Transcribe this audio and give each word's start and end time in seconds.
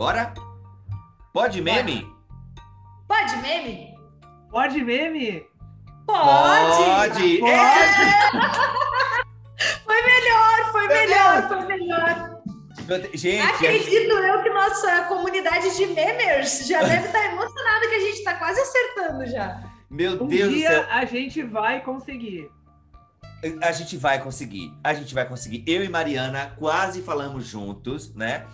Bora? 0.00 0.32
Pode 1.30 1.60
meme? 1.60 2.10
Pode 3.06 3.36
meme? 3.36 3.94
Pode 4.50 4.82
meme? 4.82 5.46
Pode! 6.06 6.84
Pode! 6.86 7.38
Pode. 7.38 7.50
É! 7.50 7.60
Foi 9.84 10.02
melhor, 10.02 10.72
foi 10.72 10.86
Meu 10.88 10.96
melhor, 10.96 11.48
foi 11.48 11.66
melhor. 11.66 12.40
Gente, 13.12 13.42
a 13.42 13.46
gente- 13.46 13.66
Acredito 13.66 14.10
eu 14.10 14.42
que 14.42 14.48
nossa 14.48 15.02
comunidade 15.04 15.76
de 15.76 15.86
memers 15.88 16.66
já 16.66 16.82
deve 16.82 17.04
estar 17.06 17.26
emocionada 17.26 17.86
que 17.86 17.94
a 17.94 18.00
gente 18.00 18.14
está 18.20 18.34
quase 18.36 18.58
acertando 18.58 19.26
já. 19.26 19.62
meu 19.90 20.12
Um 20.12 20.26
Deus 20.28 20.48
do 20.48 20.54
dia 20.56 20.70
céu. 20.70 20.86
a 20.88 21.04
gente 21.04 21.42
vai 21.42 21.82
conseguir. 21.82 22.50
A 23.62 23.70
gente 23.72 23.98
vai 23.98 24.18
conseguir. 24.18 24.72
A 24.82 24.94
gente 24.94 25.14
vai 25.14 25.28
conseguir. 25.28 25.62
Eu 25.66 25.84
e 25.84 25.90
Mariana 25.90 26.54
quase 26.58 27.02
falamos 27.02 27.44
juntos, 27.46 28.14
né? 28.14 28.46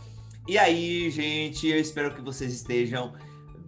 E 0.48 0.56
aí, 0.56 1.10
gente, 1.10 1.66
eu 1.66 1.76
espero 1.76 2.14
que 2.14 2.20
vocês 2.20 2.52
estejam 2.52 3.14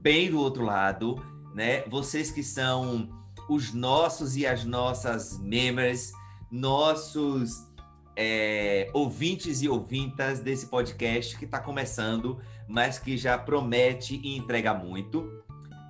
bem 0.00 0.30
do 0.30 0.38
outro 0.38 0.64
lado, 0.64 1.16
né? 1.52 1.82
Vocês 1.88 2.30
que 2.30 2.44
são 2.44 3.08
os 3.50 3.74
nossos 3.74 4.36
e 4.36 4.46
as 4.46 4.64
nossas 4.64 5.40
members, 5.40 6.12
nossos 6.52 7.66
é, 8.14 8.88
ouvintes 8.94 9.60
e 9.60 9.68
ouvintas 9.68 10.38
desse 10.38 10.66
podcast 10.66 11.36
que 11.36 11.46
está 11.46 11.58
começando, 11.58 12.40
mas 12.68 12.96
que 12.96 13.16
já 13.16 13.36
promete 13.36 14.20
e 14.22 14.36
entrega 14.36 14.72
muito. 14.72 15.28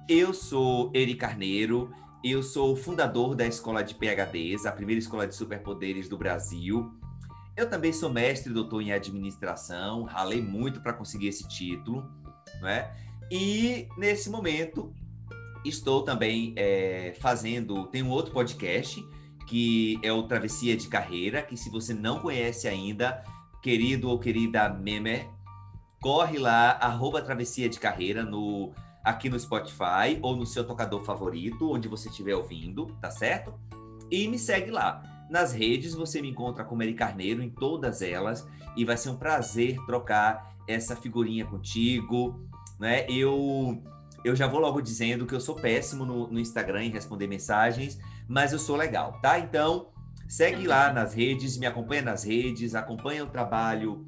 Eu 0.09 0.33
sou 0.33 0.91
Eri 0.95 1.17
Carneiro, 1.17 1.93
eu 2.25 2.43
sou 2.43 2.73
o 2.73 2.77
fundador 2.77 3.35
da 3.35 3.47
Escola 3.47 3.85
de 3.85 3.95
PHDs, 3.95 4.65
a 4.65 4.73
primeira 4.73 4.99
escola 4.99 5.27
de 5.27 5.35
superpoderes 5.35 6.09
do 6.09 6.17
Brasil. 6.17 6.91
Eu 7.59 7.69
também 7.69 7.93
sou 7.93 8.09
mestre 8.09 8.53
doutor 8.53 8.81
em 8.81 8.93
administração, 8.93 10.05
ralei 10.05 10.41
muito 10.41 10.81
para 10.81 10.93
conseguir 10.93 11.27
esse 11.27 11.49
título, 11.49 12.09
né? 12.63 12.89
E 13.33 13.89
nesse 13.99 14.31
momento 14.31 14.95
estou 15.65 16.05
também 16.05 16.55
é, 16.57 17.17
fazendo, 17.19 17.89
tem 17.89 18.01
um 18.01 18.11
outro 18.11 18.33
podcast 18.33 19.05
que 19.49 19.99
é 20.05 20.13
o 20.13 20.23
Travessia 20.23 20.77
de 20.77 20.87
Carreira, 20.87 21.43
que 21.43 21.57
se 21.57 21.69
você 21.69 21.93
não 21.93 22.21
conhece 22.21 22.69
ainda, 22.69 23.25
querido 23.61 24.09
ou 24.09 24.21
querida 24.21 24.69
memer, 24.69 25.29
corre 26.01 26.39
lá, 26.39 26.79
arroba 26.81 27.21
Travessia 27.21 27.69
de 27.69 27.81
Carreira 27.81 28.23
no 28.23 28.73
aqui 29.03 29.29
no 29.29 29.41
Spotify 29.41 30.17
ou 30.23 30.37
no 30.37 30.47
seu 30.47 30.65
tocador 30.65 31.03
favorito, 31.03 31.73
onde 31.73 31.89
você 31.89 32.09
estiver 32.09 32.37
ouvindo, 32.37 32.87
tá 33.01 33.11
certo? 33.11 33.53
E 34.09 34.29
me 34.29 34.39
segue 34.39 34.71
lá. 34.71 35.03
Nas 35.31 35.53
redes 35.53 35.95
você 35.95 36.23
me 36.23 36.31
encontra 36.31 36.65
como 36.65 36.83
Eri 36.83 36.95
Carneiro 36.95 37.43
em 37.43 37.51
todas 37.51 38.03
elas 38.03 38.47
e 38.77 38.85
vai 38.85 38.97
ser 38.97 39.11
um 39.11 39.17
prazer 39.17 39.77
trocar 39.87 40.57
essa 40.67 40.97
figurinha 40.97 41.45
contigo, 41.45 42.41
né? 42.79 43.07
Eu 43.09 43.83
eu 44.25 44.35
já 44.35 44.47
vou 44.47 44.61
logo 44.61 44.81
dizendo 44.81 45.27
que 45.27 45.35
eu 45.35 45.41
sou 45.41 45.55
péssimo 45.55 46.05
no, 46.05 46.27
no 46.29 46.41
Instagram 46.41 46.85
em 46.85 46.91
responder 46.91 47.27
mensagens, 47.27 47.99
mas 48.27 48.53
eu 48.53 48.59
sou 48.59 48.77
legal, 48.77 49.21
tá? 49.21 49.39
Então, 49.39 49.91
segue 50.29 50.67
lá 50.67 50.93
nas 50.93 51.15
redes, 51.15 51.57
me 51.57 51.67
acompanha 51.67 52.03
nas 52.03 52.25
redes, 52.25 52.75
acompanha 52.75 53.25
o 53.25 53.29
trabalho 53.29 54.05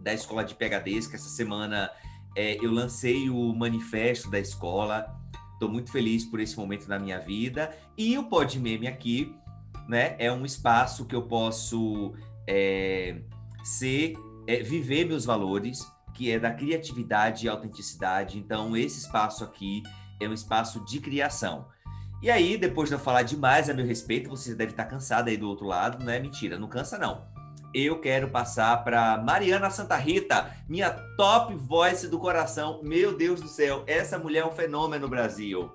da 0.00 0.12
Escola 0.12 0.44
de 0.44 0.54
PHDs, 0.54 1.06
que 1.06 1.16
essa 1.16 1.28
semana 1.28 1.90
é, 2.36 2.56
eu 2.64 2.70
lancei 2.70 3.30
o 3.30 3.54
manifesto 3.54 4.30
da 4.30 4.38
escola. 4.38 5.12
Estou 5.52 5.68
muito 5.68 5.90
feliz 5.90 6.24
por 6.24 6.40
esse 6.40 6.56
momento 6.56 6.88
na 6.88 6.98
minha 6.98 7.18
vida. 7.18 7.76
E 7.96 8.16
o 8.16 8.24
Pod 8.24 8.58
Meme 8.58 8.86
aqui, 8.86 9.34
né, 9.88 10.14
é 10.18 10.30
um 10.30 10.44
espaço 10.44 11.06
que 11.06 11.14
eu 11.14 11.22
posso 11.22 12.14
é, 12.46 13.16
ser, 13.64 14.14
é, 14.46 14.62
viver 14.62 15.06
meus 15.06 15.24
valores, 15.24 15.86
que 16.14 16.30
é 16.30 16.38
da 16.38 16.52
criatividade 16.52 17.46
e 17.46 17.48
autenticidade. 17.48 18.38
Então, 18.38 18.76
esse 18.76 18.98
espaço 18.98 19.42
aqui 19.42 19.82
é 20.20 20.28
um 20.28 20.32
espaço 20.32 20.84
de 20.84 21.00
criação. 21.00 21.66
E 22.20 22.30
aí, 22.30 22.58
depois 22.58 22.88
de 22.88 22.96
eu 22.96 22.98
falar 22.98 23.22
demais 23.22 23.70
a 23.70 23.74
meu 23.74 23.86
respeito, 23.86 24.28
você 24.28 24.54
deve 24.54 24.72
estar 24.72 24.84
cansado 24.84 25.28
aí 25.28 25.36
do 25.36 25.48
outro 25.48 25.66
lado, 25.66 26.04
não 26.04 26.12
é 26.12 26.18
mentira, 26.18 26.58
não 26.58 26.68
cansa 26.68 26.98
não 26.98 27.26
eu 27.74 28.00
quero 28.00 28.28
passar 28.28 28.82
para 28.82 29.18
Mariana 29.18 29.70
Santa 29.70 29.96
Rita, 29.96 30.50
minha 30.68 30.90
top 31.16 31.54
voice 31.54 32.08
do 32.08 32.18
coração. 32.18 32.80
Meu 32.82 33.16
Deus 33.16 33.40
do 33.40 33.48
céu, 33.48 33.84
essa 33.86 34.18
mulher 34.18 34.40
é 34.40 34.46
um 34.46 34.52
fenômeno 34.52 35.02
no 35.02 35.08
Brasil. 35.08 35.70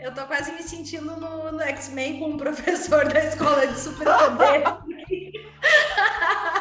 Eu 0.00 0.14
tô 0.14 0.24
quase 0.26 0.52
me 0.52 0.62
sentindo 0.62 1.16
no, 1.16 1.50
no 1.52 1.60
X-Men 1.60 2.18
com 2.18 2.30
o 2.30 2.38
professor 2.38 3.08
da 3.08 3.24
escola 3.24 3.66
de 3.66 3.78
superpoder. 3.78 4.62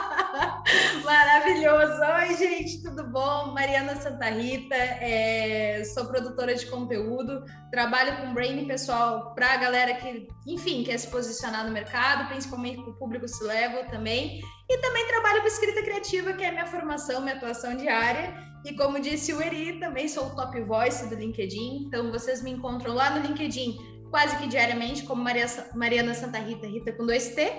Maravilhoso! 1.07 2.01
Oi, 2.19 2.35
gente, 2.35 2.83
tudo 2.83 3.01
bom? 3.05 3.53
Mariana 3.53 3.95
Santa 3.95 4.25
Rita, 4.25 4.75
é, 4.75 5.81
sou 5.85 6.05
produtora 6.05 6.53
de 6.53 6.65
conteúdo, 6.65 7.45
trabalho 7.71 8.17
com 8.17 8.33
branding 8.33 8.67
pessoal 8.67 9.33
para 9.33 9.53
a 9.53 9.55
galera 9.55 9.93
que, 9.93 10.27
enfim, 10.45 10.83
quer 10.83 10.97
se 10.97 11.07
posicionar 11.07 11.65
no 11.65 11.71
mercado, 11.71 12.27
principalmente 12.27 12.83
com 12.83 12.89
o 12.89 12.93
público 12.95 13.25
se 13.25 13.41
level 13.41 13.85
também, 13.85 14.41
e 14.69 14.77
também 14.79 15.07
trabalho 15.07 15.39
com 15.39 15.47
escrita 15.47 15.81
criativa, 15.81 16.33
que 16.33 16.43
é 16.43 16.51
minha 16.51 16.67
formação, 16.67 17.21
minha 17.21 17.35
atuação 17.35 17.77
diária. 17.77 18.35
E 18.65 18.73
como 18.73 18.99
disse 18.99 19.31
o 19.31 19.41
Eri, 19.41 19.79
também 19.79 20.09
sou 20.09 20.25
o 20.25 20.35
top 20.35 20.59
voice 20.63 21.07
do 21.07 21.15
LinkedIn, 21.15 21.85
então 21.87 22.11
vocês 22.11 22.43
me 22.43 22.51
encontram 22.51 22.93
lá 22.93 23.11
no 23.11 23.25
LinkedIn 23.25 23.77
quase 24.09 24.35
que 24.39 24.47
diariamente, 24.47 25.03
como 25.03 25.23
Maria, 25.23 25.45
Mariana 25.73 26.13
Santa 26.13 26.39
Rita, 26.39 26.67
Rita 26.67 26.91
com 26.91 27.05
dois 27.05 27.33
T. 27.33 27.49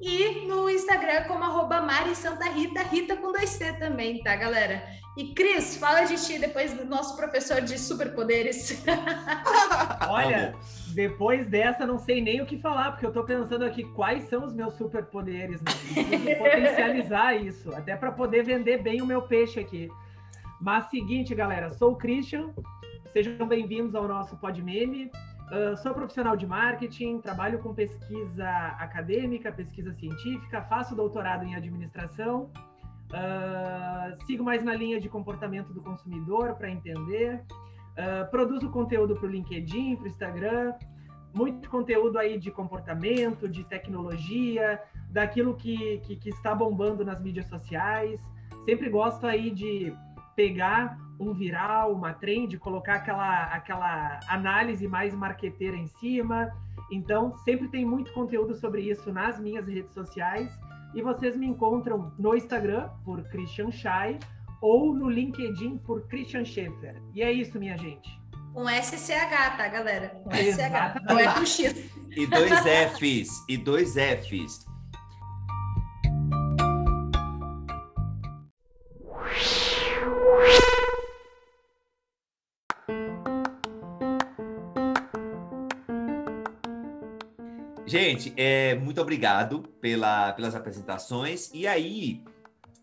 E 0.00 0.46
no 0.46 0.68
Instagram 0.68 1.24
como 1.24 1.44
arroba 1.44 1.80
Mari 1.80 2.14
Santa 2.14 2.50
Rita, 2.50 2.82
Rita 2.82 3.16
com 3.16 3.32
dois 3.32 3.56
T 3.56 3.72
também, 3.74 4.22
tá, 4.22 4.36
galera? 4.36 4.82
E 5.16 5.32
Cris, 5.32 5.78
fala 5.78 6.02
de 6.02 6.16
ti 6.22 6.38
depois 6.38 6.74
do 6.74 6.84
nosso 6.84 7.16
professor 7.16 7.62
de 7.62 7.78
superpoderes. 7.78 8.84
Olha, 10.10 10.48
Amo. 10.48 10.58
depois 10.94 11.48
dessa 11.48 11.86
não 11.86 11.98
sei 11.98 12.20
nem 12.20 12.42
o 12.42 12.46
que 12.46 12.58
falar, 12.58 12.90
porque 12.92 13.06
eu 13.06 13.12
tô 13.12 13.24
pensando 13.24 13.64
aqui 13.64 13.84
quais 13.94 14.24
são 14.24 14.44
os 14.44 14.52
meus 14.52 14.74
superpoderes, 14.74 15.62
né? 15.62 15.72
Potencializar 16.36 17.34
isso, 17.34 17.74
até 17.74 17.96
para 17.96 18.12
poder 18.12 18.44
vender 18.44 18.82
bem 18.82 19.00
o 19.00 19.06
meu 19.06 19.22
peixe 19.22 19.58
aqui. 19.58 19.90
Mas 20.60 20.90
seguinte, 20.90 21.34
galera, 21.34 21.72
sou 21.72 21.92
o 21.92 21.96
Christian, 21.96 22.50
sejam 23.14 23.48
bem-vindos 23.48 23.94
ao 23.94 24.06
nosso 24.06 24.36
Podmeme. 24.36 25.10
Uh, 25.46 25.76
sou 25.76 25.94
profissional 25.94 26.36
de 26.36 26.44
marketing, 26.44 27.20
trabalho 27.20 27.60
com 27.60 27.72
pesquisa 27.72 28.48
acadêmica, 28.78 29.52
pesquisa 29.52 29.92
científica, 29.92 30.60
faço 30.62 30.96
doutorado 30.96 31.44
em 31.44 31.54
administração, 31.54 32.50
uh, 33.12 34.26
sigo 34.26 34.42
mais 34.42 34.64
na 34.64 34.74
linha 34.74 35.00
de 35.00 35.08
comportamento 35.08 35.72
do 35.72 35.80
consumidor 35.80 36.54
para 36.54 36.68
entender, 36.68 37.44
uh, 37.92 38.28
produzo 38.28 38.68
conteúdo 38.70 39.14
para 39.14 39.26
o 39.26 39.30
LinkedIn, 39.30 39.94
para 39.94 40.04
o 40.06 40.08
Instagram, 40.08 40.74
muito 41.32 41.70
conteúdo 41.70 42.18
aí 42.18 42.38
de 42.38 42.50
comportamento, 42.50 43.48
de 43.48 43.62
tecnologia, 43.62 44.82
daquilo 45.10 45.54
que, 45.54 45.98
que, 45.98 46.16
que 46.16 46.30
está 46.30 46.56
bombando 46.56 47.04
nas 47.04 47.20
mídias 47.20 47.46
sociais. 47.46 48.20
Sempre 48.64 48.88
gosto 48.88 49.24
aí 49.26 49.52
de 49.52 49.94
pegar 50.34 50.98
um 51.18 51.32
viral, 51.32 51.92
uma 51.92 52.12
trend, 52.12 52.58
colocar 52.58 52.94
aquela, 52.94 53.44
aquela 53.44 54.20
análise 54.28 54.86
mais 54.86 55.14
marqueteira 55.14 55.76
em 55.76 55.86
cima. 55.86 56.50
Então, 56.90 57.36
sempre 57.38 57.68
tem 57.68 57.84
muito 57.84 58.12
conteúdo 58.12 58.54
sobre 58.54 58.82
isso 58.82 59.12
nas 59.12 59.40
minhas 59.40 59.66
redes 59.66 59.92
sociais. 59.92 60.50
E 60.94 61.02
vocês 61.02 61.36
me 61.36 61.46
encontram 61.46 62.12
no 62.18 62.34
Instagram 62.34 62.88
por 63.04 63.22
Christian 63.24 63.70
Schei 63.70 64.18
ou 64.60 64.94
no 64.94 65.08
LinkedIn 65.08 65.78
por 65.78 66.06
Christian 66.08 66.44
Schaefer. 66.44 67.00
E 67.14 67.22
é 67.22 67.32
isso, 67.32 67.58
minha 67.58 67.76
gente. 67.76 68.20
Um 68.54 68.68
SCH, 68.68 69.56
tá, 69.56 69.68
galera? 69.68 70.18
Um 70.24 70.30
SCH. 70.30 71.02
Não 71.06 71.18
é 71.18 71.32
com 71.34 71.44
X. 71.44 71.90
E 72.10 72.26
dois 72.26 72.50
Fs, 72.50 73.44
e 73.48 73.56
dois 73.58 73.94
Fs. 73.94 74.65
Gente, 87.96 88.32
é, 88.36 88.74
muito 88.74 89.00
obrigado 89.00 89.60
pela, 89.80 90.32
pelas 90.32 90.54
apresentações. 90.54 91.50
E 91.54 91.66
aí, 91.66 92.22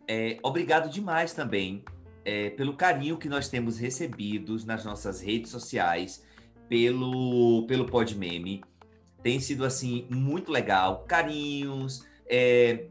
é, 0.08 0.40
obrigado 0.42 0.90
demais 0.90 1.34
também 1.34 1.86
é, 2.26 2.50
pelo 2.50 2.74
carinho 2.76 3.18
que 3.18 3.30
nós 3.30 3.48
temos 3.48 3.78
recebidos 3.78 4.66
nas 4.66 4.84
nossas 4.84 5.22
redes 5.22 5.52
sociais, 5.52 6.26
pelo, 6.68 7.66
pelo 7.68 7.86
Podmeme. 7.86 8.64
Tem 9.22 9.40
sido, 9.40 9.66
assim, 9.66 10.08
muito 10.10 10.52
legal. 10.52 11.06
Carinhos, 11.08 12.06
é, 12.28 12.86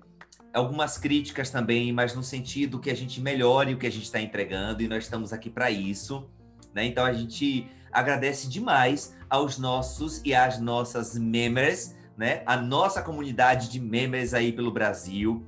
algumas 0.55 0.97
críticas 0.97 1.51
também, 1.51 1.93
mas 1.93 2.15
no 2.15 2.23
sentido 2.23 2.79
que 2.79 2.91
a 2.91 2.95
gente 2.95 3.21
melhore 3.21 3.75
o 3.75 3.79
que 3.79 3.87
a 3.87 3.91
gente 3.91 4.05
está 4.05 4.21
entregando, 4.21 4.81
e 4.81 4.87
nós 4.87 5.05
estamos 5.05 5.33
aqui 5.33 5.51
para 5.51 5.73
isso. 5.73 6.31
Né? 6.73 6.87
Então, 6.87 7.05
a 7.05 7.13
gente 7.13 7.67
agradece 7.91 8.49
demais 8.49 9.17
aos 9.29 9.59
nossos 9.59 10.23
e 10.25 10.33
às 10.35 10.61
nossas 10.61 11.19
members, 11.19 11.95
né? 12.17 12.43
A 12.47 12.57
nossa 12.57 13.03
comunidade 13.03 13.69
de 13.69 13.81
members 13.81 14.35
aí 14.35 14.53
pelo 14.53 14.71
Brasil, 14.71 15.47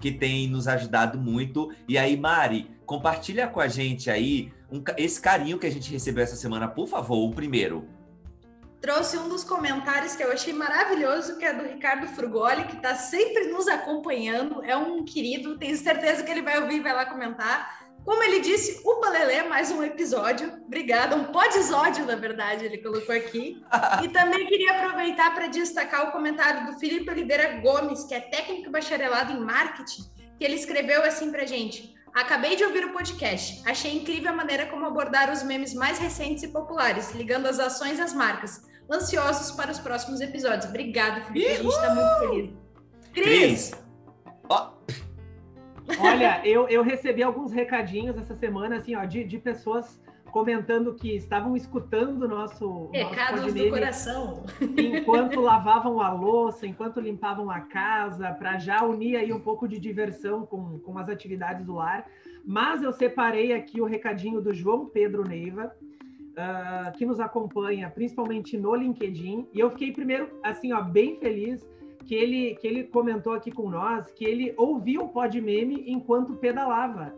que 0.00 0.12
tem 0.12 0.48
nos 0.48 0.68
ajudado 0.68 1.18
muito. 1.18 1.72
E 1.88 1.96
aí, 1.96 2.16
Mari, 2.16 2.70
compartilha 2.84 3.46
com 3.48 3.60
a 3.60 3.68
gente 3.68 4.10
aí 4.10 4.52
um, 4.70 4.82
esse 4.96 5.20
carinho 5.20 5.58
que 5.58 5.66
a 5.66 5.70
gente 5.70 5.90
recebeu 5.90 6.24
essa 6.24 6.36
semana, 6.36 6.68
por 6.68 6.86
favor, 6.86 7.28
o 7.28 7.34
primeiro. 7.34 7.88
Trouxe 8.80 9.16
um 9.16 9.28
dos 9.28 9.42
comentários 9.42 10.14
que 10.14 10.22
eu 10.22 10.30
achei 10.30 10.52
maravilhoso, 10.52 11.38
que 11.38 11.44
é 11.44 11.52
do 11.52 11.64
Ricardo 11.64 12.06
Frugoli, 12.08 12.64
que 12.64 12.76
está 12.76 12.94
sempre 12.94 13.48
nos 13.48 13.66
acompanhando. 13.66 14.62
É 14.62 14.76
um 14.76 15.04
querido, 15.04 15.58
tenho 15.58 15.76
certeza 15.76 16.22
que 16.22 16.30
ele 16.30 16.42
vai 16.42 16.60
ouvir 16.60 16.76
e 16.76 16.80
vai 16.80 16.92
lá 16.92 17.06
comentar. 17.06 17.85
Como 18.06 18.22
ele 18.22 18.38
disse, 18.38 18.80
o 18.84 19.00
Palelê, 19.00 19.42
mais 19.42 19.72
um 19.72 19.82
episódio. 19.82 20.62
Obrigada, 20.64 21.16
um 21.16 21.24
podisódio, 21.24 22.06
na 22.06 22.14
verdade, 22.14 22.64
ele 22.64 22.78
colocou 22.78 23.12
aqui. 23.12 23.60
e 24.00 24.08
também 24.08 24.46
queria 24.46 24.78
aproveitar 24.78 25.34
para 25.34 25.48
destacar 25.48 26.08
o 26.08 26.12
comentário 26.12 26.66
do 26.66 26.78
Felipe 26.78 27.10
Oliveira 27.10 27.60
Gomes, 27.60 28.04
que 28.04 28.14
é 28.14 28.20
técnico 28.20 28.70
bacharelado 28.70 29.32
em 29.32 29.40
marketing, 29.40 30.04
que 30.38 30.44
ele 30.44 30.54
escreveu 30.54 31.02
assim 31.02 31.32
para 31.32 31.44
gente. 31.44 31.96
Acabei 32.14 32.54
de 32.54 32.62
ouvir 32.62 32.84
o 32.84 32.92
podcast. 32.92 33.60
Achei 33.68 33.96
incrível 33.96 34.30
a 34.30 34.36
maneira 34.36 34.66
como 34.66 34.86
abordar 34.86 35.32
os 35.32 35.42
memes 35.42 35.74
mais 35.74 35.98
recentes 35.98 36.44
e 36.44 36.48
populares, 36.48 37.10
ligando 37.10 37.46
as 37.46 37.58
ações 37.58 37.98
às 37.98 38.14
marcas. 38.14 38.62
Ansiosos 38.88 39.50
para 39.50 39.72
os 39.72 39.80
próximos 39.80 40.20
episódios. 40.20 40.66
Obrigada, 40.66 41.24
Felipe. 41.24 41.50
A 41.50 41.54
gente 41.56 41.66
está 41.66 41.92
muito 41.92 42.18
feliz. 42.20 42.50
Cris! 43.12 43.24
Cris. 43.24 43.72
Oh. 44.48 44.75
Olha, 46.00 46.40
eu, 46.44 46.68
eu 46.68 46.82
recebi 46.82 47.22
alguns 47.22 47.52
recadinhos 47.52 48.16
essa 48.16 48.34
semana, 48.34 48.76
assim, 48.76 48.94
ó, 48.96 49.04
de, 49.04 49.24
de 49.24 49.38
pessoas 49.38 50.00
comentando 50.36 50.94
que 50.94 51.16
estavam 51.16 51.56
escutando 51.56 52.24
o 52.24 52.28
nosso. 52.28 52.90
Recados 52.92 53.42
nosso 53.42 53.54
do 53.54 53.70
coração. 53.70 54.44
Enquanto 54.76 55.40
lavavam 55.40 56.00
a 56.00 56.12
louça, 56.12 56.66
enquanto 56.66 57.00
limpavam 57.00 57.50
a 57.50 57.60
casa, 57.60 58.32
para 58.32 58.58
já 58.58 58.84
unir 58.84 59.16
aí 59.16 59.32
um 59.32 59.40
pouco 59.40 59.66
de 59.66 59.78
diversão 59.78 60.44
com, 60.44 60.78
com 60.80 60.98
as 60.98 61.08
atividades 61.08 61.64
do 61.64 61.74
lar. 61.74 62.06
Mas 62.44 62.82
eu 62.82 62.92
separei 62.92 63.52
aqui 63.52 63.80
o 63.80 63.86
recadinho 63.86 64.40
do 64.40 64.52
João 64.52 64.86
Pedro 64.86 65.26
Neiva, 65.26 65.72
uh, 65.72 66.92
que 66.98 67.06
nos 67.06 67.18
acompanha 67.18 67.88
principalmente 67.90 68.58
no 68.58 68.74
LinkedIn. 68.74 69.48
E 69.54 69.58
eu 69.58 69.70
fiquei 69.70 69.90
primeiro, 69.92 70.28
assim, 70.42 70.72
ó, 70.72 70.82
bem 70.82 71.18
feliz 71.18 71.66
que 72.06 72.14
ele, 72.14 72.54
que 72.56 72.66
ele 72.66 72.84
comentou 72.84 73.32
aqui 73.32 73.50
com 73.50 73.68
nós 73.68 74.10
que 74.12 74.24
ele 74.24 74.54
ouviu 74.56 75.02
o 75.02 75.08
pod 75.08 75.40
meme 75.40 75.84
enquanto 75.86 76.34
pedalava. 76.34 77.12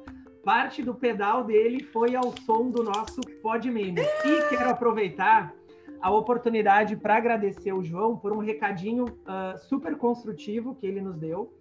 Parte 0.44 0.82
do 0.82 0.94
pedal 0.94 1.44
dele 1.44 1.82
foi 1.84 2.16
ao 2.16 2.34
som 2.38 2.70
do 2.70 2.82
nosso 2.82 3.20
pod 3.42 3.70
meme. 3.70 4.00
E 4.00 4.48
quero 4.48 4.70
aproveitar 4.70 5.54
a 6.00 6.10
oportunidade 6.10 6.96
para 6.96 7.16
agradecer 7.16 7.72
o 7.72 7.84
João 7.84 8.16
por 8.16 8.32
um 8.32 8.38
recadinho 8.38 9.04
uh, 9.04 9.58
super 9.68 9.96
construtivo 9.96 10.74
que 10.74 10.86
ele 10.86 11.00
nos 11.00 11.16
deu. 11.16 11.52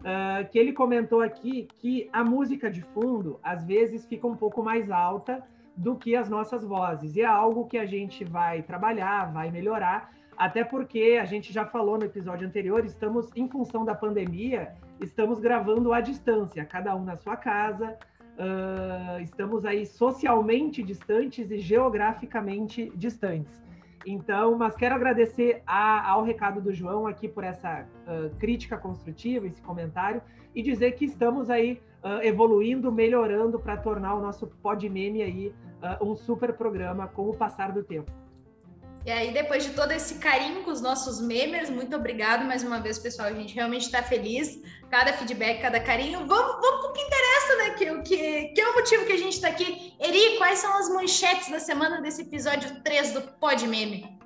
Uh, 0.00 0.50
que 0.50 0.58
ele 0.58 0.72
comentou 0.72 1.20
aqui 1.20 1.68
que 1.78 2.10
a 2.12 2.24
música 2.24 2.68
de 2.68 2.82
fundo 2.82 3.38
às 3.40 3.64
vezes 3.64 4.04
fica 4.04 4.26
um 4.26 4.34
pouco 4.34 4.60
mais 4.60 4.90
alta 4.90 5.44
do 5.76 5.94
que 5.94 6.16
as 6.16 6.28
nossas 6.28 6.64
vozes. 6.64 7.14
E 7.14 7.20
é 7.20 7.24
algo 7.24 7.66
que 7.66 7.78
a 7.78 7.86
gente 7.86 8.24
vai 8.24 8.62
trabalhar, 8.62 9.32
vai 9.32 9.52
melhorar, 9.52 10.10
até 10.36 10.64
porque 10.64 11.18
a 11.20 11.24
gente 11.24 11.52
já 11.52 11.64
falou 11.64 11.98
no 11.98 12.04
episódio 12.04 12.46
anterior, 12.46 12.84
estamos, 12.84 13.30
em 13.36 13.48
função 13.48 13.84
da 13.84 13.94
pandemia, 13.94 14.74
estamos 15.00 15.38
gravando 15.38 15.92
à 15.92 16.00
distância, 16.00 16.64
cada 16.64 16.94
um 16.96 17.04
na 17.04 17.16
sua 17.16 17.36
casa, 17.36 17.96
uh, 18.32 19.20
estamos 19.20 19.64
aí 19.64 19.84
socialmente 19.86 20.82
distantes 20.82 21.50
e 21.50 21.58
geograficamente 21.58 22.90
distantes. 22.96 23.62
Então, 24.04 24.58
mas 24.58 24.74
quero 24.74 24.96
agradecer 24.96 25.62
a, 25.64 26.10
ao 26.10 26.24
recado 26.24 26.60
do 26.60 26.72
João 26.72 27.06
aqui 27.06 27.28
por 27.28 27.44
essa 27.44 27.86
uh, 28.06 28.34
crítica 28.36 28.76
construtiva, 28.76 29.46
esse 29.46 29.62
comentário, 29.62 30.20
e 30.54 30.62
dizer 30.62 30.92
que 30.92 31.04
estamos 31.04 31.50
aí 31.50 31.80
uh, 32.02 32.20
evoluindo, 32.22 32.90
melhorando 32.90 33.60
para 33.60 33.76
tornar 33.76 34.14
o 34.14 34.20
nosso 34.20 34.46
Podmeme 34.46 35.22
aí 35.22 35.54
um 36.00 36.14
super 36.14 36.52
programa 36.52 37.08
com 37.08 37.28
o 37.28 37.34
passar 37.36 37.72
do 37.72 37.82
tempo. 37.82 38.21
E 39.04 39.10
aí, 39.10 39.32
depois 39.32 39.64
de 39.64 39.70
todo 39.70 39.90
esse 39.90 40.14
carinho 40.16 40.62
com 40.62 40.70
os 40.70 40.80
nossos 40.80 41.20
memers, 41.20 41.68
muito 41.68 41.94
obrigado 41.96 42.44
mais 42.44 42.62
uma 42.62 42.80
vez, 42.80 43.00
pessoal. 43.00 43.28
A 43.28 43.32
gente 43.32 43.52
realmente 43.52 43.86
está 43.86 44.00
feliz. 44.00 44.60
Cada 44.90 45.12
feedback, 45.12 45.60
cada 45.60 45.80
carinho. 45.80 46.24
Vamos, 46.26 46.60
vamos 46.60 46.80
para 46.80 46.90
o 46.90 46.92
que 46.92 47.00
interessa, 47.00 47.56
né? 47.56 47.70
Que, 47.70 48.02
que, 48.02 48.48
que 48.54 48.60
é 48.60 48.68
o 48.68 48.74
motivo 48.74 49.04
que 49.04 49.12
a 49.12 49.18
gente 49.18 49.34
está 49.34 49.48
aqui. 49.48 49.94
Eri, 49.98 50.38
quais 50.38 50.60
são 50.60 50.72
as 50.78 50.88
manchetes 50.88 51.50
da 51.50 51.58
semana 51.58 52.00
desse 52.00 52.22
episódio 52.22 52.80
3 52.82 53.12
do 53.12 53.22
Pod 53.22 53.66
Meme? 53.66 54.20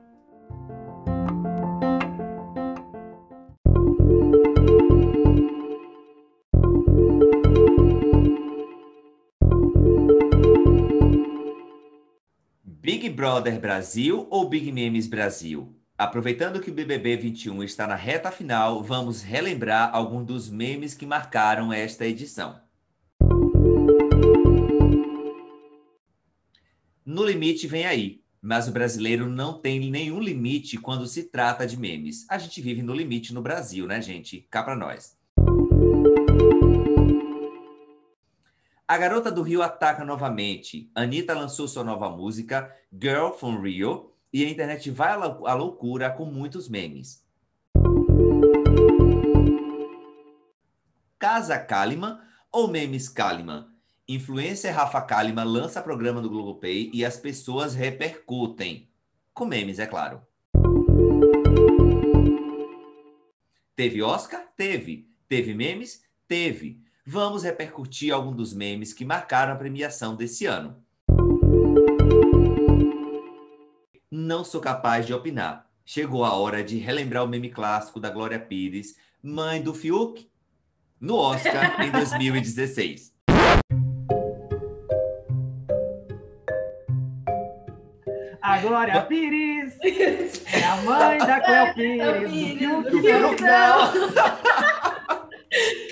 Brother 13.16 13.58
Brasil 13.58 14.26
ou 14.28 14.46
Big 14.46 14.70
Memes 14.70 15.06
Brasil? 15.06 15.74
Aproveitando 15.96 16.60
que 16.60 16.70
o 16.70 16.74
BBB 16.74 17.16
21 17.16 17.62
está 17.62 17.86
na 17.86 17.94
reta 17.94 18.30
final, 18.30 18.84
vamos 18.84 19.22
relembrar 19.22 19.88
alguns 19.94 20.26
dos 20.26 20.50
memes 20.50 20.92
que 20.92 21.06
marcaram 21.06 21.72
esta 21.72 22.04
edição. 22.04 22.60
No 27.02 27.24
limite 27.24 27.66
vem 27.66 27.86
aí, 27.86 28.20
mas 28.38 28.68
o 28.68 28.72
brasileiro 28.72 29.26
não 29.26 29.58
tem 29.62 29.90
nenhum 29.90 30.20
limite 30.20 30.76
quando 30.76 31.06
se 31.06 31.30
trata 31.30 31.66
de 31.66 31.78
memes. 31.78 32.26
A 32.28 32.36
gente 32.36 32.60
vive 32.60 32.82
no 32.82 32.92
limite 32.92 33.32
no 33.32 33.40
Brasil, 33.40 33.86
né, 33.86 33.98
gente? 34.02 34.46
Cá 34.50 34.62
pra 34.62 34.76
nós. 34.76 35.15
A 38.88 38.96
Garota 38.96 39.32
do 39.32 39.42
Rio 39.42 39.62
ataca 39.62 40.04
novamente. 40.04 40.88
Anitta 40.94 41.34
lançou 41.34 41.66
sua 41.66 41.82
nova 41.82 42.08
música, 42.08 42.72
Girl 42.92 43.32
from 43.32 43.60
Rio, 43.60 44.12
e 44.32 44.44
a 44.44 44.48
internet 44.48 44.88
vai 44.92 45.10
à 45.10 45.54
loucura 45.54 46.08
com 46.08 46.24
muitos 46.24 46.68
memes. 46.68 47.26
Casa 51.18 51.58
Kalimann 51.58 52.20
ou 52.52 52.68
memes 52.68 53.08
Kalimann? 53.08 53.66
Influencer 54.06 54.72
Rafa 54.72 55.00
Kalimann 55.00 55.46
lança 55.46 55.82
programa 55.82 56.22
do 56.22 56.30
Globopay 56.30 56.88
e 56.94 57.04
as 57.04 57.16
pessoas 57.16 57.74
repercutem. 57.74 58.88
Com 59.34 59.46
memes, 59.46 59.80
é 59.80 59.86
claro. 59.86 60.22
Teve 63.74 64.00
Oscar? 64.00 64.46
Teve. 64.56 65.10
Teve 65.28 65.54
memes? 65.54 66.04
Teve 66.28 66.85
vamos 67.06 67.44
repercutir 67.44 68.12
algum 68.12 68.32
dos 68.32 68.52
memes 68.52 68.92
que 68.92 69.04
marcaram 69.04 69.52
a 69.52 69.56
premiação 69.56 70.16
desse 70.16 70.44
ano. 70.44 70.76
Não 74.10 74.42
sou 74.42 74.60
capaz 74.60 75.06
de 75.06 75.14
opinar. 75.14 75.66
Chegou 75.84 76.24
a 76.24 76.32
hora 76.34 76.64
de 76.64 76.78
relembrar 76.78 77.22
o 77.22 77.28
meme 77.28 77.48
clássico 77.48 78.00
da 78.00 78.10
Glória 78.10 78.40
Pires, 78.40 78.96
mãe 79.22 79.62
do 79.62 79.72
Fiuk, 79.72 80.28
no 81.00 81.14
Oscar 81.14 81.80
em 81.80 81.92
2016. 81.92 83.14
A 88.42 88.58
Glória 88.60 89.02
Pires 89.02 89.78
é 89.80 90.64
a 90.64 90.76
mãe 90.82 91.18
da 91.18 91.38
Cléo 91.44 91.74
Pires. 91.74 92.58
Do 92.90 93.00
Fiuk, 93.00 93.42
não. 93.42 94.86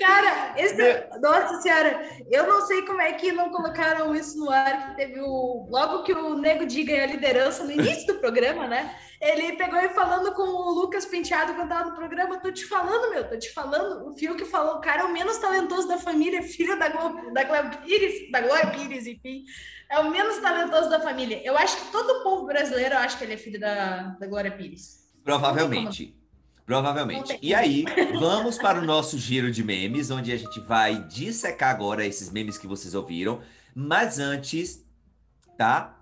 Cara, 0.05 0.53
esse. 0.57 1.19
Nossa 1.19 1.61
senhora, 1.61 1.99
eu 2.29 2.45
não 2.45 2.61
sei 2.67 2.83
como 2.83 3.01
é 3.01 3.13
que 3.13 3.31
não 3.31 3.49
colocaram 3.49 4.13
isso 4.15 4.37
no 4.37 4.51
ar, 4.51 4.89
que 4.89 4.95
teve 4.97 5.19
o. 5.19 5.67
Logo 5.69 6.03
que 6.03 6.13
o 6.13 6.37
Nego 6.37 6.65
Di 6.65 6.83
ganhou 6.83 7.05
a 7.05 7.07
liderança 7.07 7.63
no 7.63 7.71
início 7.71 8.05
do 8.07 8.19
programa, 8.19 8.67
né? 8.67 8.95
Ele 9.19 9.53
pegou 9.53 9.79
e 9.79 9.89
falando 9.89 10.33
com 10.33 10.43
o 10.43 10.73
Lucas 10.75 11.05
Penteado 11.05 11.55
quando 11.55 11.69
tava 11.69 11.89
no 11.89 11.95
programa, 11.95 12.39
tô 12.39 12.51
te 12.51 12.65
falando, 12.65 13.09
meu, 13.09 13.27
tô 13.27 13.37
te 13.37 13.51
falando. 13.51 14.07
O 14.07 14.15
Fio 14.15 14.35
que 14.35 14.45
falou, 14.45 14.75
o 14.75 14.81
cara 14.81 15.01
é 15.01 15.05
o 15.05 15.13
menos 15.13 15.37
talentoso 15.37 15.87
da 15.87 15.97
família, 15.97 16.43
filho 16.43 16.77
da 16.77 16.89
Glória, 16.89 17.33
da 17.33 17.43
Glória 17.43 17.69
Pires, 17.83 18.31
da 18.31 18.41
Glória 18.41 18.67
Pires, 18.71 19.07
enfim. 19.07 19.43
É 19.89 19.99
o 19.99 20.11
menos 20.11 20.37
talentoso 20.37 20.89
da 20.89 20.99
família. 20.99 21.41
Eu 21.43 21.57
acho 21.57 21.77
que 21.77 21.91
todo 21.91 22.09
o 22.09 22.23
povo 22.23 22.45
brasileiro 22.45 22.95
acha 22.95 23.17
que 23.17 23.23
ele 23.23 23.33
é 23.33 23.37
filho 23.37 23.59
da, 23.59 24.15
da 24.19 24.27
Glória 24.27 24.51
Pires. 24.51 25.05
Provavelmente. 25.23 26.15
Provavelmente. 26.65 27.37
E 27.43 27.53
aí, 27.53 27.85
vamos 28.19 28.57
para 28.57 28.79
o 28.79 28.85
nosso 28.85 29.19
giro 29.19 29.51
de 29.51 29.63
memes, 29.63 30.09
onde 30.09 30.31
a 30.31 30.37
gente 30.37 30.59
vai 30.59 31.03
dissecar 31.03 31.69
agora 31.69 32.03
esses 32.03 32.31
memes 32.31 32.57
que 32.57 32.65
vocês 32.65 32.95
ouviram. 32.95 33.39
Mas 33.75 34.17
antes, 34.17 34.83
tá? 35.55 36.01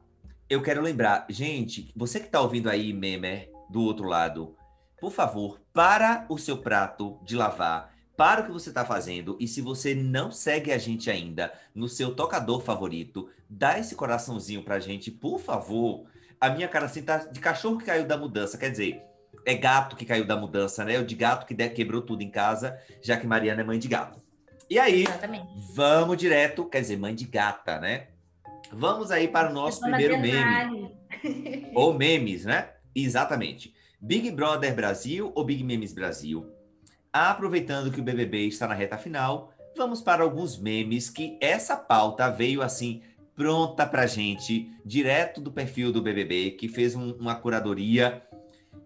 Eu 0.50 0.62
quero 0.62 0.82
lembrar, 0.82 1.26
gente, 1.30 1.92
você 1.94 2.18
que 2.18 2.28
está 2.28 2.40
ouvindo 2.40 2.70
aí, 2.70 2.94
memer, 2.94 3.52
do 3.70 3.82
outro 3.82 4.08
lado, 4.08 4.56
por 5.02 5.12
favor, 5.12 5.60
para 5.74 6.26
o 6.30 6.38
seu 6.38 6.58
prato 6.60 7.20
de 7.26 7.36
lavar, 7.36 7.94
para 8.16 8.42
o 8.42 8.46
que 8.46 8.52
você 8.52 8.70
está 8.70 8.86
fazendo. 8.86 9.36
E 9.42 9.50
se 9.50 9.60
você 9.60 9.94
não 9.94 10.32
segue 10.32 10.72
a 10.72 10.78
gente 10.78 11.10
ainda 11.12 11.52
no 11.76 11.90
seu 11.90 12.16
tocador 12.16 12.62
favorito, 12.62 13.30
dá 13.50 13.78
esse 13.78 13.96
coraçãozinho 13.96 14.64
pra 14.64 14.80
gente, 14.80 15.12
por 15.12 15.40
favor. 15.40 16.06
A 16.40 16.50
minha 16.50 16.70
cara 16.70 16.86
assim 16.86 17.02
tá 17.02 17.18
de 17.18 17.42
cachorro 17.42 17.80
que 17.80 17.86
caiu 17.86 18.08
da 18.08 18.18
mudança, 18.18 18.58
quer 18.58 18.70
dizer 18.70 19.13
é 19.46 19.56
gato 19.56 19.96
que 19.96 20.06
caiu 20.06 20.26
da 20.26 20.36
mudança, 20.36 20.84
né? 20.84 21.00
O 21.00 21.06
de 21.06 21.16
gato 21.16 21.46
que 21.46 21.56
quebrou 21.70 22.02
tudo 22.02 22.22
em 22.22 22.30
casa, 22.30 22.80
já 23.02 23.18
que 23.18 23.28
Mariana 23.28 23.62
é 23.62 23.64
mãe 23.64 23.80
de 23.80 23.88
gato. 23.88 24.22
E 24.70 24.80
aí, 24.80 25.04
Exatamente. 25.04 25.48
vamos 25.74 26.18
direto, 26.18 26.66
quer 26.66 26.82
dizer, 26.82 26.98
mãe 26.98 27.14
de 27.14 27.26
gata, 27.26 27.80
né? 27.80 28.08
Vamos 28.72 29.12
aí 29.12 29.28
para 29.28 29.50
o 29.50 29.54
nosso 29.54 29.82
primeiro 29.82 30.18
meme. 30.20 30.92
ou 31.76 31.94
memes, 31.94 32.46
né? 32.46 32.70
Exatamente. 32.96 33.74
Big 34.02 34.32
Brother 34.32 34.76
Brasil 34.76 35.32
ou 35.36 35.46
Big 35.46 35.64
Memes 35.64 35.94
Brasil? 35.94 36.52
Aproveitando 37.12 37.92
que 37.92 38.00
o 38.00 38.04
BBB 38.04 38.48
está 38.48 38.68
na 38.68 38.74
reta 38.74 38.98
final, 38.98 39.54
vamos 39.78 40.02
para 40.02 40.24
alguns 40.24 40.58
memes 40.58 41.10
que 41.10 41.38
essa 41.40 41.78
pauta 41.78 42.30
veio 42.30 42.62
assim 42.62 43.02
pronta 43.36 43.86
pra 43.86 44.06
gente, 44.06 44.72
direto 44.86 45.42
do 45.42 45.52
perfil 45.52 45.92
do 45.92 46.02
BBB, 46.02 46.52
que 46.52 46.68
fez 46.68 46.96
um, 46.96 47.14
uma 47.14 47.36
curadoria. 47.36 48.22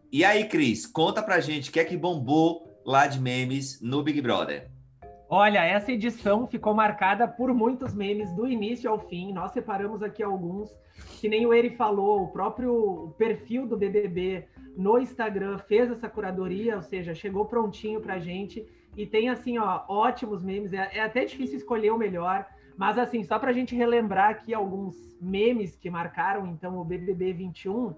E 0.10 0.24
aí, 0.24 0.48
Cris, 0.48 0.86
conta 0.86 1.22
pra 1.22 1.42
gente 1.42 1.70
o 1.70 1.74
que 1.74 1.82
é 1.82 1.86
que 1.86 1.98
bombou 1.98 2.82
lá 2.86 3.08
de 3.08 3.20
memes 3.20 3.82
no 3.82 4.02
Big 4.02 4.22
Brother. 4.22 4.72
Olha, 5.30 5.66
essa 5.66 5.92
edição 5.92 6.48
ficou 6.48 6.74
marcada 6.74 7.28
por 7.28 7.54
muitos 7.54 7.94
memes 7.94 8.34
do 8.34 8.48
início 8.48 8.90
ao 8.90 8.98
fim. 8.98 9.34
Nós 9.34 9.52
separamos 9.52 10.02
aqui 10.02 10.24
alguns, 10.24 10.70
que 11.20 11.28
nem 11.28 11.46
o 11.46 11.54
Eri 11.54 11.76
falou, 11.76 12.24
o 12.24 12.32
próprio 12.32 13.14
perfil 13.18 13.68
do 13.68 13.76
BBB 13.76 14.48
no 14.78 14.98
Instagram 14.98 15.58
fez 15.58 15.92
essa 15.92 16.08
curadoria, 16.08 16.78
ou 16.78 16.82
seja, 16.82 17.14
chegou 17.14 17.44
prontinho 17.44 18.00
pra 18.00 18.18
gente. 18.18 18.66
E 18.96 19.06
tem, 19.06 19.28
assim, 19.28 19.58
ó, 19.58 19.84
ótimos 19.90 20.42
memes. 20.42 20.72
É, 20.72 20.90
é 20.94 21.02
até 21.02 21.26
difícil 21.26 21.58
escolher 21.58 21.92
o 21.92 21.98
melhor. 21.98 22.48
Mas, 22.78 22.98
assim, 22.98 23.26
só 23.26 23.38
pra 23.38 23.52
gente 23.52 23.76
relembrar 23.76 24.30
aqui 24.30 24.54
alguns 24.54 24.96
memes 25.20 25.76
que 25.76 25.90
marcaram, 25.90 26.48
então, 26.48 26.78
o 26.78 26.86
BBB 26.86 27.34
21 27.34 27.94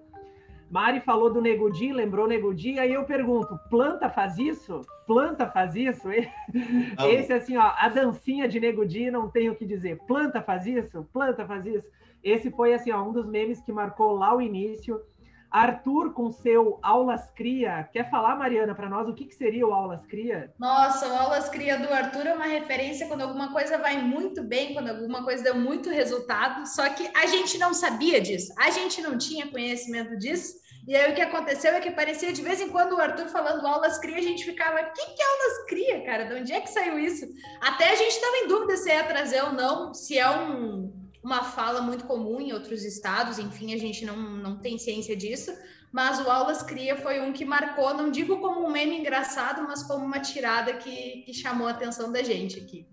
Mari 0.70 1.00
falou 1.02 1.34
do 1.34 1.42
Negudi, 1.42 1.92
lembrou 1.92 2.28
Negudi, 2.28 2.78
aí 2.78 2.94
eu 2.94 3.04
pergunto, 3.04 3.58
planta 3.70 4.08
faz 4.08 4.38
isso? 4.38 4.82
Planta 5.08 5.48
faz 5.48 5.76
isso? 5.76 6.08
Esse, 7.10 7.34
assim, 7.34 7.58
ó, 7.58 7.74
a 7.76 7.90
dancinha 7.90 8.48
de 8.48 8.60
Negudi, 8.60 9.10
não 9.10 9.30
tenho 9.30 9.54
o 9.54 9.56
que 9.56 9.66
dizer. 9.66 9.98
Planta 10.06 10.42
faz 10.42 10.68
isso? 10.68 11.04
Planta 11.12 11.46
faz 11.46 11.66
isso? 11.66 11.88
Esse 12.24 12.52
foi, 12.52 12.74
assim, 12.74 12.92
ó, 12.92 13.02
um 13.04 13.12
dos 13.12 13.26
memes 13.26 13.60
que 13.62 13.72
marcou 13.72 14.12
lá 14.12 14.36
o 14.36 14.42
início. 14.42 15.02
Arthur, 15.52 16.14
com 16.14 16.32
seu 16.32 16.80
Aulas 16.82 17.30
Cria, 17.36 17.90
quer 17.92 18.10
falar, 18.10 18.36
Mariana, 18.36 18.76
para 18.76 18.90
nós 18.90 19.08
o 19.08 19.14
que, 19.14 19.26
que 19.26 19.36
seria 19.36 19.66
o 19.66 19.74
Aulas 19.74 20.06
Cria? 20.06 20.54
Nossa, 20.60 21.08
o 21.08 21.16
Aulas 21.16 21.50
Cria 21.50 21.78
do 21.78 21.92
Arthur 21.92 22.28
é 22.28 22.34
uma 22.34 22.46
referência 22.46 23.08
quando 23.08 23.22
alguma 23.22 23.52
coisa 23.52 23.78
vai 23.78 24.02
muito 24.02 24.44
bem, 24.44 24.74
quando 24.74 24.90
alguma 24.90 25.24
coisa 25.24 25.44
deu 25.44 25.56
muito 25.56 25.90
resultado, 25.90 26.68
só 26.68 26.88
que 26.90 27.10
a 27.16 27.26
gente 27.26 27.58
não 27.58 27.74
sabia 27.74 28.22
disso, 28.22 28.54
a 28.58 28.70
gente 28.70 29.02
não 29.02 29.18
tinha 29.18 29.48
conhecimento 29.48 30.18
disso, 30.18 30.60
e 30.88 30.96
aí 30.96 31.12
o 31.12 31.16
que 31.16 31.22
aconteceu 31.22 31.74
é 31.74 31.80
que 31.80 31.92
parecia 31.92 32.32
de 32.34 32.42
vez 32.42 32.62
em 32.62 32.70
quando 32.70 32.94
o 32.94 33.02
Arthur 33.02 33.28
falando 33.28 33.66
aulas 33.66 34.00
cria, 34.00 34.18
a 34.18 34.22
gente 34.22 34.46
ficava, 34.46 34.82
o 34.82 34.94
que, 34.94 35.06
que 35.06 35.22
é 35.22 35.26
aulas 35.26 35.66
cria, 35.68 36.06
cara? 36.06 36.24
De 36.26 36.34
onde 36.34 36.54
é 36.54 36.62
que 36.62 36.70
saiu 36.70 36.98
isso? 36.98 37.28
Até 37.62 37.92
a 37.92 37.96
gente 37.96 38.12
estava 38.12 38.38
em 38.38 38.48
dúvida 38.48 38.78
se 38.78 38.90
ia 38.90 39.04
trazer 39.04 39.44
ou 39.44 39.54
não, 39.54 39.94
se 39.94 40.18
é 40.18 40.30
um, 40.30 40.92
uma 41.24 41.44
fala 41.44 41.82
muito 41.82 42.06
comum 42.06 42.40
em 42.40 42.54
outros 42.54 42.84
estados, 42.84 43.40
enfim, 43.40 43.74
a 43.74 43.78
gente 43.78 44.06
não, 44.06 44.18
não 44.18 44.58
tem 44.58 44.78
ciência 44.78 45.16
disso, 45.16 45.52
mas 45.92 46.20
o 46.20 46.30
Aulas 46.30 46.64
Cria 46.64 46.96
foi 46.96 47.20
um 47.20 47.34
que 47.34 47.44
marcou, 47.44 47.94
não 47.94 48.12
digo 48.12 48.40
como 48.40 48.66
um 48.66 48.72
meme 48.72 49.00
engraçado, 49.00 49.64
mas 49.68 49.84
como 49.84 50.06
uma 50.06 50.20
tirada 50.20 50.74
que, 50.74 51.24
que 51.24 51.34
chamou 51.34 51.68
a 51.68 51.72
atenção 51.72 52.12
da 52.12 52.24
gente 52.24 52.60
aqui. 52.60 52.88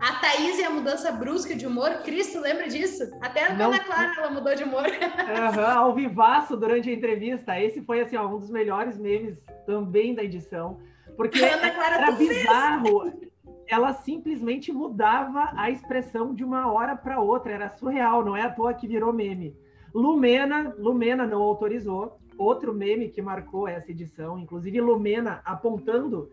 A 0.00 0.14
Thaís 0.14 0.58
e 0.58 0.64
a 0.64 0.70
mudança 0.70 1.12
brusca 1.12 1.54
de 1.54 1.66
humor, 1.66 2.02
Cristo, 2.02 2.40
lembra 2.40 2.66
disso? 2.68 3.10
Até 3.20 3.44
a 3.44 3.52
Ana 3.52 3.78
Clara 3.80 4.14
ela 4.16 4.30
mudou 4.30 4.54
de 4.54 4.64
humor. 4.64 4.84
Uhum, 5.30 5.64
ao 5.64 5.94
vivaço 5.94 6.56
durante 6.56 6.88
a 6.88 6.92
entrevista. 6.92 7.58
Esse 7.60 7.82
foi 7.82 8.00
assim, 8.00 8.16
ó, 8.16 8.26
um 8.26 8.38
dos 8.38 8.50
melhores 8.50 8.98
memes 8.98 9.44
também 9.66 10.14
da 10.14 10.24
edição. 10.24 10.80
Porque 11.16 11.40
era 11.42 12.10
bizarro. 12.12 13.29
Ela 13.70 13.92
simplesmente 13.92 14.72
mudava 14.72 15.52
a 15.54 15.70
expressão 15.70 16.34
de 16.34 16.42
uma 16.42 16.72
hora 16.72 16.96
para 16.96 17.20
outra, 17.20 17.52
era 17.52 17.70
surreal, 17.70 18.24
não 18.24 18.36
é 18.36 18.42
à 18.42 18.50
toa 18.50 18.74
que 18.74 18.88
virou 18.88 19.12
meme. 19.12 19.56
Lumena, 19.94 20.74
Lumena 20.76 21.24
não 21.24 21.40
autorizou, 21.40 22.18
outro 22.36 22.74
meme 22.74 23.08
que 23.08 23.22
marcou 23.22 23.68
essa 23.68 23.92
edição, 23.92 24.40
inclusive 24.40 24.80
Lumena 24.80 25.40
apontando, 25.44 26.32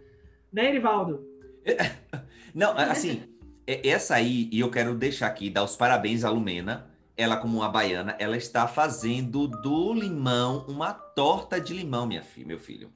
né, 0.52 0.70
Erivaldo? 0.70 1.24
Não, 2.56 2.76
assim, 2.76 3.22
essa 3.68 4.16
aí, 4.16 4.50
e 4.52 4.60
eu 4.60 4.72
quero 4.72 4.96
deixar 4.96 5.28
aqui, 5.28 5.50
dar 5.50 5.64
os 5.64 5.76
parabéns 5.76 6.24
à 6.24 6.30
Lumena, 6.32 6.90
ela 7.16 7.38
como 7.38 7.58
uma 7.58 7.70
baiana, 7.70 8.16
ela 8.18 8.36
está 8.38 8.68
fazendo 8.68 9.48
do 9.48 9.94
limão 9.94 10.66
uma 10.68 10.92
torta 10.92 11.62
de 11.62 11.74
limão, 11.74 12.08
minha 12.08 12.24
filha, 12.24 12.48
meu 12.48 12.60
filho, 12.60 12.92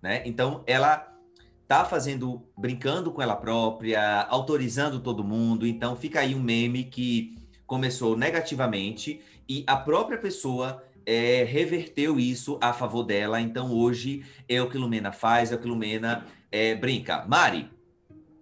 né? 0.00 0.22
Então, 0.24 0.62
ela 0.66 1.13
tá 1.78 1.84
fazendo, 1.84 2.40
brincando 2.56 3.10
com 3.10 3.20
ela 3.20 3.34
própria, 3.34 4.22
autorizando 4.28 5.00
todo 5.00 5.24
mundo. 5.24 5.66
Então 5.66 5.96
fica 5.96 6.20
aí 6.20 6.32
um 6.32 6.40
meme 6.40 6.84
que 6.84 7.36
começou 7.66 8.16
negativamente 8.16 9.20
e 9.48 9.64
a 9.66 9.76
própria 9.76 10.16
pessoa 10.16 10.84
é, 11.04 11.42
reverteu 11.42 12.20
isso 12.20 12.58
a 12.60 12.72
favor 12.72 13.02
dela. 13.02 13.40
Então 13.40 13.72
hoje 13.72 14.24
é 14.48 14.62
o 14.62 14.70
que 14.70 14.78
Lumena 14.78 15.10
faz, 15.10 15.50
é 15.50 15.56
o 15.56 15.58
que 15.58 15.66
Lumena 15.66 16.24
é, 16.52 16.76
brinca. 16.76 17.24
Mari. 17.26 17.68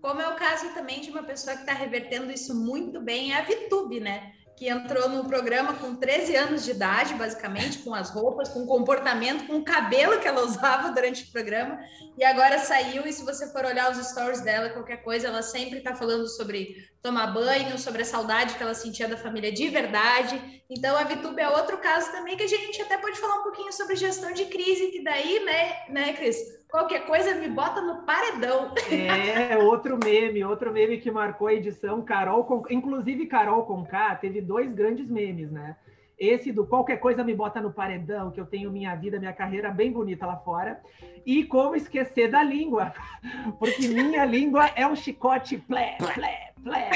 Como 0.02 0.20
é 0.20 0.28
o 0.28 0.36
caso 0.36 0.74
também 0.74 1.00
de 1.00 1.10
uma 1.10 1.22
pessoa 1.22 1.56
que 1.56 1.62
está 1.62 1.72
revertendo 1.72 2.30
isso 2.30 2.54
muito 2.54 3.00
bem, 3.00 3.32
é 3.32 3.38
a 3.38 3.44
Vitube, 3.44 3.98
né? 3.98 4.32
Que 4.56 4.68
entrou 4.68 5.08
no 5.08 5.24
programa 5.24 5.74
com 5.74 5.96
13 5.96 6.36
anos 6.36 6.64
de 6.64 6.70
idade, 6.72 7.14
basicamente, 7.14 7.78
com 7.78 7.94
as 7.94 8.10
roupas, 8.10 8.48
com 8.48 8.64
o 8.64 8.66
comportamento, 8.66 9.46
com 9.46 9.56
o 9.56 9.64
cabelo 9.64 10.20
que 10.20 10.28
ela 10.28 10.42
usava 10.42 10.90
durante 10.90 11.24
o 11.24 11.32
programa, 11.32 11.78
e 12.16 12.24
agora 12.24 12.58
saiu. 12.58 13.06
E 13.06 13.12
se 13.12 13.24
você 13.24 13.50
for 13.50 13.64
olhar 13.64 13.90
os 13.90 14.06
stories 14.06 14.40
dela, 14.40 14.70
qualquer 14.70 15.02
coisa, 15.02 15.28
ela 15.28 15.42
sempre 15.42 15.78
está 15.78 15.94
falando 15.94 16.28
sobre 16.28 16.76
tomar 17.02 17.28
banho, 17.28 17.78
sobre 17.78 18.02
a 18.02 18.04
saudade 18.04 18.54
que 18.54 18.62
ela 18.62 18.74
sentia 18.74 19.08
da 19.08 19.16
família 19.16 19.50
de 19.50 19.68
verdade. 19.68 20.62
Então, 20.70 20.96
a 20.96 21.04
Vitube 21.04 21.40
é 21.40 21.48
outro 21.48 21.78
caso 21.78 22.12
também 22.12 22.36
que 22.36 22.44
a 22.44 22.48
gente 22.48 22.80
até 22.80 22.96
pode 22.98 23.18
falar 23.18 23.40
um 23.40 23.42
pouquinho 23.42 23.72
sobre 23.72 23.96
gestão 23.96 24.32
de 24.32 24.44
crise, 24.46 24.90
que 24.90 25.02
daí, 25.02 25.44
né, 25.44 25.86
né, 25.88 26.12
Cris? 26.12 26.36
Qualquer 26.72 27.04
coisa 27.04 27.34
me 27.34 27.48
bota 27.48 27.82
no 27.82 27.96
paredão. 27.96 28.72
É, 28.90 29.58
outro 29.58 29.98
meme, 30.02 30.42
outro 30.42 30.72
meme 30.72 30.96
que 30.96 31.10
marcou 31.10 31.48
a 31.48 31.52
edição. 31.52 32.00
Carol, 32.00 32.44
com... 32.44 32.62
inclusive 32.70 33.26
Carol 33.26 33.66
Conká 33.66 34.14
teve 34.14 34.40
dois 34.40 34.72
grandes 34.72 35.06
memes, 35.10 35.50
né? 35.52 35.76
Esse 36.18 36.50
do 36.50 36.66
qualquer 36.66 36.96
coisa 36.96 37.22
me 37.22 37.34
bota 37.34 37.60
no 37.60 37.74
paredão, 37.74 38.30
que 38.30 38.40
eu 38.40 38.46
tenho 38.46 38.72
minha 38.72 38.94
vida, 38.94 39.18
minha 39.18 39.34
carreira 39.34 39.70
bem 39.70 39.92
bonita 39.92 40.24
lá 40.24 40.38
fora. 40.38 40.80
E 41.26 41.44
como 41.44 41.76
esquecer 41.76 42.30
da 42.30 42.42
língua, 42.42 42.94
porque 43.60 43.88
minha 43.88 44.24
língua 44.24 44.70
é 44.74 44.86
um 44.86 44.96
chicote 44.96 45.58
plé, 45.58 45.98
plé, 45.98 46.54
plé. 46.64 46.90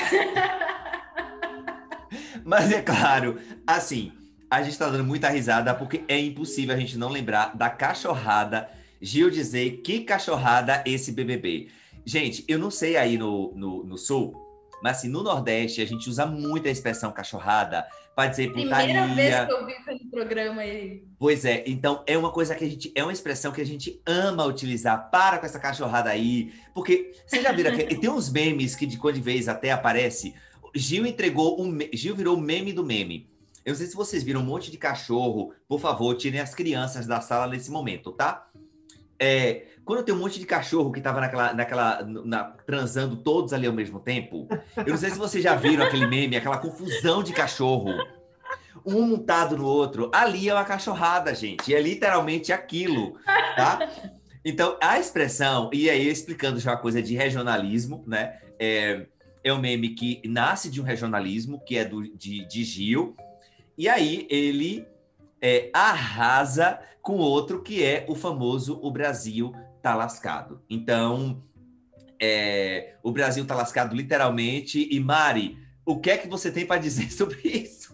Mas 2.43 2.73
é 2.73 2.81
claro, 2.81 3.39
assim, 3.67 4.11
a 4.51 4.63
gente 4.63 4.79
tá 4.79 4.89
dando 4.89 5.05
muita 5.05 5.29
risada 5.29 5.75
porque 5.75 6.03
é 6.09 6.19
impossível 6.19 6.75
a 6.75 6.79
gente 6.79 6.97
não 6.97 7.11
lembrar 7.11 7.55
da 7.55 7.69
cachorrada 7.69 8.71
Gil 9.01 9.31
dizer 9.31 9.83
que 9.83 10.01
cachorrada 10.01 10.83
esse 10.87 11.13
BBB. 11.13 11.69
Gente, 12.05 12.45
eu 12.47 12.59
não 12.59 12.71
sei 12.71 12.97
aí 12.97 13.19
no, 13.19 13.53
no, 13.55 13.85
no 13.85 13.99
Sul, 13.99 14.35
mas 14.83 14.99
assim, 14.99 15.09
no 15.09 15.23
Nordeste 15.23 15.83
a 15.83 15.87
gente 15.87 16.09
usa 16.09 16.25
muito 16.25 16.69
a 16.69 16.71
expressão 16.71 17.11
cachorrada 17.11 17.87
para 18.15 18.31
dizer 18.31 18.53
putaria. 18.53 19.03
Primeira 19.03 19.15
vez 19.15 19.47
que 19.47 19.53
eu 19.53 19.67
vi 19.67 20.05
no 20.05 20.11
programa 20.11 20.63
aí. 20.63 21.05
Pois 21.19 21.45
é, 21.45 21.65
então 21.67 22.03
é 22.07 22.17
uma 22.17 22.31
coisa 22.31 22.55
que 22.55 22.65
a 22.65 22.69
gente, 22.69 22.93
é 22.95 23.03
uma 23.03 23.13
expressão 23.13 23.53
que 23.53 23.61
a 23.61 23.67
gente 23.67 24.01
ama 24.07 24.47
utilizar. 24.47 25.11
Para 25.11 25.39
com 25.39 25.47
essa 25.47 25.59
cachorrada 25.59 26.11
aí, 26.11 26.53
porque 26.73 27.13
vocês 27.27 27.43
já 27.43 27.53
viram 27.53 27.77
que 27.77 27.97
tem 27.97 28.09
uns 28.09 28.31
memes 28.31 28.75
que 28.75 28.87
de 28.87 28.97
quando 28.97 29.17
de 29.17 29.21
vez 29.21 29.49
até 29.49 29.71
aparece. 29.71 30.35
Gil 30.75 31.07
entregou 31.07 31.61
um, 31.61 31.79
Gil 31.93 32.15
virou 32.15 32.37
o 32.37 32.41
meme 32.41 32.73
do 32.73 32.85
meme. 32.85 33.29
Eu 33.65 33.73
não 33.73 33.77
sei 33.77 33.87
se 33.87 33.97
vocês 33.97 34.23
viram 34.23 34.41
um 34.41 34.45
monte 34.45 34.71
de 34.71 34.79
cachorro. 34.79 35.53
Por 35.69 35.81
favor, 35.81 36.15
tirem 36.15 36.41
as 36.41 36.55
crianças 36.55 37.07
da 37.07 37.21
sala 37.21 37.49
nesse 37.49 37.71
momento, 37.71 38.13
tá? 38.13 38.49
É, 39.19 39.67
quando 39.85 40.03
tem 40.03 40.15
um 40.15 40.19
monte 40.19 40.41
de 40.41 40.47
cachorro 40.47 40.91
que 40.91 41.01
tava 41.01 41.21
naquela, 41.21 41.55
naquela 41.55 42.03
na, 42.03 42.45
transando 42.67 43.17
todos 43.17 43.53
ali 43.53 43.67
ao 43.67 43.73
mesmo 43.73 44.01
tempo, 44.01 44.49
eu 44.77 44.89
não 44.89 44.97
sei 44.97 45.11
se 45.11 45.19
vocês 45.19 45.43
já 45.43 45.55
viram 45.55 45.85
aquele 45.85 46.07
meme, 46.07 46.37
aquela 46.37 46.59
confusão 46.59 47.23
de 47.23 47.33
cachorro, 47.33 47.93
um 48.85 49.03
montado 49.03 49.57
no 49.57 49.65
outro. 49.65 50.11
Ali 50.13 50.49
é 50.49 50.55
uma 50.55 50.65
cachorrada, 50.65 51.35
gente. 51.35 51.75
É 51.75 51.81
literalmente 51.81 52.53
aquilo, 52.53 53.17
tá? 53.57 53.89
Então, 54.45 54.77
a 54.81 54.99
expressão, 54.99 55.71
e 55.73 55.91
aí 55.91 56.09
explicando 56.09 56.61
já 56.61 56.73
uma 56.73 56.79
coisa 56.79 57.03
de 57.03 57.15
regionalismo, 57.15 58.05
né? 58.07 58.39
É, 58.59 59.07
é 59.43 59.53
um 59.53 59.59
meme 59.59 59.91
que 59.91 60.21
nasce 60.25 60.71
de 60.71 60.81
um 60.81 60.85
regionalismo, 60.85 61.61
que 61.65 61.77
é 61.79 61.85
do, 61.85 62.03
de, 62.17 62.45
de 62.47 62.65
Gil, 62.65 63.17
e 63.79 63.89
aí 63.89 64.27
ele 64.29 64.87
é, 65.41 65.71
arrasa 65.73 66.81
com 67.03 67.17
outro 67.19 67.63
que 67.63 67.85
é 67.85 68.05
o 68.09 68.15
famoso 68.15 68.81
O 68.83 68.91
Brasil 68.91 69.53
tá 69.83 69.95
lascado. 69.95 70.63
Então, 70.69 71.43
é, 72.21 72.97
o 73.03 73.13
Brasil 73.13 73.47
tá 73.47 73.55
lascado 73.55 73.95
literalmente. 73.95 74.89
E 74.91 74.99
Mari, 74.99 75.59
o 75.85 76.01
que 76.01 76.11
é 76.11 76.17
que 76.17 76.29
você 76.29 76.51
tem 76.51 76.67
para 76.67 76.81
dizer 76.81 77.11
sobre 77.15 77.41
isso? 77.49 77.86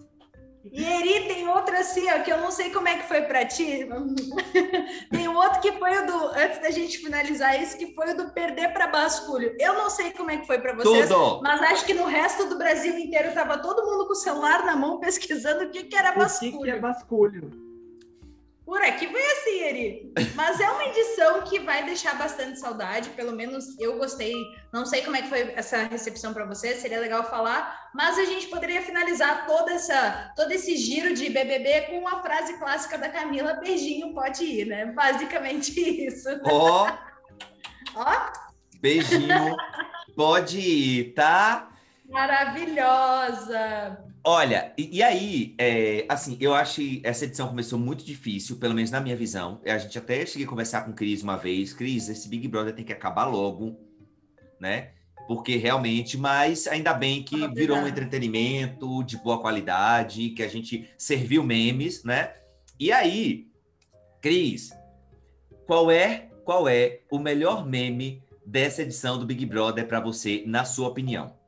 E 0.71 0.85
Eri 0.85 1.26
tem 1.26 1.49
outro 1.49 1.76
assim, 1.76 2.09
ó, 2.11 2.23
que 2.23 2.33
eu 2.33 2.38
não 2.38 2.50
sei 2.50 2.71
como 2.71 2.87
é 2.87 2.97
que 2.97 3.09
foi 3.09 3.23
para 3.23 3.45
ti. 3.45 3.88
tem 5.11 5.28
outro 5.28 5.61
que 5.61 5.73
foi 5.73 5.99
o 5.99 6.07
do, 6.07 6.26
antes 6.28 6.61
da 6.61 6.71
gente 6.71 6.99
finalizar 6.99 7.61
isso, 7.61 7.76
que 7.76 7.95
foi 7.95 8.12
o 8.12 8.16
do 8.16 8.31
perder 8.33 8.73
para 8.73 8.87
basculho. 8.87 9.54
Eu 9.59 9.75
não 9.75 9.90
sei 9.90 10.12
como 10.12 10.31
é 10.31 10.37
que 10.37 10.47
foi 10.47 10.61
para 10.61 10.75
vocês, 10.75 11.09
Tudo. 11.09 11.40
mas 11.42 11.61
acho 11.62 11.85
que 11.85 11.95
no 11.95 12.04
resto 12.04 12.49
do 12.49 12.57
Brasil 12.57 12.97
inteiro 12.97 13.35
tava 13.35 13.59
todo 13.59 13.85
mundo 13.85 14.07
com 14.07 14.12
o 14.12 14.16
celular 14.16 14.64
na 14.64 14.76
mão 14.76 15.00
pesquisando 15.00 15.64
o 15.64 15.71
que, 15.71 15.85
que 15.85 15.97
era 15.97 16.11
O 16.11 16.59
que, 16.59 16.64
que 16.64 16.71
é 16.71 16.78
basculho. 16.78 17.62
Por 18.64 18.81
aqui 18.81 19.09
foi 19.09 19.21
assim, 19.21 19.62
Eri. 19.62 20.12
Mas 20.35 20.61
é 20.61 20.71
uma 20.71 20.85
edição 20.85 21.42
que 21.42 21.59
vai 21.61 21.85
deixar 21.85 22.16
bastante 22.16 22.61
saudade, 22.61 23.11
pelo 23.11 23.33
menos 23.33 23.78
eu 23.78 23.99
gostei. 23.99 24.35
Não 24.73 24.87
sei 24.87 25.02
como 25.02 25.16
é 25.16 25.23
que 25.23 25.28
foi 25.28 25.52
essa 25.57 25.83
recepção 25.85 26.33
para 26.33 26.47
você, 26.47 26.75
seria 26.75 27.00
legal 27.00 27.28
falar, 27.28 27.90
mas 27.95 28.19
a 28.19 28.25
gente 28.25 28.47
poderia 28.47 28.81
finalizar 28.81 29.47
toda 29.47 29.73
essa, 29.73 30.33
todo 30.37 30.52
esse 30.52 30.76
giro 30.76 31.12
de 31.12 31.28
BBB 31.28 31.83
com 31.83 31.99
uma 31.99 32.23
frase 32.23 32.57
clássica 32.59 32.97
da 32.97 33.09
Camila: 33.09 33.54
beijinho, 33.54 34.14
pode 34.14 34.45
ir, 34.45 34.66
né? 34.66 34.87
Basicamente 34.87 35.78
isso. 36.07 36.28
Ó, 36.45 36.88
Ó, 37.95 38.33
beijinho. 38.81 39.57
Pode 40.14 40.59
ir, 40.59 41.14
tá? 41.14 41.73
maravilhosa. 42.12 43.99
Olha, 44.25 44.73
e, 44.79 44.99
e 44.99 45.02
aí, 45.02 45.55
é, 45.59 46.07
assim, 46.09 46.37
eu 46.41 46.55
acho 46.55 46.76
que 46.76 47.00
essa 47.02 47.25
edição 47.25 47.49
começou 47.49 47.76
muito 47.76 48.05
difícil, 48.05 48.57
pelo 48.57 48.73
menos 48.73 48.91
na 48.91 49.00
minha 49.00 49.17
visão. 49.17 49.61
A 49.67 49.76
gente 49.79 49.99
até 49.99 50.25
cheguei 50.25 50.47
a 50.47 50.49
conversar 50.49 50.83
com 50.83 50.93
o 50.93 50.95
Cris 50.95 51.23
uma 51.23 51.37
vez. 51.37 51.73
Cris, 51.73 52.09
esse 52.09 52.29
Big 52.29 52.47
Brother 52.47 52.73
tem 52.73 52.85
que 52.85 52.93
acabar 52.93 53.25
logo, 53.25 53.76
né? 54.61 54.91
Porque 55.26 55.57
realmente, 55.57 56.17
mas 56.17 56.69
ainda 56.69 56.95
bem 56.95 57.23
que 57.25 57.35
Obrigada. 57.35 57.55
virou 57.55 57.79
um 57.79 57.88
entretenimento 57.88 59.02
de 59.02 59.17
boa 59.17 59.41
qualidade, 59.41 60.31
que 60.31 60.43
a 60.43 60.49
gente 60.49 60.88
serviu 60.97 61.43
memes, 61.43 62.05
né? 62.05 62.33
E 62.79 62.93
aí, 62.93 63.49
Cris, 64.21 64.71
qual 65.67 65.91
é, 65.91 66.29
qual 66.45 66.69
é 66.69 67.00
o 67.11 67.19
melhor 67.19 67.67
meme 67.67 68.23
dessa 68.47 68.83
edição 68.83 69.19
do 69.19 69.26
Big 69.26 69.45
Brother 69.47 69.87
para 69.87 69.99
você, 69.99 70.45
na 70.47 70.64
sua 70.64 70.88
opinião? 70.88 71.41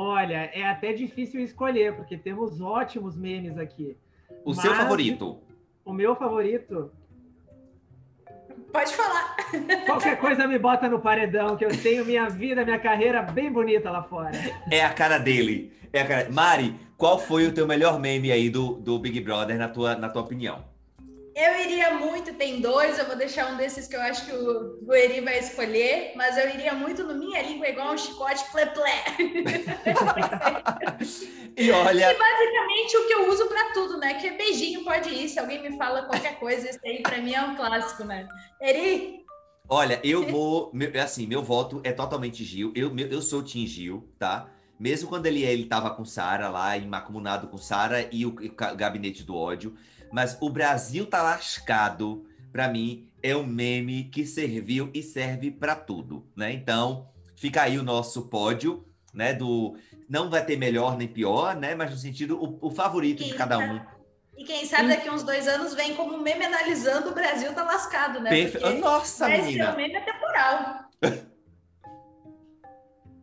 Olha, 0.00 0.48
é 0.54 0.62
até 0.62 0.92
difícil 0.92 1.40
escolher, 1.40 1.96
porque 1.96 2.16
temos 2.16 2.60
ótimos 2.60 3.16
memes 3.16 3.58
aqui. 3.58 3.96
O 4.44 4.54
seu 4.54 4.70
Mas- 4.70 4.80
favorito? 4.80 5.40
O 5.84 5.92
meu 5.92 6.14
favorito, 6.14 6.92
Pode 8.72 8.94
falar. 8.94 9.34
qualquer 9.86 10.20
coisa 10.20 10.46
me 10.46 10.56
bota 10.56 10.88
no 10.88 11.00
paredão, 11.00 11.56
que 11.56 11.64
eu 11.64 11.82
tenho 11.82 12.04
minha 12.04 12.28
vida, 12.28 12.64
minha 12.64 12.78
carreira 12.78 13.22
bem 13.22 13.50
bonita 13.50 13.90
lá 13.90 14.04
fora. 14.04 14.30
É 14.70 14.84
a 14.84 14.94
cara 14.94 15.18
dele. 15.18 15.72
É 15.92 16.02
a 16.02 16.06
cara... 16.06 16.30
Mari, 16.30 16.76
qual 16.96 17.18
foi 17.18 17.48
o 17.48 17.52
teu 17.52 17.66
melhor 17.66 17.98
meme 17.98 18.30
aí 18.30 18.48
do, 18.48 18.74
do 18.74 19.00
Big 19.00 19.18
Brother, 19.20 19.58
na 19.58 19.68
tua, 19.68 19.96
na 19.96 20.08
tua 20.08 20.22
opinião? 20.22 20.62
Eu 21.40 21.60
iria 21.60 21.94
muito, 21.94 22.34
tem 22.34 22.60
dois, 22.60 22.98
eu 22.98 23.06
vou 23.06 23.14
deixar 23.14 23.52
um 23.52 23.56
desses 23.56 23.86
que 23.86 23.94
eu 23.94 24.00
acho 24.00 24.26
que 24.26 24.32
o, 24.32 24.80
o 24.84 24.92
Eri 24.92 25.20
vai 25.20 25.38
escolher, 25.38 26.10
mas 26.16 26.36
eu 26.36 26.48
iria 26.48 26.74
muito 26.74 27.04
no 27.04 27.14
Minha 27.14 27.40
Língua 27.42 27.68
igual 27.68 27.94
um 27.94 27.96
chicote 27.96 28.42
plé-plé. 28.50 29.04
E 31.56 31.70
olha, 31.72 32.16
Basicamente 32.16 32.96
o 32.96 33.06
que 33.06 33.14
eu 33.14 33.30
uso 33.30 33.46
pra 33.48 33.72
tudo, 33.72 33.98
né? 33.98 34.14
Que 34.14 34.28
é 34.28 34.36
beijinho 34.36 34.84
pode 34.84 35.08
ir, 35.10 35.28
se 35.28 35.38
alguém 35.40 35.60
me 35.60 35.76
fala 35.76 36.02
qualquer 36.02 36.38
coisa, 36.38 36.70
isso 36.70 36.78
aí 36.84 37.02
pra 37.02 37.20
mim 37.20 37.34
é 37.34 37.42
um 37.42 37.56
clássico, 37.56 38.04
né? 38.04 38.28
Eri, 38.60 39.24
olha, 39.68 40.00
eu 40.04 40.24
vou. 40.26 40.70
meu- 40.72 40.90
assim, 41.02 41.26
meu 41.26 41.42
voto 41.42 41.80
é 41.84 41.92
totalmente 41.92 42.44
Gil. 42.44 42.72
Eu, 42.76 42.96
eu 42.96 43.22
sou 43.22 43.42
Tim 43.42 43.66
Gil, 43.66 44.08
tá? 44.18 44.48
Mesmo 44.78 45.08
quando 45.08 45.26
ele, 45.26 45.42
ele 45.42 45.66
tava 45.66 45.90
com 45.90 46.04
Sara 46.04 46.48
lá, 46.48 46.78
macumunado 46.78 47.48
com 47.48 47.58
Sara 47.58 48.08
e 48.12 48.24
o, 48.24 48.28
o 48.30 48.76
gabinete 48.76 49.24
do 49.24 49.36
ódio. 49.36 49.76
Mas 50.12 50.36
o 50.40 50.48
Brasil 50.50 51.06
tá 51.06 51.22
lascado, 51.22 52.24
pra 52.52 52.68
mim, 52.68 53.08
é 53.22 53.34
o 53.36 53.44
meme 53.46 54.04
que 54.04 54.24
serviu 54.26 54.90
e 54.94 55.02
serve 55.02 55.50
pra 55.50 55.74
tudo, 55.74 56.26
né? 56.36 56.52
Então, 56.52 57.08
fica 57.36 57.62
aí 57.62 57.78
o 57.78 57.82
nosso 57.82 58.28
pódio, 58.28 58.86
né? 59.12 59.32
Do. 59.32 59.76
Não 60.08 60.30
vai 60.30 60.44
ter 60.44 60.56
melhor 60.56 60.96
nem 60.96 61.08
pior, 61.08 61.54
né? 61.56 61.74
Mas 61.74 61.90
no 61.90 61.96
sentido, 61.96 62.42
o, 62.42 62.58
o 62.68 62.70
favorito 62.70 63.22
de 63.24 63.34
cada 63.34 63.58
um. 63.58 63.80
e 64.36 64.44
quem 64.44 64.64
sabe 64.64 64.88
daqui 64.88 65.10
uns 65.10 65.22
dois 65.22 65.46
anos 65.46 65.74
vem 65.74 65.94
como 65.94 66.16
meme 66.18 66.44
analisando 66.46 67.10
o 67.10 67.14
Brasil 67.14 67.52
tá 67.54 67.62
lascado, 67.64 68.20
né? 68.20 68.30
Perfe- 68.30 68.58
Nossa, 68.80 69.30
esse 69.30 69.42
menina! 69.46 69.72
meme 69.72 69.94
é 69.94 70.00
temporal. 70.00 70.88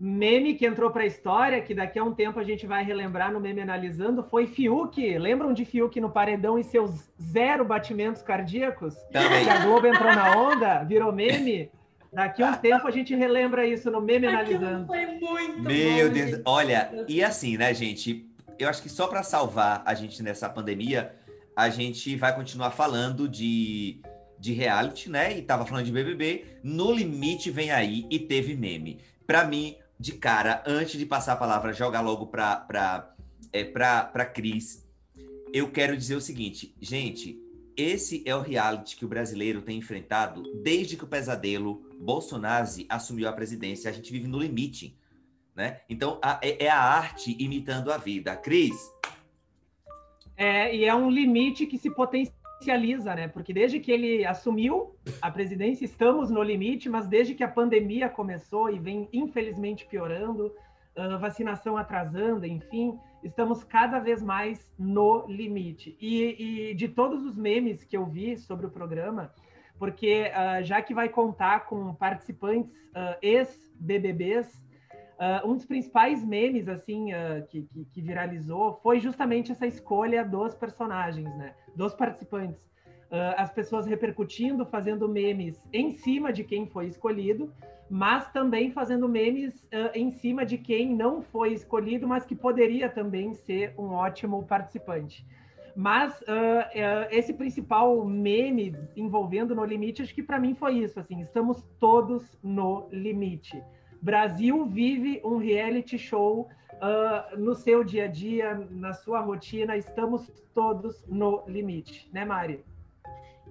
Meme 0.08 0.54
que 0.54 0.68
entrou 0.68 0.92
para 0.92 1.02
a 1.02 1.06
história, 1.08 1.60
que 1.64 1.74
daqui 1.74 1.98
a 1.98 2.04
um 2.04 2.14
tempo 2.14 2.40
a 2.40 2.44
gente 2.44 2.68
vai 2.68 2.84
relembrar 2.84 3.34
no 3.34 3.40
meme 3.40 3.60
analisando, 3.60 4.22
foi 4.22 4.46
Fiuk. 4.46 5.18
Lembram 5.18 5.52
de 5.52 5.66
Fiuk 5.66 6.00
no 6.00 6.12
paredão 6.12 6.60
e 6.60 6.64
seus 6.64 7.10
zero 7.20 7.66
batimentos 7.66 8.22
cardíacos? 8.22 8.94
Também. 9.12 9.44
Que 9.44 9.50
a 9.50 9.66
Globo 9.66 9.88
entrou 9.88 10.14
na 10.14 10.38
onda, 10.38 10.84
virou 10.84 11.12
meme. 11.12 11.72
Daqui 12.14 12.44
a 12.44 12.52
um 12.52 12.54
tempo 12.62 12.88
a 12.88 12.92
gente 12.92 13.16
relembra 13.16 13.66
isso 13.66 13.90
no 13.90 14.00
meme 14.00 14.28
Aquilo 14.28 14.58
analisando. 14.58 14.86
foi 14.86 15.08
muito 15.08 15.62
Meu 15.64 16.08
bom, 16.08 16.14
Deus, 16.14 16.30
gente. 16.30 16.42
olha, 16.46 17.06
e 17.08 17.24
assim, 17.24 17.58
né, 17.58 17.74
gente? 17.74 18.30
Eu 18.60 18.70
acho 18.70 18.84
que 18.84 18.90
só 18.90 19.08
para 19.08 19.24
salvar 19.24 19.82
a 19.88 19.96
gente 19.96 20.22
nessa 20.22 20.48
pandemia, 20.48 21.16
a 21.56 21.68
gente 21.70 22.16
vai 22.16 22.36
continuar 22.36 22.70
falando 22.70 23.28
de, 23.28 24.02
de 24.40 24.54
reality, 24.54 25.10
né? 25.10 25.36
E 25.36 25.42
tava 25.42 25.66
falando 25.66 25.86
de 25.86 25.92
BBB. 25.92 26.46
No 26.64 26.92
limite 26.92 27.50
vem 27.50 27.72
aí 27.72 28.06
e 28.08 28.20
teve 28.20 28.56
meme. 28.56 29.00
Para 29.26 29.44
mim, 29.46 29.76
de 30.00 30.14
cara, 30.14 30.64
antes 30.66 30.98
de 31.00 31.06
passar 31.06 31.34
a 31.34 31.38
palavra, 31.38 31.74
jogar 31.74 32.02
logo 32.02 32.28
para 32.28 32.58
para 32.58 33.16
é, 33.54 33.64
pra 33.64 34.26
Cris, 34.26 34.86
eu 35.54 35.72
quero 35.72 35.96
dizer 35.96 36.16
o 36.16 36.22
seguinte, 36.22 36.76
gente. 36.80 37.42
Esse 37.78 38.24
é 38.26 38.34
o 38.34 38.40
reality 38.40 38.96
que 38.96 39.04
o 39.04 39.08
brasileiro 39.08 39.62
tem 39.62 39.78
enfrentado 39.78 40.44
desde 40.64 40.96
que 40.96 41.04
o 41.04 41.08
pesadelo 41.08 41.86
Bolsonaro 42.00 42.66
assumiu 42.88 43.28
a 43.28 43.34
presidência. 43.34 43.90
A 43.92 43.94
gente 43.94 44.14
vive 44.14 44.28
no 44.28 44.40
limite 44.40 44.98
né? 45.54 45.80
Então 45.90 46.20
a- 46.22 46.40
é, 46.42 46.66
é 46.66 46.70
a 46.70 46.80
arte 46.80 47.36
imitando 47.40 47.92
a 47.92 47.98
vida. 47.98 48.36
Cris, 48.36 48.76
É, 50.38 50.76
e 50.76 50.84
é 50.84 50.94
um 50.94 51.10
limite 51.10 51.66
que 51.66 51.78
se 51.78 51.90
potencializa, 52.66 53.16
né? 53.16 53.28
Porque 53.28 53.54
desde 53.54 53.80
que 53.80 53.92
ele 53.92 54.26
assumiu 54.26 54.96
a 55.22 55.30
presidência, 55.30 55.86
estamos 55.86 56.32
no 56.32 56.42
limite, 56.42 56.90
mas 56.90 57.08
desde 57.08 57.36
que 57.36 57.44
a 57.44 57.48
pandemia 57.48 58.10
começou 58.10 58.70
e 58.70 58.80
vem 58.80 59.08
infelizmente 59.14 59.86
piorando, 59.86 60.52
ah, 60.96 61.18
vacinação 61.18 61.78
atrasando, 61.78 62.46
enfim, 62.46 62.98
estamos 63.24 63.64
cada 63.64 64.00
vez 64.00 64.24
mais 64.24 64.74
no 64.80 65.26
limite. 65.28 65.96
E, 66.02 66.72
e 66.72 66.74
de 66.74 66.88
todos 66.88 67.24
os 67.24 67.38
memes 67.38 67.84
que 67.84 67.96
eu 67.96 68.06
vi 68.06 68.38
sobre 68.38 68.66
o 68.66 68.72
programa, 68.72 69.32
porque 69.78 70.32
ah, 70.34 70.62
já 70.64 70.82
que 70.82 70.94
vai 70.94 71.08
contar 71.08 71.66
com 71.68 71.94
participantes 71.94 72.74
ah, 72.96 73.18
ex-BBBs, 73.22 74.66
ah, 75.20 75.44
um 75.46 75.54
dos 75.54 75.66
principais 75.66 76.26
memes 76.26 76.68
assim 76.68 77.10
que, 77.50 77.64
que, 77.64 77.86
que 77.86 78.02
viralizou 78.02 78.80
foi 78.82 79.00
justamente 79.00 79.52
essa 79.52 79.68
escolha 79.68 80.26
dos 80.26 80.56
personagens, 80.56 81.34
né? 81.38 81.54
Dos 81.76 81.94
participantes. 81.94 82.66
Ah, 83.12 83.36
as 83.38 83.52
pessoas 83.52 83.86
repercutindo, 83.86 84.66
fazendo 84.66 85.08
memes 85.08 85.62
em 85.72 85.92
cima 85.92 86.34
de 86.34 86.44
quem 86.44 86.66
foi 86.66 86.88
escolhido, 86.88 87.52
mas 87.90 88.30
também 88.32 88.72
fazendo 88.72 89.08
memes 89.08 89.66
ah, 89.72 89.92
em 89.94 90.10
cima 90.10 90.46
de 90.46 90.58
quem 90.58 90.96
não 90.96 91.22
foi 91.22 91.54
escolhido, 91.54 92.08
mas 92.08 92.26
que 92.26 92.36
poderia 92.36 92.90
também 92.90 93.34
ser 93.34 93.74
um 93.78 93.92
ótimo 93.92 94.44
participante. 94.44 95.26
Mas 95.76 96.24
ah, 96.28 97.08
esse 97.12 97.34
principal 97.34 98.04
meme 98.06 98.76
envolvendo 98.96 99.54
No 99.54 99.64
Limite, 99.64 100.02
acho 100.02 100.16
que 100.16 100.24
para 100.24 100.40
mim 100.40 100.56
foi 100.56 100.80
isso, 100.80 101.00
assim, 101.00 101.22
estamos 101.22 101.64
todos 101.80 102.38
no 102.42 102.88
limite. 102.92 103.62
Brasil 104.02 104.66
vive 104.66 105.22
um 105.24 105.38
reality 105.38 105.98
show 105.98 106.48
ah, 106.82 107.30
no 107.38 107.56
seu 107.56 107.84
dia 107.84 108.06
a 108.06 108.08
dia, 108.08 108.54
na 108.72 108.94
sua 108.94 109.20
rotina, 109.20 109.78
estamos 109.78 110.30
todos 110.54 111.04
no 111.08 111.44
limite, 111.48 112.10
né, 112.14 112.26
Mari? 112.26 112.64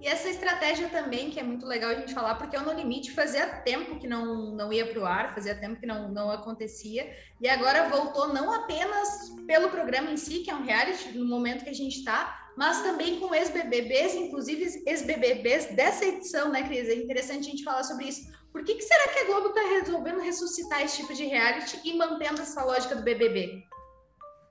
E 0.01 0.07
essa 0.07 0.27
estratégia 0.27 0.89
também, 0.89 1.31
que 1.31 1.39
é 1.39 1.43
muito 1.43 1.65
legal 1.65 1.91
a 1.91 1.95
gente 1.95 2.13
falar, 2.13 2.35
porque 2.35 2.57
o 2.57 2.61
No 2.61 2.73
Limite 2.73 3.11
fazia 3.11 3.47
tempo 3.47 3.97
que 3.97 4.07
não, 4.07 4.51
não 4.51 4.71
ia 4.71 4.85
para 4.85 4.99
o 4.99 5.05
ar, 5.05 5.33
fazia 5.33 5.55
tempo 5.55 5.79
que 5.79 5.85
não, 5.85 6.11
não 6.11 6.29
acontecia, 6.29 7.15
e 7.39 7.47
agora 7.47 7.87
voltou 7.87 8.33
não 8.33 8.51
apenas 8.51 9.33
pelo 9.47 9.69
programa 9.69 10.11
em 10.11 10.17
si, 10.17 10.39
que 10.39 10.51
é 10.51 10.55
um 10.55 10.63
reality, 10.63 11.17
no 11.17 11.25
momento 11.25 11.63
que 11.63 11.69
a 11.69 11.73
gente 11.73 11.99
está, 11.99 12.51
mas 12.57 12.81
também 12.83 13.19
com 13.19 13.33
ex-BBBs, 13.33 14.15
inclusive 14.15 14.83
ex-BBBs 14.85 15.75
dessa 15.75 16.05
edição, 16.05 16.51
né, 16.51 16.63
Cris? 16.63 16.89
É 16.89 16.95
interessante 16.95 17.47
a 17.47 17.51
gente 17.51 17.63
falar 17.63 17.83
sobre 17.83 18.05
isso. 18.05 18.29
Por 18.55 18.63
que, 18.63 18.75
que 18.75 18.83
será 18.83 19.11
que 19.11 19.19
a 19.19 19.25
Globo 19.25 19.49
está 19.49 19.59
resolvendo 19.67 20.21
ressuscitar 20.21 20.81
esse 20.81 21.01
tipo 21.01 21.13
de 21.13 21.25
reality 21.25 21.77
e 21.83 21.97
mantendo 21.97 22.41
essa 22.41 22.63
lógica 22.63 22.95
do 22.95 23.03
BBB? 23.03 23.65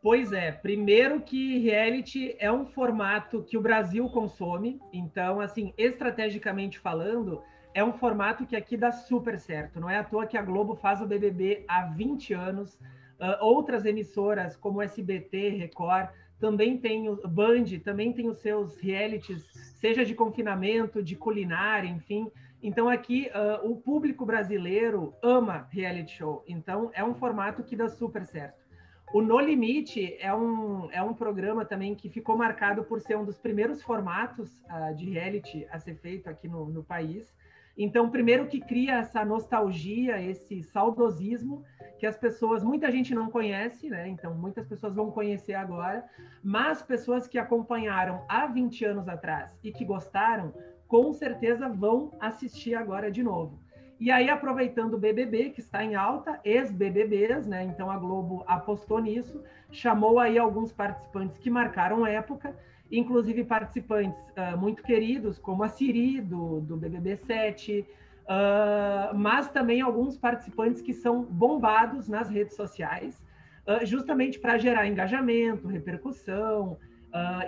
Pois 0.03 0.31
é, 0.31 0.53
primeiro 0.53 1.23
que 1.23 1.57
reality 1.61 2.37
é 2.39 2.53
um 2.53 2.67
formato 2.67 3.43
que 3.43 3.57
o 3.57 3.63
Brasil 3.63 4.07
consome, 4.11 4.79
então, 4.93 5.41
assim, 5.41 5.73
estrategicamente 5.79 6.79
falando, 6.79 7.43
é 7.73 7.83
um 7.83 7.95
formato 7.95 8.45
que 8.45 8.55
aqui 8.55 8.77
dá 8.77 8.93
super 8.93 9.41
certo. 9.41 9.81
Não 9.81 9.89
é 9.89 9.97
à 9.97 10.05
toa 10.05 10.27
que 10.27 10.37
a 10.37 10.43
Globo 10.43 10.77
faz 10.77 11.01
o 11.01 11.07
BBB 11.07 11.65
há 11.67 11.87
20 11.87 12.35
anos, 12.35 12.75
uh, 12.75 13.41
outras 13.41 13.87
emissoras 13.87 14.55
como 14.55 14.83
SBT, 14.83 15.49
Record, 15.49 16.11
também 16.39 16.77
tem 16.77 17.09
o 17.09 17.17
Band, 17.27 17.65
também 17.83 18.13
tem 18.13 18.29
os 18.29 18.39
seus 18.41 18.77
realities, 18.77 19.47
seja 19.81 20.05
de 20.05 20.15
confinamento, 20.15 21.03
de 21.03 21.17
culinária, 21.17 21.89
enfim. 21.89 22.31
Então 22.65 22.89
aqui 22.89 23.31
uh, 23.35 23.71
o 23.71 23.77
público 23.77 24.25
brasileiro 24.25 25.15
ama 25.23 25.69
reality 25.71 26.13
show. 26.13 26.43
Então 26.49 26.91
é 26.95 27.05
um 27.05 27.15
formato 27.15 27.63
que 27.63 27.77
dá 27.77 27.91
super 27.91 28.25
certo. 28.25 28.65
O 29.13 29.21
No 29.21 29.39
Limite 29.39 30.17
é 30.19 30.35
um, 30.35 30.91
é 30.91 31.03
um 31.03 31.13
programa 31.13 31.67
também 31.67 31.95
que 31.95 32.09
ficou 32.09 32.39
marcado 32.39 32.83
por 32.83 33.03
ser 33.03 33.19
um 33.19 33.25
dos 33.25 33.39
primeiros 33.39 33.83
formatos 33.83 34.63
uh, 34.63 34.95
de 34.97 35.11
reality 35.11 35.67
a 35.71 35.79
ser 35.79 35.97
feito 35.97 36.31
aqui 36.31 36.49
no, 36.49 36.65
no 36.71 36.83
país. 36.83 37.35
Então, 37.77 38.09
primeiro 38.09 38.47
que 38.47 38.61
cria 38.61 38.95
essa 38.95 39.25
nostalgia, 39.25 40.23
esse 40.23 40.63
saudosismo 40.63 41.63
que 41.99 42.07
as 42.07 42.17
pessoas, 42.17 42.63
muita 42.63 42.91
gente 42.91 43.15
não 43.15 43.31
conhece, 43.31 43.91
né? 43.91 44.09
Então, 44.09 44.35
muitas 44.35 44.67
pessoas 44.67 44.95
vão 44.95 45.11
conhecer 45.11 45.55
agora, 45.55 46.05
mas 46.43 46.81
pessoas 46.83 47.27
que 47.27 47.37
acompanharam 47.37 48.25
há 48.29 48.47
20 48.47 48.85
anos 48.85 49.09
atrás 49.09 49.59
e 49.63 49.71
que 49.73 49.85
gostaram, 49.85 50.55
com 50.95 51.13
certeza 51.13 51.69
vão 51.69 52.13
assistir 52.21 52.77
agora 52.77 53.11
de 53.11 53.21
novo. 53.21 53.59
E 53.99 54.13
aí, 54.13 54.31
aproveitando 54.31 54.95
o 54.95 54.99
BBB, 54.99 55.51
que 55.51 55.59
está 55.59 55.83
em 55.83 55.97
alta, 55.97 56.39
ex-BBBs, 56.45 57.49
né? 57.49 57.65
Então, 57.65 57.91
a 57.91 57.99
Globo 57.99 58.45
apostou 58.47 59.01
nisso, 59.01 59.43
chamou 59.73 60.21
aí 60.21 60.39
alguns 60.39 60.73
participantes 60.73 61.37
que 61.37 61.51
marcaram 61.51 62.07
época, 62.07 62.57
inclusive 62.93 63.43
participantes 63.43 64.23
uh, 64.37 64.57
muito 64.57 64.85
queridos, 64.85 65.37
como 65.37 65.65
a 65.65 65.69
Siri, 65.69 66.21
do, 66.21 66.61
do 66.61 66.77
BBB 66.77 67.17
7, 67.17 67.81
uh, 67.81 69.17
mas 69.17 69.49
também 69.49 69.81
alguns 69.81 70.17
participantes 70.17 70.81
que 70.81 70.95
são 70.95 71.25
bombados 71.25 72.07
nas 72.07 72.29
redes 72.29 72.55
sociais, 72.55 73.21
uh, 73.67 73.85
justamente 73.85 74.39
para 74.39 74.59
gerar 74.59 74.87
engajamento, 74.87 75.67
repercussão 75.67 76.79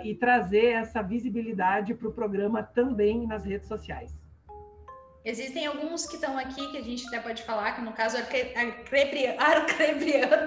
e 0.03 0.15
trazer 0.15 0.67
essa 0.67 1.01
visibilidade 1.01 1.93
para 1.93 2.07
o 2.07 2.13
programa 2.13 2.63
também 2.63 3.27
nas 3.27 3.43
redes 3.43 3.67
sociais. 3.67 4.15
Existem 5.25 5.65
alguns 5.65 6.05
que 6.05 6.15
estão 6.15 6.37
aqui 6.37 6.71
que 6.71 6.77
a 6.77 6.81
gente 6.81 7.05
até 7.07 7.19
pode 7.19 7.43
falar, 7.43 7.73
que 7.73 7.81
no 7.81 7.91
caso 7.91 8.15
Arcrebriano, 8.15 9.35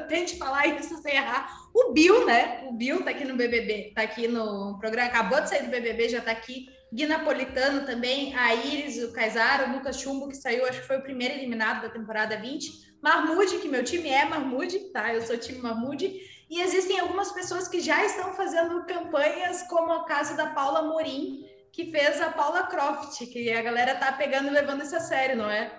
tente 0.08 0.38
falar 0.38 0.66
isso 0.68 0.96
sem 1.02 1.16
errar. 1.16 1.50
O 1.74 1.92
Bill, 1.92 2.24
né? 2.24 2.66
O 2.66 2.72
Bill 2.72 3.04
tá 3.04 3.10
aqui 3.10 3.26
no 3.26 3.36
BBB, 3.36 3.92
tá 3.94 4.00
aqui 4.00 4.26
no 4.26 4.78
programa, 4.78 5.08
acabou 5.08 5.42
de 5.42 5.50
sair 5.50 5.64
do 5.64 5.70
BBB, 5.70 6.08
já 6.08 6.22
tá 6.22 6.30
aqui. 6.30 6.70
Gui 6.90 7.04
Napolitano 7.04 7.84
também, 7.84 8.34
a 8.34 8.54
Iris, 8.54 9.04
o 9.04 9.12
Kaysar, 9.12 9.68
o 9.68 9.74
Lucas 9.74 10.00
Chumbo, 10.00 10.28
que 10.28 10.36
saiu, 10.36 10.64
acho 10.64 10.80
que 10.80 10.86
foi 10.86 10.96
o 10.96 11.02
primeiro 11.02 11.34
eliminado 11.34 11.82
da 11.82 11.90
temporada 11.90 12.38
20. 12.38 12.96
Marmude, 13.02 13.58
que 13.58 13.68
meu 13.68 13.84
time 13.84 14.08
é 14.08 14.24
Marmude, 14.24 14.78
tá? 14.94 15.12
Eu 15.12 15.20
sou 15.20 15.36
time 15.36 15.58
Marmude. 15.58 16.39
E 16.50 16.60
existem 16.60 16.98
algumas 16.98 17.30
pessoas 17.30 17.68
que 17.68 17.80
já 17.80 18.04
estão 18.04 18.32
fazendo 18.32 18.84
campanhas, 18.84 19.62
como 19.62 19.92
o 19.92 20.04
caso 20.04 20.36
da 20.36 20.48
Paula 20.48 20.82
Morim, 20.82 21.46
que 21.72 21.92
fez 21.92 22.20
a 22.20 22.30
Paula 22.30 22.66
Croft, 22.66 23.24
que 23.26 23.52
a 23.52 23.62
galera 23.62 23.94
tá 23.94 24.10
pegando 24.10 24.48
e 24.48 24.50
levando 24.50 24.82
isso 24.82 24.96
a 24.96 25.00
sério, 25.00 25.36
não 25.36 25.48
é? 25.48 25.70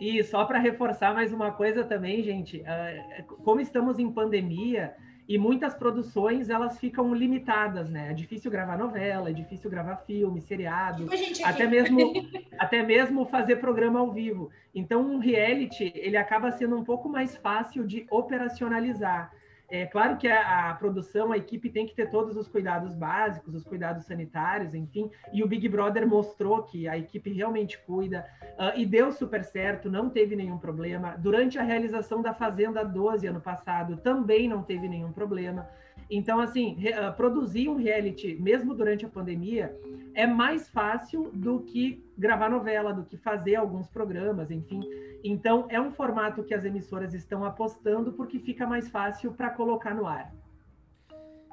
E 0.00 0.22
só 0.22 0.44
para 0.44 0.60
reforçar 0.60 1.12
mais 1.12 1.32
uma 1.32 1.50
coisa 1.50 1.82
também, 1.82 2.22
gente, 2.22 2.62
é, 2.64 3.24
como 3.44 3.60
estamos 3.60 3.98
em 3.98 4.12
pandemia 4.12 4.94
e 5.28 5.38
muitas 5.38 5.74
produções 5.74 6.50
elas 6.50 6.78
ficam 6.78 7.14
limitadas, 7.14 7.88
né? 7.88 8.10
É 8.10 8.12
difícil 8.12 8.50
gravar 8.50 8.76
novela, 8.76 9.30
é 9.30 9.32
difícil 9.32 9.70
gravar 9.70 9.96
filme, 9.98 10.40
seriado, 10.40 11.08
até 11.42 11.66
mesmo 11.66 11.98
até 12.58 12.82
mesmo 12.82 13.24
fazer 13.26 13.56
programa 13.56 14.00
ao 14.00 14.12
vivo. 14.12 14.50
Então, 14.74 15.00
um 15.02 15.18
reality 15.18 15.92
ele 15.94 16.16
acaba 16.16 16.50
sendo 16.50 16.76
um 16.76 16.84
pouco 16.84 17.08
mais 17.08 17.36
fácil 17.36 17.86
de 17.86 18.06
operacionalizar. 18.10 19.32
É 19.76 19.86
claro 19.86 20.16
que 20.16 20.28
a, 20.28 20.70
a, 20.70 20.74
produção, 20.74 21.32
a 21.32 21.36
equipe 21.36 21.68
tem 21.68 21.84
que 21.84 21.96
ter 21.96 22.08
todos 22.08 22.36
os 22.36 22.46
cuidados 22.46 22.94
básicos, 22.94 23.56
os 23.56 23.64
cuidados 23.64 24.04
sanitários, 24.04 24.72
enfim. 24.72 25.10
E 25.32 25.42
o 25.42 25.48
Big 25.48 25.68
Brother 25.68 26.06
mostrou 26.06 26.62
que 26.62 26.86
a 26.86 26.96
equipe 26.96 27.32
realmente 27.32 27.76
cuida 27.78 28.24
uh, 28.56 28.78
e 28.78 28.86
deu 28.86 29.10
super 29.10 29.42
certo, 29.42 29.90
não 29.90 30.08
teve 30.08 30.36
nenhum 30.36 30.58
problema. 30.58 31.16
Durante 31.18 31.58
a 31.58 31.62
realização 31.62 32.22
da 32.22 32.32
Fazenda 32.32 32.84
12 32.84 33.26
ano 33.26 33.40
passado, 33.40 33.96
também 33.96 34.48
não 34.48 34.62
teve 34.62 34.88
nenhum 34.88 35.10
problema. 35.10 35.68
Então, 36.10 36.40
assim, 36.40 36.76
uh, 36.78 37.12
produzir 37.16 37.68
um 37.68 37.76
reality, 37.76 38.36
mesmo 38.40 38.74
durante 38.74 39.04
a 39.04 39.08
pandemia, 39.08 39.74
é 40.14 40.26
mais 40.26 40.68
fácil 40.68 41.30
do 41.32 41.60
que 41.60 42.04
gravar 42.16 42.48
novela, 42.48 42.92
do 42.92 43.04
que 43.04 43.16
fazer 43.16 43.56
alguns 43.56 43.88
programas, 43.88 44.50
enfim. 44.50 44.80
Então, 45.22 45.66
é 45.68 45.80
um 45.80 45.90
formato 45.90 46.42
que 46.44 46.54
as 46.54 46.64
emissoras 46.64 47.14
estão 47.14 47.44
apostando 47.44 48.12
porque 48.12 48.38
fica 48.38 48.66
mais 48.66 48.88
fácil 48.88 49.32
para 49.32 49.50
colocar 49.50 49.94
no 49.94 50.06
ar. 50.06 50.32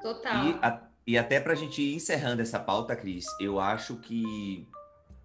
Total. 0.00 0.46
E, 0.46 0.58
a, 0.60 0.80
e 1.06 1.18
até 1.18 1.40
para 1.40 1.52
a 1.52 1.56
gente 1.56 1.80
ir 1.80 1.94
encerrando 1.94 2.42
essa 2.42 2.58
pauta, 2.58 2.94
Cris, 2.94 3.26
eu 3.40 3.58
acho 3.58 3.96
que 3.96 4.66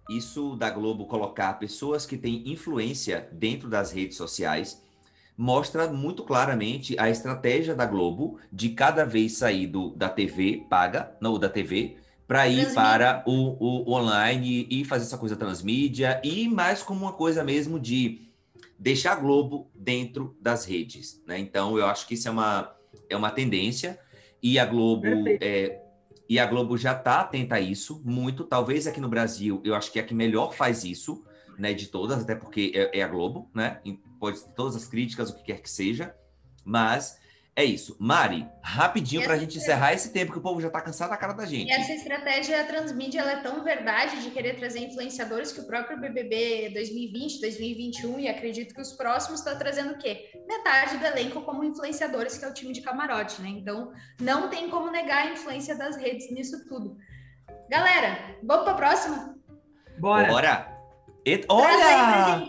isso 0.08 0.56
da 0.56 0.70
Globo 0.70 1.06
colocar 1.06 1.58
pessoas 1.58 2.06
que 2.06 2.16
têm 2.16 2.50
influência 2.50 3.28
dentro 3.32 3.68
das 3.68 3.92
redes 3.92 4.16
sociais 4.16 4.82
mostra 5.38 5.86
muito 5.86 6.24
claramente 6.24 6.98
a 6.98 7.08
estratégia 7.08 7.72
da 7.72 7.86
Globo 7.86 8.40
de 8.52 8.70
cada 8.70 9.04
vez 9.04 9.36
sair 9.36 9.68
do, 9.68 9.90
da 9.90 10.08
TV 10.08 10.66
paga, 10.68 11.16
não 11.20 11.38
da 11.38 11.48
TV, 11.48 11.96
para 12.26 12.48
ir 12.48 12.74
para 12.74 13.22
o, 13.24 13.56
o, 13.60 13.92
online 13.92 14.66
e 14.68 14.84
fazer 14.84 15.04
essa 15.04 15.16
coisa 15.16 15.36
transmídia 15.36 16.20
e 16.24 16.48
mais 16.48 16.82
como 16.82 17.02
uma 17.02 17.12
coisa 17.12 17.44
mesmo 17.44 17.78
de 17.78 18.20
deixar 18.76 19.12
a 19.12 19.16
Globo 19.16 19.70
dentro 19.72 20.36
das 20.40 20.64
redes, 20.64 21.22
né? 21.24 21.38
Então 21.38 21.78
eu 21.78 21.86
acho 21.86 22.08
que 22.08 22.14
isso 22.14 22.26
é 22.26 22.32
uma, 22.32 22.74
é 23.08 23.16
uma 23.16 23.30
tendência 23.30 23.96
e 24.42 24.58
a 24.58 24.66
Globo 24.66 25.06
é, 25.40 25.80
e 26.28 26.38
a 26.40 26.46
Globo 26.46 26.76
já 26.76 26.92
está 26.92 27.20
atenta 27.20 27.54
a 27.54 27.60
isso 27.60 28.02
muito. 28.04 28.42
Talvez 28.42 28.88
aqui 28.88 29.00
no 29.00 29.08
Brasil 29.08 29.62
eu 29.64 29.76
acho 29.76 29.92
que 29.92 30.00
é 30.00 30.02
a 30.02 30.04
que 30.04 30.14
melhor 30.14 30.52
faz 30.52 30.82
isso, 30.82 31.24
né? 31.56 31.72
De 31.72 31.86
todas, 31.86 32.22
até 32.24 32.34
porque 32.34 32.72
é, 32.74 32.98
é 32.98 33.02
a 33.04 33.08
Globo, 33.08 33.48
né? 33.54 33.80
Pode 34.18 34.40
ter 34.40 34.52
todas 34.52 34.76
as 34.76 34.86
críticas, 34.86 35.30
o 35.30 35.36
que 35.36 35.44
quer 35.44 35.60
que 35.60 35.70
seja, 35.70 36.14
mas 36.64 37.18
é 37.58 37.64
isso. 37.64 37.96
Mari, 37.98 38.46
rapidinho 38.62 39.24
para 39.24 39.34
a 39.34 39.36
gente 39.36 39.58
encerrar 39.58 39.92
esse 39.92 40.12
tempo 40.12 40.30
que 40.30 40.38
o 40.38 40.40
povo 40.40 40.60
já 40.60 40.68
está 40.68 40.80
cansado 40.80 41.10
da 41.10 41.16
cara 41.16 41.32
da 41.32 41.44
gente. 41.44 41.68
E 41.68 41.72
essa 41.72 41.92
estratégia 41.92 42.62
transmídia 42.62 43.20
ela 43.20 43.32
é 43.32 43.40
tão 43.40 43.64
verdade 43.64 44.22
de 44.22 44.30
querer 44.30 44.54
trazer 44.54 44.78
influenciadores 44.78 45.50
que 45.50 45.58
o 45.58 45.66
próprio 45.66 45.98
BBB 45.98 46.70
2020, 46.72 47.40
2021 47.40 48.20
e 48.20 48.28
acredito 48.28 48.72
que 48.72 48.80
os 48.80 48.92
próximos 48.92 49.40
está 49.40 49.56
trazendo 49.56 49.94
o 49.94 49.98
quê? 49.98 50.30
Metade 50.46 50.98
do 50.98 51.04
elenco 51.04 51.42
como 51.42 51.64
influenciadores, 51.64 52.38
que 52.38 52.44
é 52.44 52.48
o 52.48 52.54
time 52.54 52.72
de 52.72 52.80
camarote, 52.80 53.42
né? 53.42 53.48
Então, 53.48 53.92
não 54.20 54.48
tem 54.48 54.70
como 54.70 54.92
negar 54.92 55.26
a 55.26 55.32
influência 55.32 55.76
das 55.76 55.96
redes 55.96 56.30
nisso 56.30 56.64
tudo. 56.68 56.96
Galera, 57.68 58.38
vamos 58.40 58.62
para 58.62 58.72
a 58.74 58.76
próxima? 58.76 59.36
Bora! 59.98 60.28
Bora! 60.28 60.77
Et... 61.28 61.44
Olha! 61.50 62.48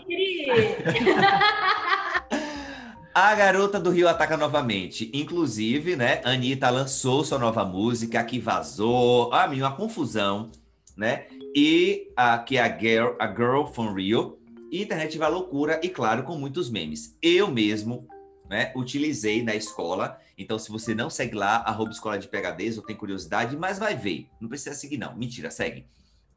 A 3.12 3.34
garota 3.34 3.78
do 3.78 3.90
Rio 3.90 4.08
ataca 4.08 4.38
novamente. 4.38 5.10
Inclusive, 5.12 5.96
né? 5.96 6.22
Anitta 6.24 6.70
lançou 6.70 7.22
sua 7.22 7.38
nova 7.38 7.62
música 7.62 8.24
que 8.24 8.38
vazou. 8.38 9.30
Ah, 9.34 9.46
uma 9.46 9.76
confusão, 9.76 10.50
né? 10.96 11.26
E 11.54 12.10
aqui 12.16 12.56
é 12.56 12.62
a 12.62 12.78
Girl, 12.78 13.16
a 13.18 13.26
Girl 13.26 13.64
from 13.66 13.92
Rio. 13.92 14.38
E 14.72 14.80
internet 14.82 15.18
vai 15.18 15.30
loucura 15.30 15.78
e, 15.82 15.88
claro, 15.90 16.22
com 16.22 16.36
muitos 16.36 16.70
memes. 16.70 17.14
Eu 17.20 17.50
mesmo, 17.50 18.08
né, 18.48 18.72
utilizei 18.74 19.42
na 19.42 19.54
escola. 19.54 20.18
Então, 20.38 20.58
se 20.58 20.70
você 20.70 20.94
não 20.94 21.10
segue 21.10 21.34
lá, 21.34 21.56
arroba 21.56 21.90
escola 21.90 22.18
de 22.18 22.28
PHDs, 22.28 22.78
ou 22.78 22.84
tem 22.84 22.96
curiosidade, 22.96 23.58
mas 23.58 23.78
vai 23.78 23.94
ver. 23.94 24.26
Não 24.40 24.48
precisa 24.48 24.74
seguir, 24.74 24.96
não. 24.96 25.14
Mentira, 25.14 25.50
segue. 25.50 25.84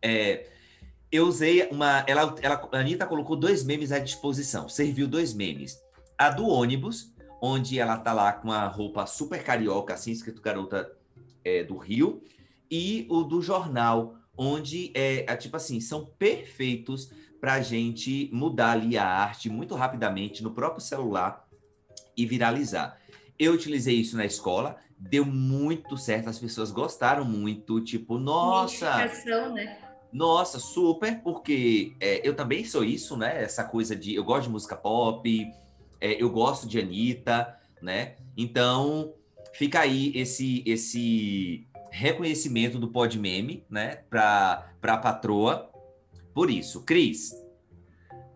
É, 0.02 0.48
eu 1.14 1.28
usei 1.28 1.68
uma. 1.70 2.04
Ela, 2.08 2.36
ela, 2.42 2.70
a 2.72 2.78
Anitta 2.80 3.06
colocou 3.06 3.36
dois 3.36 3.64
memes 3.64 3.92
à 3.92 4.00
disposição. 4.00 4.68
Serviu 4.68 5.08
dois 5.08 5.32
memes 5.32 5.80
a 6.18 6.32
do 6.32 6.48
ônibus, 6.48 7.14
onde 7.40 7.78
ela 7.78 7.98
tá 7.98 8.14
lá 8.14 8.34
com 8.34 8.52
a 8.52 8.66
roupa 8.66 9.06
super 9.06 9.44
carioca, 9.44 9.94
assim, 9.94 10.12
escrito 10.12 10.42
garota 10.42 10.92
é, 11.46 11.64
do 11.64 11.78
Rio, 11.78 12.24
e 12.70 13.06
o 13.10 13.24
do 13.24 13.42
jornal, 13.42 14.16
onde 14.36 14.92
é, 14.96 15.32
é 15.32 15.36
tipo 15.36 15.56
assim, 15.56 15.80
são 15.80 16.06
perfeitos 16.18 17.12
para 17.40 17.54
a 17.54 17.62
gente 17.62 18.30
mudar 18.34 18.72
ali 18.72 18.98
a 18.98 19.06
arte 19.06 19.50
muito 19.50 19.76
rapidamente 19.76 20.42
no 20.42 20.52
próprio 20.52 20.82
celular 20.82 21.48
e 22.18 22.26
viralizar. 22.26 22.98
Eu 23.38 23.54
utilizei 23.54 23.96
isso 23.96 24.16
na 24.16 24.26
escola, 24.26 24.78
deu 24.98 25.26
muito 25.26 25.98
certo, 25.98 26.30
as 26.30 26.40
pessoas 26.40 26.72
gostaram 26.72 27.26
muito, 27.26 27.82
tipo, 27.82 28.18
nossa. 28.18 28.98
Né? 29.52 29.83
Nossa, 30.14 30.60
super, 30.60 31.22
porque 31.24 31.96
é, 32.00 32.28
eu 32.28 32.36
também 32.36 32.64
sou 32.64 32.84
isso, 32.84 33.18
né? 33.18 33.42
Essa 33.42 33.64
coisa 33.64 33.96
de 33.96 34.14
eu 34.14 34.24
gosto 34.24 34.44
de 34.44 34.52
música 34.52 34.76
pop, 34.76 35.52
é, 36.00 36.22
eu 36.22 36.30
gosto 36.30 36.68
de 36.68 36.80
Anitta, 36.80 37.58
né? 37.82 38.16
Então, 38.38 39.12
fica 39.54 39.80
aí 39.80 40.12
esse, 40.16 40.64
esse 40.68 41.68
reconhecimento 41.90 42.78
do 42.78 42.88
Podmeme, 42.88 43.66
né? 43.68 44.04
Para 44.08 44.68
a 44.84 44.98
patroa. 44.98 45.72
Por 46.32 46.52
isso, 46.52 46.84
Cris. 46.84 47.34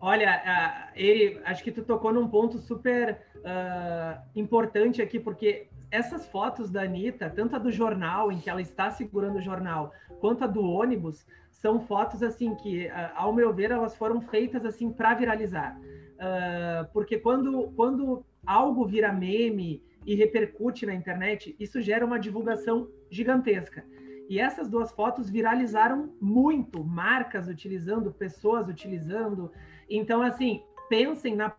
Olha, 0.00 0.90
ele, 0.94 1.40
acho 1.44 1.62
que 1.62 1.72
tu 1.72 1.82
tocou 1.82 2.12
num 2.12 2.28
ponto 2.28 2.58
super 2.58 3.20
uh, 3.36 4.20
importante 4.34 5.02
aqui, 5.02 5.18
porque 5.18 5.68
essas 5.90 6.26
fotos 6.26 6.70
da 6.70 6.82
Anitta, 6.82 7.30
tanto 7.30 7.56
a 7.56 7.58
do 7.58 7.70
jornal, 7.70 8.30
em 8.30 8.38
que 8.38 8.50
ela 8.50 8.60
está 8.60 8.90
segurando 8.90 9.38
o 9.38 9.42
jornal, 9.42 9.92
quanto 10.20 10.44
a 10.44 10.46
do 10.46 10.62
ônibus, 10.62 11.26
são 11.58 11.80
fotos 11.80 12.22
assim 12.22 12.54
que, 12.54 12.86
uh, 12.86 13.10
ao 13.16 13.32
meu 13.32 13.52
ver, 13.52 13.70
elas 13.72 13.96
foram 13.96 14.20
feitas 14.20 14.64
assim 14.64 14.92
para 14.92 15.14
viralizar. 15.14 15.78
Uh, 15.78 16.90
porque 16.92 17.18
quando, 17.18 17.72
quando 17.72 18.24
algo 18.46 18.86
vira 18.86 19.12
meme 19.12 19.82
e 20.06 20.14
repercute 20.14 20.86
na 20.86 20.94
internet, 20.94 21.54
isso 21.58 21.80
gera 21.82 22.06
uma 22.06 22.18
divulgação 22.18 22.88
gigantesca. 23.10 23.84
E 24.28 24.38
essas 24.38 24.68
duas 24.68 24.92
fotos 24.92 25.28
viralizaram 25.28 26.14
muito, 26.20 26.84
marcas 26.84 27.48
utilizando, 27.48 28.12
pessoas 28.12 28.68
utilizando. 28.68 29.50
Então, 29.90 30.22
assim, 30.22 30.62
pensem 30.88 31.34
na 31.34 31.52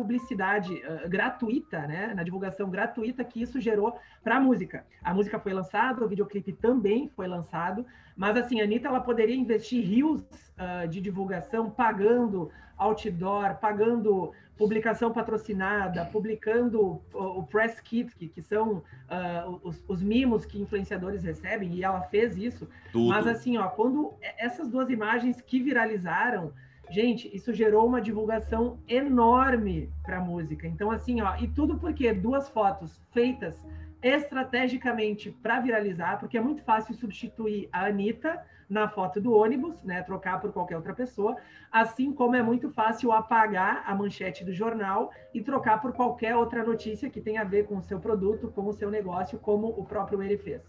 publicidade 0.00 0.72
uh, 0.74 1.08
gratuita, 1.08 1.86
né, 1.86 2.14
na 2.14 2.22
divulgação 2.22 2.70
gratuita 2.70 3.22
que 3.22 3.42
isso 3.42 3.60
gerou 3.60 3.98
para 4.24 4.36
a 4.36 4.40
música. 4.40 4.86
A 5.02 5.12
música 5.12 5.38
foi 5.38 5.52
lançada, 5.52 6.04
o 6.04 6.08
videoclipe 6.08 6.52
também 6.52 7.10
foi 7.14 7.28
lançado, 7.28 7.84
mas 8.16 8.36
assim, 8.36 8.60
a 8.60 8.64
Anitta 8.64 8.88
ela 8.88 9.00
poderia 9.00 9.36
investir 9.36 9.84
rios 9.84 10.22
uh, 10.22 10.88
de 10.88 11.00
divulgação 11.00 11.70
pagando 11.70 12.50
outdoor, 12.78 13.56
pagando 13.60 14.32
publicação 14.56 15.12
patrocinada, 15.12 16.04
publicando 16.06 17.02
o, 17.14 17.38
o 17.38 17.42
press 17.44 17.78
kit, 17.80 18.14
que, 18.16 18.28
que 18.28 18.42
são 18.42 18.78
uh, 18.78 19.60
os, 19.62 19.82
os, 19.88 20.02
mimos 20.02 20.44
que 20.44 20.60
influenciadores 20.60 21.22
recebem, 21.22 21.74
e 21.74 21.84
ela 21.84 22.02
fez 22.02 22.36
isso. 22.36 22.68
Tudo. 22.92 23.08
Mas 23.08 23.26
assim, 23.26 23.56
ó, 23.58 23.68
quando 23.68 24.14
essas 24.36 24.68
duas 24.68 24.90
imagens 24.90 25.40
que 25.40 25.62
viralizaram, 25.62 26.52
gente, 26.90 27.34
isso 27.34 27.54
gerou 27.54 27.86
uma 27.86 28.00
divulgação 28.00 28.78
enorme 28.88 29.90
para 30.02 30.18
a 30.18 30.20
música. 30.20 30.66
Então, 30.66 30.90
assim, 30.90 31.20
ó, 31.20 31.36
e 31.36 31.48
tudo 31.48 31.78
porque 31.78 32.12
duas 32.12 32.48
fotos 32.48 33.00
feitas 33.12 33.54
estrategicamente 34.02 35.30
para 35.30 35.60
viralizar, 35.60 36.18
porque 36.18 36.36
é 36.36 36.40
muito 36.40 36.62
fácil 36.62 36.94
substituir 36.94 37.68
a 37.70 37.86
Anitta 37.86 38.42
na 38.68 38.88
foto 38.88 39.20
do 39.20 39.32
ônibus, 39.32 39.82
né, 39.82 40.00
trocar 40.02 40.40
por 40.40 40.52
qualquer 40.52 40.76
outra 40.76 40.94
pessoa, 40.94 41.36
assim 41.70 42.12
como 42.12 42.36
é 42.36 42.42
muito 42.42 42.70
fácil 42.70 43.12
apagar 43.12 43.82
a 43.84 43.94
manchete 43.94 44.44
do 44.44 44.54
jornal 44.54 45.10
e 45.34 45.42
trocar 45.42 45.82
por 45.82 45.92
qualquer 45.92 46.36
outra 46.36 46.64
notícia 46.64 47.10
que 47.10 47.20
tenha 47.20 47.42
a 47.42 47.44
ver 47.44 47.66
com 47.66 47.76
o 47.78 47.82
seu 47.82 47.98
produto, 47.98 48.48
com 48.48 48.66
o 48.66 48.72
seu 48.72 48.90
negócio, 48.90 49.38
como 49.38 49.68
o 49.68 49.84
próprio 49.84 50.22
ele 50.22 50.38
fez. 50.38 50.62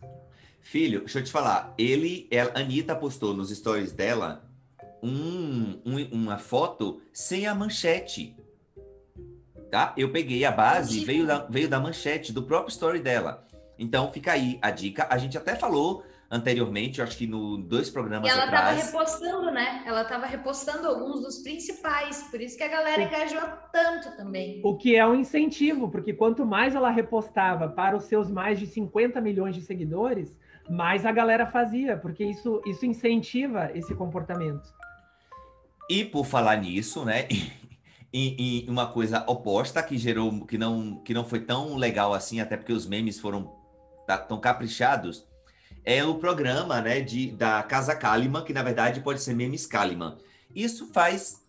Filho, 0.60 1.00
deixa 1.00 1.20
eu 1.20 1.24
te 1.24 1.32
falar, 1.32 1.74
ele, 1.78 2.28
ela, 2.32 2.52
Anitta 2.56 2.96
postou 2.96 3.34
nos 3.34 3.50
stories 3.56 3.94
dela 3.94 4.51
um, 5.02 5.82
um, 5.86 6.08
uma 6.12 6.38
foto 6.38 7.02
sem 7.12 7.48
a 7.48 7.56
manchete. 7.56 8.36
Tá? 9.70 9.94
Eu 9.98 10.12
peguei 10.12 10.44
a 10.44 10.52
base, 10.52 11.06
veio 11.06 11.26
da, 11.26 11.40
veio 11.50 11.70
da 11.70 11.80
manchete 11.80 12.34
do 12.34 12.44
próprio 12.44 12.72
story 12.72 13.00
dela. 13.00 13.46
Então 13.80 14.12
fica 14.12 14.34
aí 14.34 14.60
a 14.62 14.70
dica. 14.70 15.08
A 15.10 15.18
gente 15.18 15.38
até 15.38 15.56
falou 15.56 16.04
anteriormente, 16.30 17.02
acho 17.02 17.18
que 17.18 17.28
no 17.28 17.58
dois 17.58 17.90
programas 17.90 18.30
e 18.30 18.32
ela 18.32 18.46
atrás. 18.46 18.80
estava 18.80 19.04
repostando, 19.04 19.52
né? 19.52 19.84
Ela 19.86 20.04
estava 20.04 20.26
repostando 20.26 20.88
alguns 20.88 21.22
dos 21.22 21.40
principais, 21.40 22.24
por 22.32 22.40
isso 22.40 22.58
que 22.58 22.64
a 22.64 22.70
galera 22.70 23.04
engajou 23.04 23.42
tanto 23.72 24.16
também. 24.16 24.62
O 24.64 24.78
que 24.78 24.96
é 24.96 25.06
um 25.06 25.14
incentivo, 25.14 25.90
porque 25.90 26.14
quanto 26.14 26.46
mais 26.46 26.74
ela 26.74 26.90
repostava 26.90 27.68
para 27.68 27.98
os 27.98 28.06
seus 28.06 28.32
mais 28.32 28.58
de 28.58 28.66
50 28.66 29.20
milhões 29.20 29.56
de 29.56 29.62
seguidores, 29.62 30.34
mais 30.70 31.06
a 31.06 31.12
galera 31.12 31.46
fazia, 31.46 31.98
porque 31.98 32.24
isso, 32.24 32.62
isso 32.66 32.86
incentiva 32.86 33.70
esse 33.74 33.94
comportamento. 33.94 34.72
E 35.92 36.06
por 36.06 36.26
falar 36.26 36.56
nisso, 36.56 37.04
né? 37.04 37.28
em, 38.14 38.66
uma 38.70 38.88
coisa 38.88 39.26
oposta 39.28 39.84
que 39.84 39.98
gerou, 39.98 40.46
que 40.46 40.58
não, 40.58 40.96
que 41.04 41.14
não 41.14 41.26
foi 41.26 41.42
tão 41.42 41.76
legal 41.76 42.14
assim, 42.14 42.40
até 42.40 42.56
porque 42.56 42.72
os 42.72 42.86
memes 42.86 43.20
foram 43.20 43.54
tá, 44.08 44.18
tão 44.18 44.40
caprichados 44.40 45.26
é 45.84 46.02
o 46.06 46.16
programa 46.16 46.80
né, 46.80 47.02
de, 47.02 47.32
da 47.32 47.62
Casa 47.64 47.94
Kalimann, 47.94 48.46
que 48.46 48.54
na 48.54 48.64
verdade 48.64 49.02
pode 49.02 49.22
ser 49.22 49.34
Memes 49.34 49.66
Kalimann. 49.66 50.16
Isso 50.56 50.90
faz. 50.94 51.42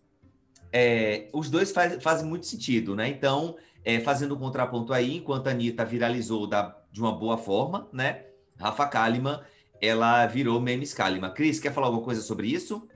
É, 0.73 1.29
os 1.33 1.49
dois 1.49 1.71
faz, 1.71 2.03
fazem 2.03 2.27
muito 2.27 2.47
sentido, 2.47 2.97
né? 2.97 3.09
Então, 3.09 3.57
é, 3.85 4.01
fazendo 4.01 4.35
um 4.35 4.39
contraponto 4.39 4.93
aí, 4.93 5.19
enquanto 5.19 5.47
a 5.47 5.51
Anitta 5.51 5.85
viralizou 5.85 6.49
da, 6.49 6.77
de 6.91 7.01
uma 7.01 7.13
boa 7.13 7.39
forma, 7.39 7.89
né? 7.93 8.25
Rafa 8.59 8.89
Kalimann, 8.89 9.41
ela 9.81 10.27
virou 10.27 10.61
Memes 10.61 10.93
Kalimann. 10.93 11.33
Cris, 11.33 11.61
quer 11.61 11.73
falar 11.73 11.89
alguma 11.89 12.05
coisa 12.05 12.23
sobre 12.23 12.49
isso? 12.49 12.89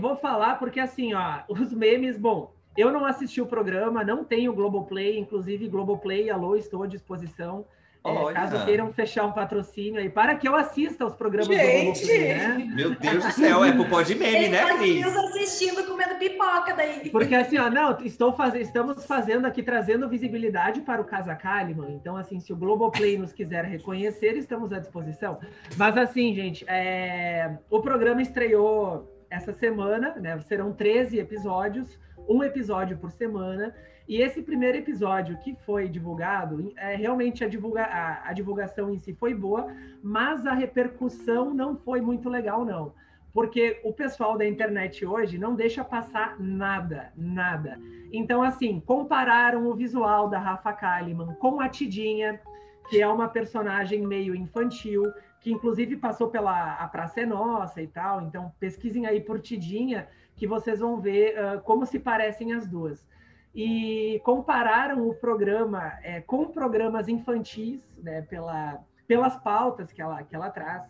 Vou 0.00 0.16
falar 0.16 0.58
porque 0.58 0.80
assim, 0.80 1.14
ó, 1.14 1.40
os 1.48 1.72
memes, 1.72 2.16
bom, 2.16 2.54
eu 2.76 2.90
não 2.90 3.04
assisti 3.04 3.40
o 3.40 3.46
programa, 3.46 4.04
não 4.04 4.24
tenho 4.24 4.52
Globoplay, 4.52 5.18
inclusive 5.18 5.68
Globoplay, 5.68 6.30
alô, 6.30 6.56
estou 6.56 6.82
à 6.82 6.86
disposição. 6.86 7.64
É, 8.02 8.32
caso 8.32 8.64
queiram 8.64 8.90
fechar 8.94 9.26
um 9.26 9.32
patrocínio 9.32 10.00
aí, 10.00 10.08
para 10.08 10.34
que 10.34 10.48
eu 10.48 10.56
assista 10.56 11.04
aos 11.04 11.14
programas 11.14 11.48
Gente. 11.48 12.00
do 12.00 12.06
Globoplay, 12.06 12.34
né? 12.34 12.72
Meu 12.74 12.94
Deus 12.94 13.24
do 13.24 13.32
céu, 13.32 13.62
é 13.62 13.72
pro 13.72 13.84
pode 13.84 14.14
meme, 14.14 14.48
né, 14.48 14.74
Cris? 14.78 15.04
assistindo, 15.40 15.84
comendo 15.84 16.14
pipoca 16.14 16.74
daí. 16.74 17.10
Porque 17.10 17.34
assim, 17.34 17.58
ó, 17.58 17.68
não, 17.68 17.98
estou 18.00 18.32
faz... 18.32 18.54
estamos 18.54 19.04
fazendo 19.04 19.46
aqui, 19.46 19.62
trazendo 19.62 20.08
visibilidade 20.08 20.80
para 20.80 21.00
o 21.00 21.04
Casa 21.04 21.34
Kalimann. 21.34 21.92
Então, 21.92 22.16
assim, 22.16 22.40
se 22.40 22.52
o 22.52 22.56
Globoplay 22.56 23.18
nos 23.18 23.32
quiser 23.32 23.64
reconhecer, 23.64 24.36
estamos 24.36 24.72
à 24.72 24.78
disposição. 24.78 25.38
Mas 25.76 25.96
assim, 25.98 26.34
gente, 26.34 26.64
é... 26.68 27.58
o 27.68 27.80
programa 27.80 28.22
estreou 28.22 29.09
essa 29.30 29.52
semana, 29.52 30.14
né? 30.16 30.38
Serão 30.40 30.72
13 30.72 31.18
episódios, 31.18 31.98
um 32.28 32.42
episódio 32.42 32.98
por 32.98 33.10
semana. 33.10 33.74
E 34.08 34.20
esse 34.20 34.42
primeiro 34.42 34.76
episódio 34.76 35.38
que 35.38 35.54
foi 35.64 35.88
divulgado, 35.88 36.72
é, 36.76 36.96
realmente 36.96 37.44
a, 37.44 37.48
divulga 37.48 37.84
a, 37.84 38.28
a 38.28 38.32
divulgação 38.32 38.92
em 38.92 38.98
si 38.98 39.14
foi 39.14 39.32
boa, 39.32 39.68
mas 40.02 40.44
a 40.44 40.52
repercussão 40.52 41.54
não 41.54 41.76
foi 41.76 42.00
muito 42.00 42.28
legal, 42.28 42.64
não. 42.64 42.92
Porque 43.32 43.80
o 43.84 43.92
pessoal 43.92 44.36
da 44.36 44.44
internet 44.44 45.06
hoje 45.06 45.38
não 45.38 45.54
deixa 45.54 45.84
passar 45.84 46.36
nada, 46.40 47.12
nada. 47.16 47.78
Então, 48.12 48.42
assim, 48.42 48.80
compararam 48.80 49.66
o 49.68 49.74
visual 49.74 50.28
da 50.28 50.40
Rafa 50.40 50.72
Kalimann 50.72 51.34
com 51.34 51.60
a 51.60 51.68
Tidinha, 51.68 52.40
que 52.88 53.00
é 53.00 53.06
uma 53.06 53.28
personagem 53.28 54.04
meio 54.04 54.34
infantil, 54.34 55.04
que 55.40 55.52
inclusive 55.52 55.96
passou 55.96 56.28
pela 56.28 56.74
A 56.74 56.86
Praça 56.88 57.20
é 57.20 57.26
Nossa 57.26 57.80
e 57.80 57.86
tal. 57.86 58.22
Então, 58.22 58.52
pesquisem 58.60 59.06
aí 59.06 59.20
por 59.20 59.40
Tidinha, 59.40 60.08
que 60.36 60.46
vocês 60.46 60.80
vão 60.80 61.00
ver 61.00 61.34
uh, 61.36 61.60
como 61.62 61.86
se 61.86 61.98
parecem 61.98 62.52
as 62.52 62.66
duas 62.66 63.08
e 63.54 64.20
compararam 64.24 65.08
o 65.08 65.14
programa 65.14 65.98
é, 66.02 66.20
com 66.20 66.46
programas 66.46 67.08
infantis, 67.08 67.82
né, 67.98 68.22
pela, 68.22 68.78
pelas 69.06 69.36
pautas 69.36 69.92
que 69.92 70.00
ela, 70.00 70.22
que 70.22 70.34
ela 70.34 70.50
traz. 70.50 70.84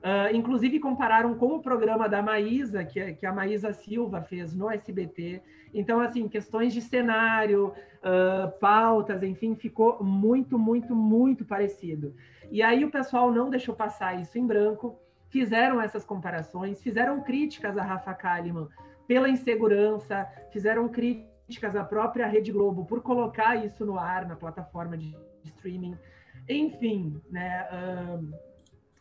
Uh, 0.00 0.34
inclusive 0.34 0.80
compararam 0.80 1.34
com 1.34 1.56
o 1.56 1.60
programa 1.60 2.08
da 2.08 2.22
Maísa, 2.22 2.82
que, 2.84 3.12
que 3.14 3.26
a 3.26 3.32
Maísa 3.32 3.70
Silva 3.74 4.22
fez 4.22 4.54
no 4.54 4.70
SBT. 4.70 5.42
Então, 5.74 6.00
assim, 6.00 6.26
questões 6.26 6.72
de 6.72 6.80
cenário, 6.80 7.74
uh, 7.98 8.50
pautas, 8.58 9.22
enfim, 9.22 9.54
ficou 9.54 10.02
muito, 10.02 10.58
muito, 10.58 10.96
muito 10.96 11.44
parecido. 11.44 12.14
E 12.50 12.62
aí 12.62 12.82
o 12.82 12.90
pessoal 12.90 13.30
não 13.30 13.50
deixou 13.50 13.74
passar 13.74 14.18
isso 14.18 14.38
em 14.38 14.46
branco, 14.46 14.98
fizeram 15.28 15.80
essas 15.80 16.04
comparações, 16.04 16.82
fizeram 16.82 17.22
críticas 17.22 17.76
a 17.76 17.82
Rafa 17.82 18.14
Kalimann 18.14 18.68
pela 19.06 19.28
insegurança, 19.28 20.26
fizeram 20.50 20.88
críticas 20.88 21.76
à 21.76 21.84
própria 21.84 22.26
Rede 22.26 22.50
Globo 22.50 22.86
por 22.86 23.02
colocar 23.02 23.54
isso 23.56 23.84
no 23.84 23.98
ar 23.98 24.26
na 24.26 24.34
plataforma 24.34 24.96
de 24.96 25.14
streaming. 25.44 25.96
Enfim, 26.48 27.20
né? 27.30 27.68
Um, 27.70 28.49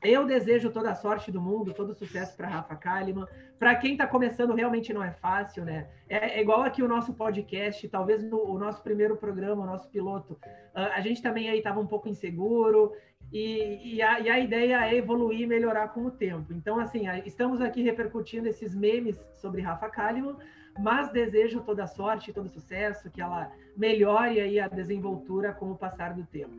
eu 0.02 0.26
desejo 0.26 0.72
toda 0.72 0.92
a 0.92 0.96
sorte 0.96 1.32
do 1.32 1.42
mundo, 1.42 1.74
todo 1.74 1.94
sucesso 1.94 2.36
para 2.36 2.48
Rafa 2.48 2.76
Kalimann. 2.76 3.28
Para 3.58 3.76
quem 3.76 3.94
está 3.94 4.08
começando, 4.08 4.54
realmente 4.54 4.94
não 4.94 5.04
é 5.04 5.12
fácil, 5.12 5.66
né? 5.66 5.90
É, 6.08 6.38
é, 6.38 6.42
igual 6.42 6.62
aqui 6.62 6.82
o 6.82 6.88
nosso 6.88 7.14
podcast, 7.14 7.88
talvez 7.90 8.24
no, 8.24 8.42
o 8.42 8.58
nosso 8.58 8.82
primeiro 8.82 9.18
programa, 9.18 9.64
o 9.64 9.66
nosso 9.66 9.90
piloto, 9.90 10.34
uh, 10.34 10.94
a 10.94 11.02
gente 11.02 11.22
também 11.22 11.50
aí 11.50 11.58
estava 11.58 11.80
um 11.80 11.88
pouco 11.88 12.08
inseguro 12.08 12.94
e, 13.32 13.96
e, 13.96 14.02
a, 14.02 14.20
e, 14.22 14.30
a, 14.30 14.40
ideia 14.40 14.88
é 14.88 14.96
evoluir 14.96 15.42
e 15.42 15.48
melhorar 15.48 15.90
com 15.90 16.06
o 16.06 16.12
tempo. 16.12 16.54
Então, 16.54 16.80
assim, 16.80 17.04
estamos 17.26 17.60
aqui 17.60 17.84
repercutindo 17.84 18.48
esses 18.48 18.74
memes 18.74 19.20
sobre 19.36 19.62
Rafa 19.62 19.90
Kalimann, 19.90 20.38
mas 20.80 21.12
desejo 21.12 21.60
toda 21.62 21.86
sorte, 21.86 22.32
todo 22.32 22.48
sucesso, 22.48 23.12
que 23.12 23.22
ela 23.22 23.52
melhore 23.76 24.40
aí 24.40 24.60
a 24.60 24.70
desenvoltura 24.70 25.52
com 25.52 25.72
o 25.72 25.78
passar 25.78 26.14
do 26.14 26.26
tempo. 26.26 26.56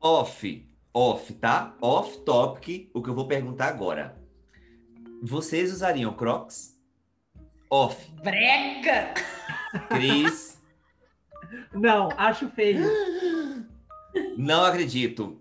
Off, 0.00 0.67
off, 0.92 1.32
tá? 1.34 1.74
Off 1.80 2.18
topic, 2.18 2.90
o 2.94 3.02
que 3.02 3.10
eu 3.10 3.14
vou 3.14 3.26
perguntar 3.26 3.68
agora. 3.68 4.16
Vocês 5.22 5.72
usariam 5.72 6.12
Crocs? 6.14 6.76
Off. 7.70 8.10
Brega! 8.22 9.14
Cris? 9.88 10.60
Não, 11.72 12.08
acho 12.16 12.48
feio. 12.50 12.86
Não 14.36 14.64
acredito. 14.64 15.40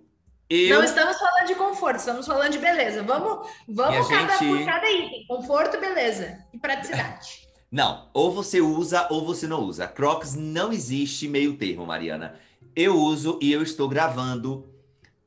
Eu... 0.49 0.77
Não 0.77 0.86
estamos 0.86 1.17
falando 1.17 1.47
de 1.47 1.55
conforto, 1.55 1.97
estamos 1.97 2.25
falando 2.25 2.51
de 2.51 2.60
beleza. 2.60 3.03
Vamos, 3.03 3.49
vamos 3.67 4.07
cada, 4.07 4.38
gente... 4.38 4.57
por 4.57 4.65
cada 4.65 4.89
item. 4.89 5.25
Conforto, 5.27 5.79
beleza 5.79 6.45
e 6.53 6.57
praticidade. 6.57 7.47
Não, 7.69 8.10
ou 8.13 8.31
você 8.31 8.62
usa 8.62 9.07
ou 9.12 9.25
você 9.25 9.45
não 9.45 9.62
usa. 9.62 9.88
Crocs 9.88 10.36
não 10.36 10.71
existe 10.71 11.27
meio 11.27 11.57
termo, 11.57 11.86
Mariana. 11.86 12.39
Eu 12.75 12.95
uso 12.95 13.38
e 13.41 13.51
eu 13.51 13.62
estou 13.62 13.89
gravando 13.89 14.65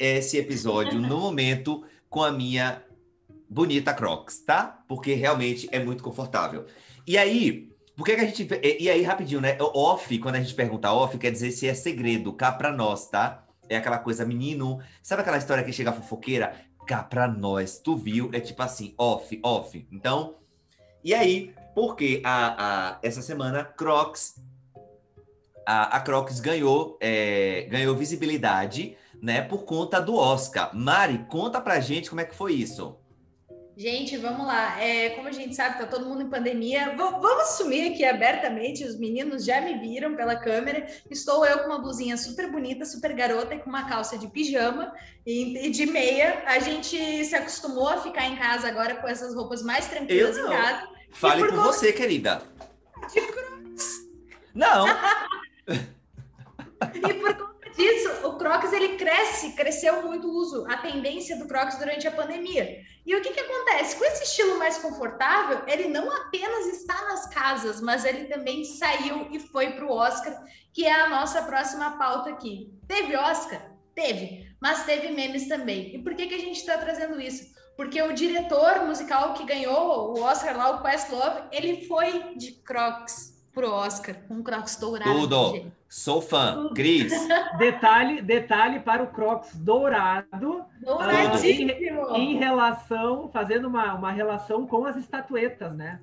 esse 0.00 0.38
episódio 0.38 0.98
no 0.98 1.18
momento 1.20 1.84
com 2.08 2.22
a 2.22 2.32
minha 2.32 2.82
bonita 3.48 3.92
Crocs, 3.92 4.40
tá? 4.40 4.82
Porque 4.88 5.14
realmente 5.14 5.68
é 5.70 5.78
muito 5.78 6.02
confortável. 6.02 6.66
E 7.06 7.18
aí, 7.18 7.70
por 7.96 8.04
que, 8.04 8.14
que 8.14 8.20
a 8.20 8.24
gente. 8.24 8.48
E, 8.80 8.88
aí, 8.88 9.02
rapidinho, 9.02 9.40
né? 9.40 9.58
Off, 9.60 10.18
quando 10.18 10.36
a 10.36 10.40
gente 10.40 10.54
pergunta 10.54 10.92
off, 10.92 11.18
quer 11.18 11.30
dizer 11.30 11.50
se 11.50 11.68
é 11.68 11.74
segredo, 11.74 12.32
cá 12.32 12.50
pra 12.50 12.72
nós, 12.72 13.08
tá? 13.08 13.44
É 13.68 13.76
aquela 13.76 13.98
coisa, 13.98 14.24
menino. 14.24 14.80
Sabe 15.02 15.22
aquela 15.22 15.36
história 15.36 15.62
que 15.62 15.72
chega 15.72 15.90
a 15.90 15.92
fofoqueira? 15.92 16.54
Cá 16.86 17.02
pra 17.02 17.28
nós, 17.28 17.78
tu 17.78 17.96
viu? 17.96 18.30
É 18.32 18.40
tipo 18.40 18.62
assim, 18.62 18.94
off, 18.96 19.38
off. 19.42 19.86
Então, 19.92 20.36
e 21.04 21.12
aí, 21.14 21.54
porque 21.74 22.20
a, 22.24 22.94
a, 22.94 22.98
essa 23.02 23.22
semana, 23.22 23.64
Crocs. 23.64 24.40
A, 25.66 25.96
a 25.96 26.00
Crocs 26.00 26.40
ganhou, 26.40 26.98
é, 27.00 27.68
ganhou 27.70 27.94
visibilidade, 27.94 28.96
né? 29.22 29.42
Por 29.42 29.64
conta 29.64 30.00
do 30.00 30.14
Oscar. 30.14 30.74
Mari, 30.74 31.26
conta 31.28 31.60
pra 31.60 31.80
gente 31.80 32.08
como 32.08 32.20
é 32.20 32.24
que 32.24 32.34
foi 32.34 32.54
isso. 32.54 32.96
Gente, 33.76 34.16
vamos 34.18 34.46
lá. 34.46 34.78
É, 34.78 35.10
como 35.10 35.28
a 35.28 35.32
gente 35.32 35.54
sabe, 35.54 35.78
tá 35.78 35.86
todo 35.86 36.04
mundo 36.04 36.20
em 36.20 36.28
pandemia. 36.28 36.90
V 36.90 36.96
vamos 36.96 37.44
assumir 37.44 37.92
aqui 37.92 38.04
abertamente, 38.04 38.84
os 38.84 38.98
meninos 38.98 39.42
já 39.42 39.58
me 39.62 39.78
viram 39.78 40.14
pela 40.14 40.36
câmera. 40.36 40.86
Estou 41.10 41.46
eu 41.46 41.60
com 41.60 41.66
uma 41.66 41.78
blusinha 41.78 42.14
super 42.18 42.52
bonita, 42.52 42.84
super 42.84 43.14
garota 43.14 43.54
e 43.54 43.58
com 43.58 43.70
uma 43.70 43.88
calça 43.88 44.18
de 44.18 44.28
pijama 44.28 44.92
e, 45.26 45.66
e 45.66 45.70
de 45.70 45.86
meia. 45.86 46.42
A 46.46 46.58
gente 46.58 47.24
se 47.24 47.34
acostumou 47.34 47.88
a 47.88 48.02
ficar 48.02 48.26
em 48.26 48.36
casa 48.36 48.68
agora 48.68 48.96
com 48.96 49.08
essas 49.08 49.34
roupas 49.34 49.62
mais 49.62 49.86
tranquilas 49.86 50.36
em 50.36 50.44
casa. 50.44 50.86
Fale 51.12 51.40
por, 51.40 51.54
por 51.54 51.64
você, 51.64 51.90
querida. 51.90 52.42
De 53.10 53.20
Não. 54.54 54.86
e 56.94 57.00
por 57.00 57.34
conta 57.34 57.59
disso, 57.80 58.26
o 58.26 58.36
Crocs 58.36 58.72
ele 58.72 58.96
cresce, 58.96 59.52
cresceu 59.52 60.02
muito 60.02 60.28
o 60.28 60.32
uso, 60.32 60.66
a 60.68 60.76
tendência 60.76 61.36
do 61.36 61.46
Crocs 61.46 61.78
durante 61.78 62.06
a 62.06 62.12
pandemia. 62.12 62.78
E 63.06 63.16
o 63.16 63.22
que, 63.22 63.32
que 63.32 63.40
acontece? 63.40 63.96
Com 63.96 64.04
esse 64.04 64.24
estilo 64.24 64.58
mais 64.58 64.78
confortável, 64.78 65.62
ele 65.66 65.88
não 65.88 66.12
apenas 66.12 66.66
está 66.66 66.94
nas 67.08 67.26
casas, 67.28 67.80
mas 67.80 68.04
ele 68.04 68.26
também 68.26 68.64
saiu 68.64 69.28
e 69.30 69.40
foi 69.40 69.72
para 69.72 69.86
o 69.86 69.92
Oscar, 69.92 70.44
que 70.72 70.84
é 70.84 70.92
a 70.92 71.08
nossa 71.08 71.42
próxima 71.42 71.96
pauta 71.96 72.30
aqui. 72.30 72.70
Teve 72.86 73.16
Oscar? 73.16 73.72
Teve, 73.94 74.46
mas 74.60 74.84
teve 74.84 75.08
memes 75.08 75.48
também. 75.48 75.94
E 75.94 76.02
por 76.02 76.14
que, 76.14 76.26
que 76.26 76.34
a 76.34 76.38
gente 76.38 76.58
está 76.58 76.76
trazendo 76.76 77.20
isso? 77.20 77.50
Porque 77.76 78.00
o 78.02 78.12
diretor 78.12 78.84
musical 78.84 79.32
que 79.32 79.46
ganhou 79.46 80.14
o 80.14 80.22
Oscar 80.22 80.56
lá, 80.56 80.70
o 80.70 80.82
Questlove, 80.82 81.48
ele 81.50 81.86
foi 81.86 82.34
de 82.36 82.52
Crocs 82.62 83.39
pro 83.52 83.70
Oscar, 83.70 84.16
um 84.30 84.42
Crocs 84.42 84.76
dourado. 84.76 85.10
Tudo. 85.10 85.52
Gente. 85.52 85.72
Sou 85.88 86.22
fã. 86.22 86.70
Cris. 86.74 87.12
detalhe, 87.58 88.22
detalhe 88.22 88.80
para 88.80 89.02
o 89.02 89.08
Crocs 89.08 89.56
dourado. 89.56 90.64
Douradíssimo. 90.80 91.72
Uh, 91.72 92.16
em, 92.16 92.34
em, 92.34 92.36
relação, 92.36 93.28
fazendo 93.32 93.66
uma, 93.66 93.94
uma 93.94 94.12
relação 94.12 94.66
com 94.66 94.84
as 94.86 94.96
estatuetas, 94.96 95.74
né? 95.74 96.00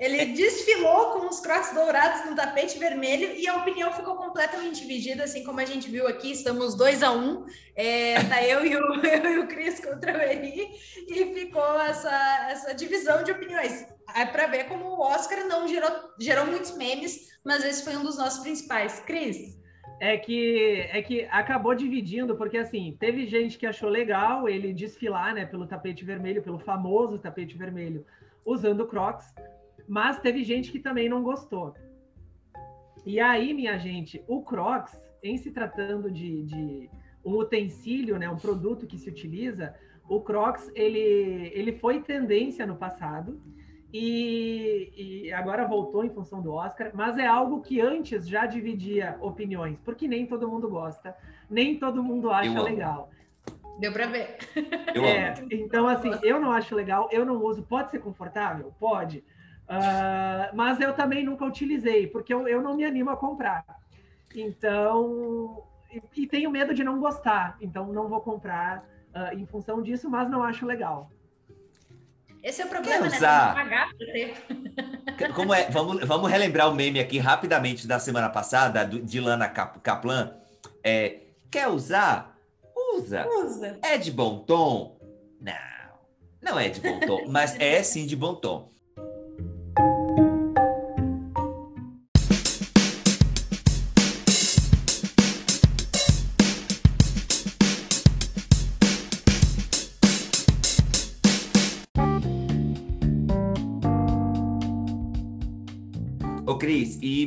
Ele 0.00 0.24
desfilou 0.32 1.10
com 1.10 1.28
os 1.28 1.40
crocs 1.40 1.74
dourados 1.74 2.24
no 2.24 2.34
tapete 2.34 2.78
vermelho 2.78 3.34
e 3.36 3.46
a 3.46 3.56
opinião 3.56 3.92
ficou 3.92 4.16
completamente 4.16 4.80
dividida, 4.80 5.24
assim 5.24 5.44
como 5.44 5.60
a 5.60 5.64
gente 5.66 5.90
viu 5.90 6.06
aqui, 6.06 6.32
estamos 6.32 6.74
dois 6.74 7.02
a 7.02 7.12
um, 7.12 7.44
é, 7.76 8.14
tá 8.24 8.42
eu 8.42 8.64
e 8.64 8.74
o, 8.74 8.94
eu 9.04 9.30
e 9.30 9.38
o 9.40 9.46
Cris 9.46 9.78
contra 9.78 10.16
o 10.16 10.20
Eri, 10.22 10.70
e 11.06 11.34
ficou 11.34 11.78
essa, 11.82 12.48
essa 12.50 12.74
divisão 12.74 13.22
de 13.22 13.30
opiniões. 13.30 13.86
É 14.16 14.24
para 14.24 14.46
ver 14.46 14.64
como 14.68 14.86
o 14.86 15.00
Oscar 15.02 15.46
não 15.46 15.68
gerou, 15.68 15.90
gerou 16.18 16.46
muitos 16.46 16.74
memes, 16.78 17.38
mas 17.44 17.62
esse 17.62 17.84
foi 17.84 17.94
um 17.94 18.02
dos 18.02 18.16
nossos 18.16 18.40
principais. 18.42 19.00
Cris? 19.00 19.60
É 20.00 20.16
que, 20.16 20.88
é 20.92 21.02
que 21.02 21.28
acabou 21.30 21.74
dividindo, 21.74 22.34
porque 22.36 22.56
assim, 22.56 22.96
teve 22.98 23.26
gente 23.26 23.58
que 23.58 23.66
achou 23.66 23.90
legal 23.90 24.48
ele 24.48 24.72
desfilar 24.72 25.34
né, 25.34 25.44
pelo 25.44 25.66
tapete 25.66 26.06
vermelho, 26.06 26.42
pelo 26.42 26.58
famoso 26.58 27.18
tapete 27.18 27.54
vermelho, 27.54 28.06
usando 28.46 28.86
Crocs, 28.86 29.26
mas 29.90 30.20
teve 30.20 30.44
gente 30.44 30.70
que 30.70 30.78
também 30.78 31.08
não 31.08 31.20
gostou. 31.20 31.74
E 33.04 33.18
aí, 33.18 33.52
minha 33.52 33.76
gente, 33.76 34.22
o 34.28 34.40
Crocs, 34.40 34.96
em 35.20 35.36
se 35.36 35.50
tratando 35.50 36.08
de, 36.08 36.44
de 36.44 36.90
um 37.24 37.32
utensílio, 37.36 38.16
né, 38.16 38.30
um 38.30 38.36
produto 38.36 38.86
que 38.86 38.96
se 38.96 39.10
utiliza, 39.10 39.74
o 40.08 40.20
Crocs 40.20 40.70
ele, 40.76 41.50
ele 41.52 41.72
foi 41.72 42.00
tendência 42.00 42.64
no 42.64 42.76
passado 42.76 43.42
e, 43.92 45.24
e, 45.26 45.32
agora 45.32 45.66
voltou 45.66 46.04
em 46.04 46.10
função 46.10 46.40
do 46.40 46.52
Oscar, 46.52 46.92
mas 46.94 47.18
é 47.18 47.26
algo 47.26 47.60
que 47.60 47.80
antes 47.80 48.28
já 48.28 48.46
dividia 48.46 49.18
opiniões, 49.20 49.76
porque 49.84 50.06
nem 50.06 50.24
todo 50.24 50.48
mundo 50.48 50.68
gosta, 50.68 51.16
nem 51.50 51.76
todo 51.76 52.00
mundo 52.00 52.30
acha 52.30 52.62
legal. 52.62 53.10
Deu 53.80 53.92
para 53.92 54.06
ver. 54.06 54.36
É, 54.94 55.34
então, 55.50 55.88
assim, 55.88 56.12
eu 56.22 56.38
não 56.38 56.52
acho 56.52 56.76
legal, 56.76 57.08
eu 57.10 57.24
não 57.24 57.42
uso. 57.42 57.62
Pode 57.62 57.90
ser 57.90 57.98
confortável? 57.98 58.72
Pode. 58.78 59.24
Uh, 59.70 60.50
mas 60.52 60.80
eu 60.80 60.92
também 60.92 61.24
nunca 61.24 61.44
utilizei, 61.44 62.08
porque 62.08 62.34
eu, 62.34 62.48
eu 62.48 62.60
não 62.60 62.74
me 62.74 62.84
animo 62.84 63.10
a 63.10 63.16
comprar. 63.16 63.64
Então, 64.34 65.62
e, 65.92 66.22
e 66.22 66.26
tenho 66.26 66.50
medo 66.50 66.74
de 66.74 66.82
não 66.82 66.98
gostar, 66.98 67.56
então 67.60 67.92
não 67.92 68.08
vou 68.08 68.20
comprar 68.20 68.84
uh, 69.14 69.38
em 69.38 69.46
função 69.46 69.80
disso, 69.80 70.10
mas 70.10 70.28
não 70.28 70.42
acho 70.42 70.66
legal. 70.66 71.08
Esse 72.42 72.62
é 72.62 72.64
o 72.64 72.68
problema, 72.68 73.02
Quer 73.02 73.10
né? 73.10 73.16
usar... 73.16 73.54
né? 73.54 73.62
Pagar 73.62 73.94
ter. 73.94 75.32
Como 75.34 75.54
é? 75.54 75.70
Vamos, 75.70 76.04
vamos 76.04 76.28
relembrar 76.28 76.68
o 76.68 76.74
meme 76.74 76.98
aqui 76.98 77.18
rapidamente 77.18 77.86
da 77.86 78.00
semana 78.00 78.28
passada, 78.28 78.84
do, 78.84 79.00
de 79.00 79.20
Lana 79.20 79.48
Kaplan. 79.48 80.34
É, 80.82 81.20
quer 81.48 81.68
usar? 81.68 82.36
Usa. 82.96 83.24
Usa. 83.28 83.78
É 83.82 83.98
de 83.98 84.10
bom 84.10 84.38
tom? 84.40 84.98
Não, 85.40 85.52
não 86.42 86.58
é 86.58 86.70
de 86.70 86.80
bom 86.80 86.98
tom, 87.00 87.26
mas 87.28 87.54
é 87.60 87.82
sim 87.82 88.04
de 88.06 88.16
bom 88.16 88.34
tom. 88.34 88.68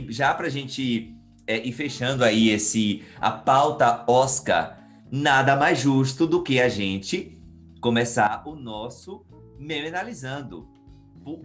Já 0.09 0.33
para 0.33 0.47
a 0.47 0.49
gente 0.49 1.15
é, 1.45 1.65
ir 1.65 1.71
fechando 1.71 2.23
aí 2.23 2.49
esse 2.49 3.03
a 3.19 3.31
pauta 3.31 4.03
Oscar, 4.07 4.79
nada 5.11 5.55
mais 5.55 5.79
justo 5.79 6.25
do 6.25 6.41
que 6.41 6.59
a 6.59 6.69
gente 6.69 7.41
começar 7.81 8.43
o 8.47 8.55
nosso 8.55 9.25
meme 9.59 9.87
analisando 9.87 10.69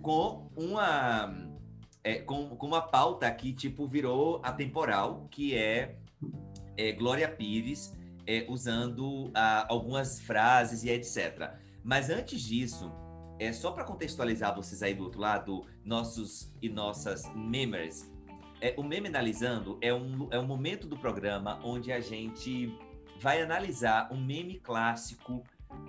com 0.02 0.50
uma 0.56 1.48
é, 2.02 2.20
com, 2.20 2.48
com 2.56 2.66
uma 2.66 2.82
pauta 2.82 3.30
que 3.30 3.52
tipo 3.52 3.86
virou 3.86 4.40
atemporal, 4.42 5.26
que 5.30 5.54
é, 5.54 5.96
é 6.76 6.92
Glória 6.92 7.28
Pires 7.28 7.94
é, 8.26 8.46
usando 8.48 9.30
algumas 9.68 10.20
frases 10.20 10.84
e 10.84 10.90
etc. 10.90 11.50
Mas 11.82 12.10
antes 12.10 12.40
disso, 12.42 12.92
é 13.38 13.52
só 13.52 13.70
para 13.70 13.84
contextualizar 13.84 14.54
vocês 14.54 14.82
aí 14.82 14.94
do 14.94 15.04
outro 15.04 15.20
lado, 15.20 15.64
nossos 15.84 16.52
e 16.60 16.68
nossas 16.68 17.22
memers. 17.34 18.10
É, 18.60 18.74
o 18.76 18.82
Meme 18.82 19.08
Analisando 19.08 19.78
é 19.80 19.92
um, 19.94 20.28
é 20.30 20.38
um 20.38 20.46
momento 20.46 20.86
do 20.86 20.96
programa 20.96 21.60
onde 21.62 21.92
a 21.92 22.00
gente 22.00 22.76
vai 23.20 23.42
analisar 23.42 24.12
um 24.12 24.20
meme 24.20 24.58
clássico 24.58 25.42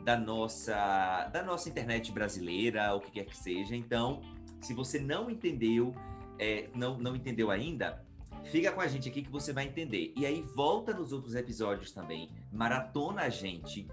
da 0.04 0.18
nossa, 0.18 1.30
da 1.32 1.44
nossa 1.44 1.70
internet 1.70 2.12
brasileira, 2.12 2.94
o 2.96 3.00
que 3.00 3.12
quer 3.12 3.26
que 3.26 3.38
seja. 3.38 3.76
Então, 3.76 4.22
se 4.62 4.74
você 4.74 5.00
não 5.00 5.30
entendeu, 5.30 5.96
é, 6.38 6.70
não, 6.76 6.98
não 6.98 7.16
entendeu 7.16 7.50
ainda, 7.50 8.04
fica 8.46 8.72
com 8.72 8.82
a 8.82 8.88
gente 8.88 9.10
aqui 9.10 9.22
que 9.22 9.32
você 9.32 9.54
vai 9.54 9.66
entender. 9.66 10.14
E 10.16 10.26
aí 10.26 10.42
volta 10.56 10.94
nos 10.94 11.12
outros 11.12 11.36
episódios 11.36 11.92
também, 11.92 12.30
maratona 12.52 13.22
a 13.24 13.30
gente 13.30 13.88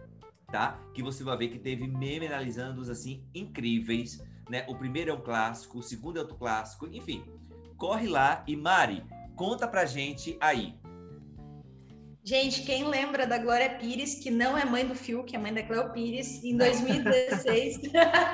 tá? 0.51 0.79
Que 0.95 1.03
você 1.03 1.25
vai 1.25 1.37
ver 1.37 1.49
que 1.49 1.59
teve 1.59 1.87
meme 1.87 2.27
analisando 2.27 2.81
assim 2.91 3.25
incríveis, 3.35 4.23
né? 4.49 4.65
O 4.69 4.75
primeiro 4.75 5.11
é 5.11 5.15
um 5.15 5.21
clássico, 5.21 5.79
o 5.79 5.83
segundo 5.83 6.19
é 6.19 6.21
outro 6.21 6.37
clássico, 6.37 6.87
enfim. 6.87 7.25
Corre 7.77 8.09
lá 8.09 8.43
e 8.47 8.57
Mari, 8.57 9.05
conta 9.35 9.69
pra 9.69 9.85
gente 9.85 10.39
aí. 10.41 10.75
Gente, 12.29 12.63
quem 12.63 12.83
lembra 12.83 13.25
da 13.25 13.39
Glória 13.39 13.71
Pires, 13.71 14.17
que 14.17 14.33
não 14.33 14.59
é 14.59 14.65
mãe 14.65 14.85
do 14.85 14.97
Fiuk, 14.97 15.33
é 15.33 15.39
mãe 15.39 15.55
da 15.55 15.63
Cleo 15.63 15.93
Pires, 15.93 16.43
em 16.43 16.57
2016. 16.57 17.83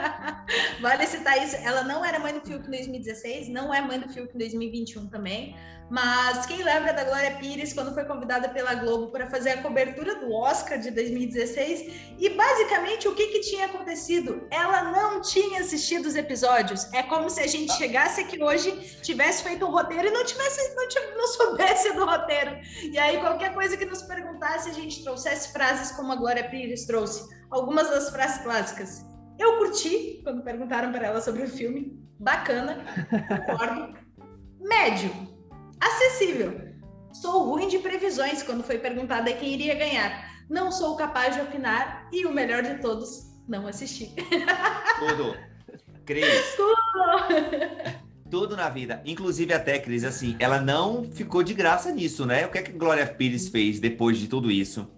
vale 0.81 1.07
citar 1.07 1.45
isso. 1.45 1.57
Ela 1.57 1.85
não 1.85 2.03
era 2.03 2.19
mãe 2.19 2.33
do 2.33 2.41
Fiuk 2.41 2.67
em 2.67 2.71
2016, 2.71 3.51
não 3.51 3.73
é 3.73 3.83
mãe 3.83 4.01
do 4.01 4.09
Fiuk 4.09 4.35
em 4.35 4.39
2021 4.39 5.09
também. 5.09 5.55
Mas 5.93 6.47
quem 6.47 6.63
lembra 6.63 6.95
da 6.95 7.05
Glória 7.05 7.33
Pires 7.33 7.75
quando 7.75 7.93
foi 7.93 8.07
convidada 8.07 8.49
pela 8.49 8.75
Globo 8.77 9.09
para 9.09 9.27
fazer 9.27 9.51
a 9.51 9.63
cobertura 9.63 10.15
do 10.21 10.33
Oscar 10.33 10.79
de 10.79 10.91
2016? 10.91 12.15
E 12.19 12.31
basicamente 12.31 13.07
o 13.07 13.15
que, 13.15 13.27
que 13.27 13.41
tinha 13.41 13.67
acontecido? 13.67 14.49
Ela 14.51 14.85
não 14.85 15.21
tinha 15.21 15.61
assistido 15.61 16.07
os 16.07 16.17
episódios. 16.17 16.91
É 16.95 17.03
como 17.03 17.29
se 17.29 17.43
a 17.43 17.47
gente 17.47 17.75
chegasse 17.75 18.23
aqui 18.23 18.43
hoje, 18.43 18.71
tivesse 19.03 19.43
feito 19.43 19.67
um 19.67 19.71
roteiro 19.71 20.09
e 20.09 20.11
não 20.11 20.25
tivesse, 20.25 20.75
não, 20.75 20.89
tivesse, 20.89 21.15
não 21.15 21.27
soubesse 21.27 21.93
do 21.93 22.07
roteiro. 22.07 22.59
E 22.91 22.99
aí 22.99 23.19
qualquer 23.21 23.53
coisa 23.53 23.77
que 23.77 23.82
nos 23.85 24.03
perguntasse, 24.03 24.71
a 24.71 24.73
gente 24.73 25.03
trouxesse 25.03 25.53
frases 25.53 25.93
como 25.93 26.13
a 26.13 26.17
Glória 26.17 26.49
Pires 26.49 26.87
trouxe. 26.87 27.29
Algumas 27.51 27.89
das 27.91 28.11
frases 28.11 28.43
clássicas. 28.43 29.05
Eu 29.39 29.59
curti 29.59 30.21
quando 30.23 30.43
perguntaram 30.43 30.93
para 30.93 31.07
ela 31.07 31.21
sobre 31.21 31.43
o 31.43 31.49
filme. 31.49 32.01
Bacana, 32.19 32.85
concordo. 33.29 33.99
Médio, 34.61 35.11
acessível. 35.81 36.73
Sou 37.13 37.45
ruim 37.45 37.69
de 37.69 37.79
previsões 37.79 38.43
quando 38.43 38.63
foi 38.63 38.79
perguntada 38.79 39.33
quem 39.33 39.55
iria 39.55 39.75
ganhar. 39.75 40.31
Não 40.49 40.71
sou 40.71 40.97
capaz 40.97 41.35
de 41.35 41.43
opinar 41.43 42.09
e 42.13 42.25
o 42.25 42.33
melhor 42.33 42.63
de 42.63 42.81
todos, 42.81 43.33
não 43.49 43.67
assisti. 43.67 44.15
Tudo. 44.99 45.37
Cris. 46.05 46.57
Tudo. 46.57 48.03
Tudo 48.33 48.57
na 48.57 48.71
vida. 48.71 49.03
Inclusive 49.05 49.53
até, 49.53 49.79
Cris, 49.79 50.05
assim, 50.05 50.37
ela 50.39 50.59
não 50.59 51.05
ficou 51.05 51.43
de 51.43 51.53
graça 51.53 51.93
nisso, 51.93 52.25
né? 52.25 52.47
O 52.47 52.51
que 52.51 52.57
é 52.57 52.63
que 52.63 52.73
Glória 52.73 53.07
Pires 53.07 53.51
fez 53.51 53.79
depois 53.79 54.17
de 54.17 54.27
tudo 54.27 54.51
isso? 54.51 54.91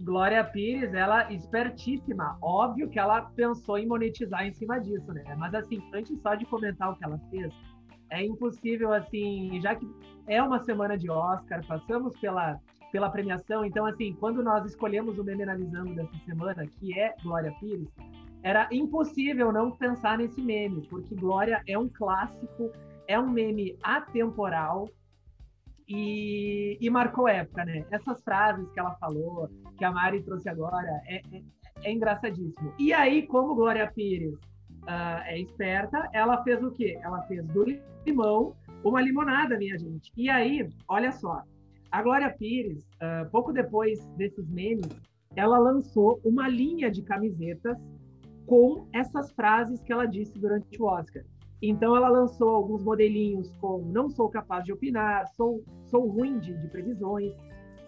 Glória 0.00 0.42
Pires, 0.42 0.94
ela 0.94 1.30
espertíssima. 1.30 2.38
Óbvio 2.40 2.88
que 2.88 2.98
ela 2.98 3.20
pensou 3.20 3.76
em 3.76 3.86
monetizar 3.86 4.46
em 4.46 4.54
cima 4.54 4.80
disso, 4.80 5.12
né? 5.12 5.22
Mas 5.36 5.54
assim, 5.54 5.82
antes 5.92 6.18
só 6.22 6.34
de 6.34 6.46
comentar 6.46 6.90
o 6.90 6.96
que 6.96 7.04
ela 7.04 7.20
fez, 7.30 7.52
é 8.08 8.24
impossível, 8.24 8.90
assim, 8.90 9.60
já 9.60 9.74
que 9.74 9.86
é 10.26 10.42
uma 10.42 10.64
semana 10.64 10.96
de 10.96 11.10
Oscar, 11.10 11.62
passamos 11.66 12.18
pela, 12.18 12.58
pela 12.90 13.10
premiação, 13.10 13.66
então, 13.66 13.84
assim, 13.84 14.14
quando 14.14 14.42
nós 14.42 14.64
escolhemos 14.64 15.18
o 15.18 15.24
meme 15.24 15.42
analisando 15.42 15.94
dessa 15.94 16.16
semana, 16.24 16.66
que 16.66 16.98
é 16.98 17.14
Glória 17.22 17.52
Pires, 17.60 17.88
era 18.46 18.68
impossível 18.70 19.50
não 19.50 19.72
pensar 19.72 20.18
nesse 20.18 20.40
meme, 20.40 20.86
porque 20.88 21.16
Glória 21.16 21.60
é 21.66 21.76
um 21.76 21.88
clássico, 21.88 22.70
é 23.08 23.18
um 23.18 23.28
meme 23.28 23.76
atemporal 23.82 24.88
e, 25.88 26.78
e 26.80 26.88
marcou 26.88 27.26
época, 27.26 27.64
né? 27.64 27.84
Essas 27.90 28.22
frases 28.22 28.70
que 28.70 28.78
ela 28.78 28.94
falou, 29.00 29.50
que 29.76 29.84
a 29.84 29.90
Mari 29.90 30.22
trouxe 30.22 30.48
agora, 30.48 30.86
é, 31.06 31.16
é, 31.16 31.42
é 31.82 31.92
engraçadíssimo. 31.92 32.72
E 32.78 32.92
aí, 32.92 33.26
como 33.26 33.56
Glória 33.56 33.90
Pires 33.90 34.34
uh, 34.34 35.24
é 35.24 35.40
esperta, 35.40 36.08
ela 36.12 36.40
fez 36.44 36.62
o 36.62 36.70
quê? 36.70 36.96
Ela 37.02 37.22
fez 37.22 37.44
do 37.48 37.64
limão 38.06 38.54
uma 38.84 39.02
limonada, 39.02 39.58
minha 39.58 39.76
gente. 39.76 40.12
E 40.16 40.30
aí, 40.30 40.68
olha 40.86 41.10
só, 41.10 41.42
a 41.90 42.00
Glória 42.00 42.30
Pires, 42.30 42.86
uh, 43.02 43.28
pouco 43.28 43.52
depois 43.52 44.06
desses 44.10 44.48
memes, 44.48 44.86
ela 45.34 45.58
lançou 45.58 46.20
uma 46.24 46.48
linha 46.48 46.88
de 46.88 47.02
camisetas 47.02 47.76
com 48.46 48.86
essas 48.92 49.32
frases 49.32 49.82
que 49.82 49.92
ela 49.92 50.06
disse 50.06 50.38
durante 50.38 50.80
o 50.80 50.86
Oscar. 50.86 51.22
Então, 51.60 51.96
ela 51.96 52.08
lançou 52.08 52.50
alguns 52.50 52.82
modelinhos 52.82 53.50
com 53.60 53.78
não 53.78 54.08
sou 54.08 54.28
capaz 54.28 54.64
de 54.64 54.72
opinar, 54.72 55.26
sou, 55.28 55.64
sou 55.84 56.06
ruim 56.06 56.38
de, 56.38 56.54
de 56.54 56.68
previsões, 56.68 57.32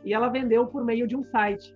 e 0.05 0.15
ela 0.15 0.29
vendeu 0.29 0.67
por 0.67 0.85
meio 0.85 1.07
de 1.07 1.17
um 1.17 1.23
site 1.23 1.75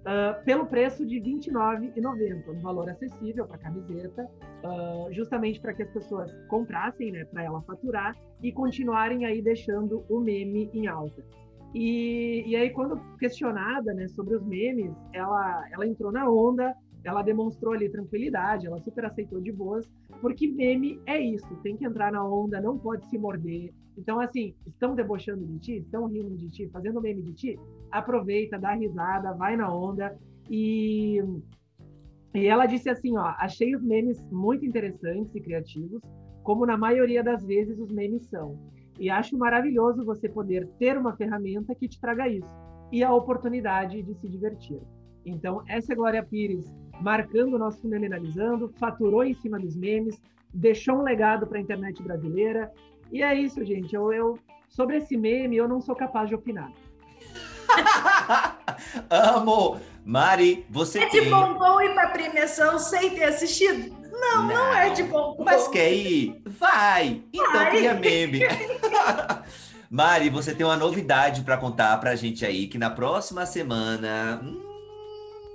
uh, 0.00 0.44
pelo 0.44 0.66
preço 0.66 1.06
de 1.06 1.18
R$ 1.18 1.36
29,90, 1.36 2.48
um 2.48 2.60
valor 2.60 2.90
acessível 2.90 3.46
para 3.46 3.58
camiseta, 3.58 4.28
uh, 4.64 5.12
justamente 5.12 5.60
para 5.60 5.72
que 5.72 5.82
as 5.82 5.90
pessoas 5.90 6.32
comprassem, 6.48 7.12
né, 7.12 7.24
para 7.26 7.44
ela 7.44 7.62
faturar 7.62 8.16
e 8.42 8.52
continuarem 8.52 9.24
aí 9.24 9.40
deixando 9.40 10.04
o 10.08 10.18
meme 10.20 10.68
em 10.72 10.88
alta. 10.88 11.22
E, 11.74 12.42
e 12.46 12.56
aí, 12.56 12.70
quando 12.70 13.00
questionada 13.18 13.94
né, 13.94 14.08
sobre 14.08 14.34
os 14.34 14.44
memes, 14.44 14.92
ela, 15.12 15.68
ela 15.70 15.86
entrou 15.86 16.10
na 16.10 16.28
onda, 16.28 16.74
ela 17.04 17.22
demonstrou 17.22 17.72
ali 17.74 17.88
tranquilidade, 17.88 18.66
ela 18.66 18.78
super 18.80 19.04
aceitou 19.04 19.40
de 19.40 19.50
boas, 19.50 19.90
porque 20.20 20.46
meme 20.46 21.00
é 21.06 21.18
isso, 21.20 21.48
tem 21.62 21.76
que 21.76 21.86
entrar 21.86 22.12
na 22.12 22.24
onda, 22.24 22.60
não 22.60 22.78
pode 22.78 23.08
se 23.08 23.18
morder. 23.18 23.72
Então, 23.96 24.20
assim, 24.20 24.54
estão 24.66 24.94
debochando 24.94 25.44
de 25.44 25.58
ti, 25.58 25.76
estão 25.78 26.06
rindo 26.06 26.36
de 26.36 26.48
ti, 26.50 26.68
fazendo 26.72 27.00
meme 27.00 27.22
de 27.22 27.32
ti, 27.34 27.58
aproveita, 27.90 28.58
dá 28.58 28.72
risada, 28.74 29.32
vai 29.34 29.56
na 29.56 29.72
onda. 29.74 30.16
E, 30.48 31.22
e 32.34 32.46
ela 32.46 32.66
disse 32.66 32.88
assim, 32.88 33.16
ó, 33.16 33.34
achei 33.38 33.74
os 33.74 33.82
memes 33.82 34.22
muito 34.30 34.64
interessantes 34.64 35.34
e 35.34 35.40
criativos, 35.40 36.02
como 36.42 36.66
na 36.66 36.76
maioria 36.76 37.22
das 37.22 37.44
vezes 37.44 37.78
os 37.78 37.90
memes 37.90 38.26
são. 38.26 38.58
E 38.98 39.08
acho 39.08 39.36
maravilhoso 39.38 40.04
você 40.04 40.28
poder 40.28 40.68
ter 40.78 40.96
uma 40.98 41.16
ferramenta 41.16 41.74
que 41.74 41.88
te 41.88 42.00
traga 42.00 42.28
isso 42.28 42.70
e 42.92 43.02
a 43.02 43.12
oportunidade 43.12 44.02
de 44.02 44.14
se 44.14 44.28
divertir. 44.28 44.80
Então, 45.24 45.62
essa 45.68 45.92
é 45.92 45.96
Glória 45.96 46.22
Pires 46.24 46.66
marcando 47.00 47.54
o 47.54 47.58
nosso 47.58 47.80
analisando, 47.86 48.72
faturou 48.78 49.24
em 49.24 49.34
cima 49.34 49.58
dos 49.58 49.74
memes, 49.74 50.20
deixou 50.52 50.96
um 50.96 51.02
legado 51.02 51.46
para 51.46 51.58
a 51.58 51.60
internet 51.60 52.02
brasileira. 52.02 52.70
E 53.10 53.22
é 53.22 53.34
isso, 53.34 53.64
gente. 53.64 53.94
Eu, 53.94 54.12
eu, 54.12 54.38
sobre 54.68 54.96
esse 54.96 55.16
meme, 55.16 55.56
eu 55.56 55.68
não 55.68 55.80
sou 55.80 55.96
capaz 55.96 56.28
de 56.28 56.34
opinar. 56.34 56.70
Amo! 59.10 59.80
Mari, 60.04 60.66
você 60.70 61.00
é 61.00 61.06
tem... 61.06 61.20
É 61.20 61.24
de 61.24 61.30
bom 61.30 61.54
bom 61.54 61.80
ir 61.80 61.94
para 61.94 62.08
premiação 62.08 62.78
sem 62.78 63.10
ter 63.10 63.24
assistido? 63.24 63.94
Não, 64.10 64.42
não, 64.42 64.48
não 64.48 64.74
é 64.74 64.90
de 64.90 65.02
bom 65.02 65.34
bom. 65.36 65.44
Mas 65.44 65.68
quer 65.68 65.92
ir? 65.92 66.42
Vai! 66.46 67.22
Então 67.32 67.52
Vai. 67.52 67.70
cria 67.70 67.94
meme. 67.94 68.40
Mari, 69.90 70.30
você 70.30 70.54
tem 70.54 70.64
uma 70.64 70.76
novidade 70.76 71.42
para 71.42 71.56
contar 71.56 71.98
para 71.98 72.10
a 72.10 72.16
gente 72.16 72.46
aí, 72.46 72.66
que 72.66 72.78
na 72.78 72.90
próxima 72.90 73.44
semana... 73.44 74.40
Hum, 74.42 74.69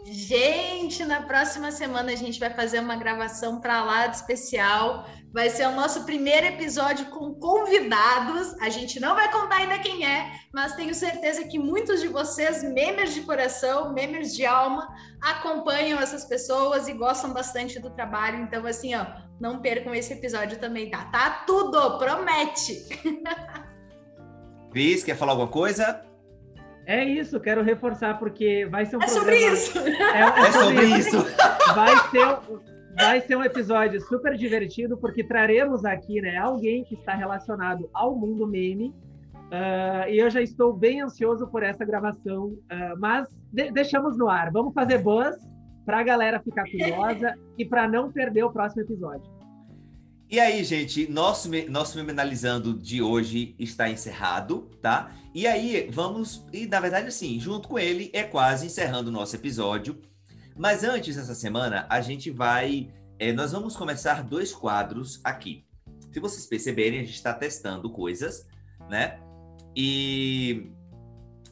Gente, 0.07 1.03
na 1.03 1.23
próxima 1.23 1.71
semana 1.71 2.11
a 2.11 2.15
gente 2.15 2.39
vai 2.39 2.51
fazer 2.51 2.79
uma 2.79 2.95
gravação 2.95 3.59
para 3.59 3.83
lá 3.83 4.05
de 4.05 4.17
especial. 4.17 5.09
Vai 5.33 5.49
ser 5.49 5.67
o 5.67 5.71
nosso 5.71 6.03
primeiro 6.05 6.45
episódio 6.45 7.07
com 7.07 7.33
convidados. 7.33 8.53
A 8.61 8.69
gente 8.69 8.99
não 8.99 9.15
vai 9.15 9.31
contar 9.31 9.55
ainda 9.57 9.79
quem 9.79 10.05
é, 10.05 10.31
mas 10.53 10.75
tenho 10.75 10.93
certeza 10.93 11.47
que 11.47 11.57
muitos 11.57 12.01
de 12.01 12.07
vocês, 12.07 12.61
membros 12.61 13.15
de 13.15 13.21
coração, 13.21 13.93
membros 13.93 14.35
de 14.35 14.45
alma, 14.45 14.87
acompanham 15.19 15.99
essas 15.99 16.23
pessoas 16.23 16.87
e 16.87 16.93
gostam 16.93 17.33
bastante 17.33 17.79
do 17.79 17.89
trabalho. 17.89 18.43
Então, 18.43 18.63
assim, 18.67 18.93
ó, 18.93 19.07
não 19.39 19.59
percam 19.59 19.95
esse 19.95 20.13
episódio 20.13 20.59
também, 20.59 20.91
tá? 20.91 21.05
Tá 21.05 21.43
tudo, 21.47 21.97
promete! 21.97 22.87
Cris, 24.71 25.03
quer 25.03 25.17
falar 25.17 25.31
alguma 25.31 25.49
coisa? 25.49 26.05
É 26.85 27.03
isso, 27.03 27.39
quero 27.39 27.63
reforçar, 27.63 28.19
porque 28.19 28.67
vai 28.69 28.85
ser 28.85 28.97
um 28.97 29.01
é 29.01 29.05
programa... 29.05 29.25
Sobre 29.25 29.53
isso. 29.53 29.79
É, 29.79 30.21
é, 30.21 30.39
é 30.39 30.51
sobre, 30.51 30.85
isso! 30.85 31.17
Vai 31.73 32.09
ser, 32.09 32.59
vai 32.95 33.21
ser 33.21 33.35
um 33.35 33.43
episódio 33.43 33.99
super 34.01 34.37
divertido, 34.37 34.95
porque 34.97 35.23
traremos 35.23 35.83
aqui 35.83 36.21
né, 36.21 36.37
alguém 36.37 36.83
que 36.83 36.95
está 36.95 37.15
relacionado 37.15 37.89
ao 37.93 38.15
mundo 38.15 38.47
meme. 38.47 38.93
Uh, 39.45 40.09
e 40.09 40.19
eu 40.19 40.29
já 40.29 40.41
estou 40.41 40.73
bem 40.73 41.01
ansioso 41.01 41.47
por 41.47 41.63
essa 41.63 41.85
gravação, 41.85 42.45
uh, 42.45 42.99
mas 42.99 43.27
de 43.51 43.71
deixamos 43.71 44.17
no 44.17 44.27
ar. 44.27 44.51
Vamos 44.51 44.73
fazer 44.73 44.99
buzz 44.99 45.35
para 45.85 45.99
a 45.99 46.03
galera 46.03 46.39
ficar 46.39 46.63
curiosa 46.69 47.35
e 47.57 47.63
para 47.63 47.87
não 47.87 48.11
perder 48.11 48.43
o 48.43 48.51
próximo 48.51 48.81
episódio. 48.81 49.35
E 50.29 50.39
aí, 50.39 50.63
gente, 50.63 51.09
nosso, 51.09 51.49
nosso 51.69 51.95
Meme 51.97 52.09
Analisando 52.09 52.73
de 52.73 53.01
hoje 53.01 53.55
está 53.59 53.87
encerrado, 53.87 54.67
tá? 54.81 55.11
E 55.35 55.45
aí, 55.45 55.89
vamos. 55.91 56.45
E 56.53 56.65
na 56.65 56.79
verdade, 56.79 57.07
assim, 57.07 57.37
junto 57.41 57.67
com 57.67 57.77
ele, 57.77 58.09
é 58.13 58.23
quase 58.23 58.67
encerrando 58.67 59.09
o 59.09 59.11
nosso 59.11 59.35
episódio. 59.35 60.01
Mas 60.55 60.81
antes 60.81 61.17
dessa 61.17 61.35
semana, 61.35 61.85
a 61.89 61.99
gente 61.99 62.31
vai. 62.31 62.89
É, 63.19 63.33
nós 63.33 63.51
vamos 63.51 63.75
começar 63.75 64.23
dois 64.23 64.53
quadros 64.53 65.19
aqui. 65.25 65.65
Se 66.13 66.21
vocês 66.21 66.45
perceberem, 66.45 67.01
a 67.01 67.03
gente 67.03 67.15
está 67.15 67.33
testando 67.33 67.91
coisas, 67.91 68.47
né? 68.89 69.19
E 69.75 70.71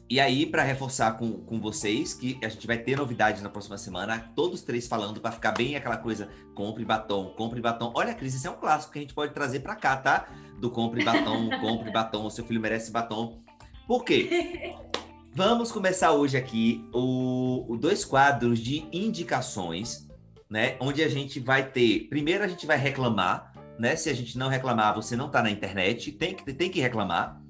e 0.08 0.18
aí, 0.18 0.46
para 0.46 0.62
reforçar 0.62 1.18
com, 1.18 1.32
com 1.44 1.60
vocês, 1.60 2.14
que 2.14 2.38
a 2.42 2.48
gente 2.48 2.66
vai 2.66 2.78
ter 2.78 2.96
novidades 2.96 3.42
na 3.42 3.50
próxima 3.50 3.76
semana, 3.76 4.30
todos 4.34 4.62
três 4.62 4.86
falando, 4.86 5.20
para 5.20 5.32
ficar 5.32 5.52
bem 5.52 5.76
aquela 5.76 5.98
coisa: 5.98 6.30
compre 6.54 6.86
batom, 6.86 7.34
compre 7.36 7.60
batom. 7.60 7.92
Olha, 7.94 8.14
Cris, 8.14 8.34
isso 8.34 8.46
é 8.46 8.50
um 8.50 8.56
clássico 8.56 8.94
que 8.94 8.98
a 8.98 9.02
gente 9.02 9.12
pode 9.12 9.34
trazer 9.34 9.60
para 9.60 9.76
cá, 9.76 9.96
tá? 9.96 10.26
Do 10.58 10.70
compre 10.70 11.04
batom, 11.04 11.50
compre 11.60 11.90
batom, 11.90 12.24
o 12.24 12.30
seu 12.30 12.46
filho 12.46 12.62
merece 12.62 12.90
batom. 12.90 13.43
Por 13.86 14.04
quê? 14.04 14.74
Vamos 15.32 15.72
começar 15.72 16.12
hoje 16.12 16.36
aqui 16.36 16.88
o, 16.92 17.66
o 17.68 17.76
dois 17.76 18.04
quadros 18.04 18.58
de 18.60 18.86
indicações, 18.92 20.08
né? 20.48 20.76
Onde 20.80 21.02
a 21.02 21.08
gente 21.08 21.40
vai 21.40 21.68
ter. 21.68 22.06
Primeiro, 22.08 22.44
a 22.44 22.48
gente 22.48 22.66
vai 22.66 22.78
reclamar, 22.78 23.52
né? 23.78 23.96
Se 23.96 24.08
a 24.08 24.14
gente 24.14 24.38
não 24.38 24.48
reclamar, 24.48 24.94
você 24.94 25.16
não 25.16 25.28
tá 25.28 25.42
na 25.42 25.50
internet, 25.50 26.12
tem 26.12 26.34
que, 26.34 26.52
tem 26.52 26.70
que 26.70 26.80
reclamar. 26.80 27.42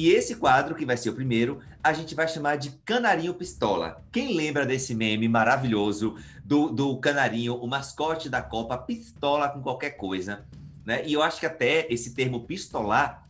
E 0.00 0.08
esse 0.08 0.36
quadro, 0.36 0.74
que 0.74 0.86
vai 0.86 0.96
ser 0.96 1.10
o 1.10 1.14
primeiro, 1.14 1.60
a 1.84 1.92
gente 1.92 2.14
vai 2.14 2.26
chamar 2.26 2.56
de 2.56 2.70
Canarinho 2.86 3.34
Pistola. 3.34 4.02
Quem 4.10 4.34
lembra 4.34 4.64
desse 4.64 4.94
meme 4.94 5.28
maravilhoso 5.28 6.16
do, 6.42 6.70
do 6.70 6.96
Canarinho, 6.96 7.56
o 7.56 7.66
mascote 7.66 8.26
da 8.30 8.40
Copa, 8.40 8.78
pistola 8.78 9.50
com 9.50 9.60
qualquer 9.60 9.90
coisa? 9.90 10.46
Né? 10.86 11.06
E 11.06 11.12
eu 11.12 11.22
acho 11.22 11.38
que 11.38 11.44
até 11.44 11.86
esse 11.92 12.14
termo 12.14 12.46
pistolar 12.46 13.28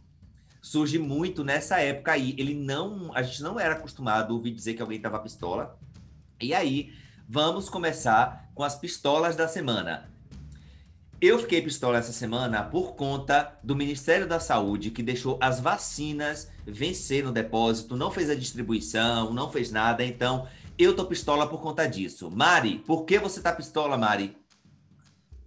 surge 0.62 0.96
muito 0.96 1.42
nessa 1.42 1.80
época 1.80 2.12
aí. 2.12 2.36
Ele 2.38 2.54
não, 2.54 3.10
a 3.16 3.22
gente 3.22 3.42
não 3.42 3.58
era 3.58 3.74
acostumado 3.74 4.32
a 4.32 4.36
ouvir 4.36 4.52
dizer 4.52 4.74
que 4.74 4.80
alguém 4.80 4.98
estava 4.98 5.18
pistola. 5.18 5.76
E 6.40 6.54
aí, 6.54 6.92
vamos 7.28 7.68
começar 7.68 8.48
com 8.54 8.62
as 8.62 8.76
pistolas 8.78 9.34
da 9.34 9.48
semana. 9.48 10.08
Eu 11.22 11.38
fiquei 11.38 11.60
pistola 11.60 11.98
essa 11.98 12.14
semana 12.14 12.62
por 12.62 12.94
conta 12.94 13.54
do 13.62 13.76
Ministério 13.76 14.26
da 14.26 14.40
Saúde, 14.40 14.90
que 14.90 15.02
deixou 15.02 15.38
as 15.38 15.60
vacinas 15.60 16.50
vencer 16.66 17.22
no 17.22 17.30
depósito, 17.30 17.94
não 17.94 18.10
fez 18.10 18.30
a 18.30 18.34
distribuição, 18.34 19.30
não 19.30 19.52
fez 19.52 19.70
nada. 19.70 20.02
Então, 20.02 20.48
eu 20.78 20.96
tô 20.96 21.04
pistola 21.04 21.46
por 21.46 21.60
conta 21.60 21.86
disso. 21.86 22.30
Mari, 22.30 22.78
por 22.86 23.04
que 23.04 23.18
você 23.18 23.42
tá 23.42 23.52
pistola, 23.52 23.98
Mari? 23.98 24.34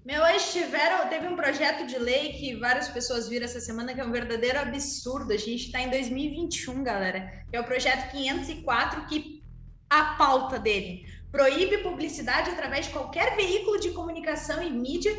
Meu, 0.05 0.21
hoje 0.21 0.61
tiveram, 0.61 1.09
teve 1.09 1.27
um 1.27 1.35
projeto 1.35 1.87
de 1.87 1.97
lei 1.97 2.33
que 2.33 2.55
várias 2.57 2.89
pessoas 2.89 3.27
viram 3.27 3.45
essa 3.45 3.59
semana 3.59 3.95
que 3.95 3.99
é 4.01 4.05
um 4.05 4.11
verdadeiro 4.11 4.59
absurdo. 4.59 5.33
A 5.33 5.37
gente 5.37 5.65
está 5.65 5.81
em 5.81 5.89
2021, 5.89 6.83
galera. 6.83 7.43
É 7.51 7.59
o 7.59 7.63
projeto 7.63 8.11
504 8.11 9.07
que 9.07 9.43
a 9.89 10.13
pauta 10.19 10.59
dele 10.59 11.03
proíbe 11.31 11.79
publicidade 11.79 12.51
através 12.51 12.85
de 12.85 12.91
qualquer 12.91 13.35
veículo 13.35 13.79
de 13.79 13.89
comunicação 13.89 14.61
e 14.61 14.69
mídia 14.69 15.11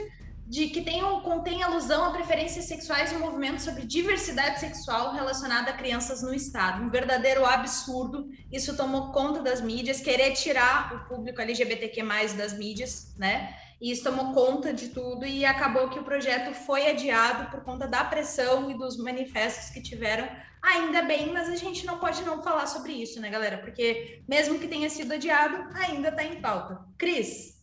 de 0.46 0.68
que 0.68 0.82
tenham, 0.82 1.20
contém 1.22 1.62
alusão 1.62 2.04
a 2.04 2.10
preferências 2.10 2.66
sexuais 2.66 3.10
e 3.10 3.16
movimentos 3.16 3.64
sobre 3.64 3.86
diversidade 3.86 4.60
sexual 4.60 5.14
relacionada 5.14 5.70
a 5.70 5.74
crianças 5.74 6.22
no 6.22 6.34
Estado. 6.34 6.82
Um 6.82 6.90
verdadeiro 6.90 7.46
absurdo. 7.46 8.28
Isso 8.52 8.76
tomou 8.76 9.10
conta 9.10 9.40
das 9.40 9.60
mídias, 9.60 10.00
querer 10.00 10.32
tirar 10.32 10.94
o 10.94 11.08
público 11.08 11.40
LGBTQ+, 11.40 12.02
das 12.36 12.52
mídias, 12.52 13.14
né? 13.16 13.56
E 13.80 13.90
isso 13.90 14.04
tomou 14.04 14.32
conta 14.32 14.72
de 14.72 14.88
tudo 14.88 15.26
e 15.26 15.44
acabou 15.44 15.88
que 15.88 15.98
o 15.98 16.04
projeto 16.04 16.54
foi 16.54 16.88
adiado 16.88 17.50
por 17.50 17.64
conta 17.64 17.88
da 17.88 18.04
pressão 18.04 18.70
e 18.70 18.74
dos 18.74 18.96
manifestos 18.96 19.70
que 19.70 19.82
tiveram. 19.82 20.28
Ainda 20.62 21.02
bem, 21.02 21.32
mas 21.32 21.48
a 21.48 21.56
gente 21.56 21.84
não 21.84 21.98
pode 21.98 22.22
não 22.22 22.42
falar 22.42 22.66
sobre 22.66 22.92
isso, 22.92 23.20
né, 23.20 23.28
galera? 23.28 23.58
Porque 23.58 24.22
mesmo 24.28 24.58
que 24.58 24.68
tenha 24.68 24.88
sido 24.88 25.12
adiado, 25.12 25.68
ainda 25.74 26.08
está 26.08 26.24
em 26.24 26.40
pauta. 26.40 26.80
Cris, 26.96 27.62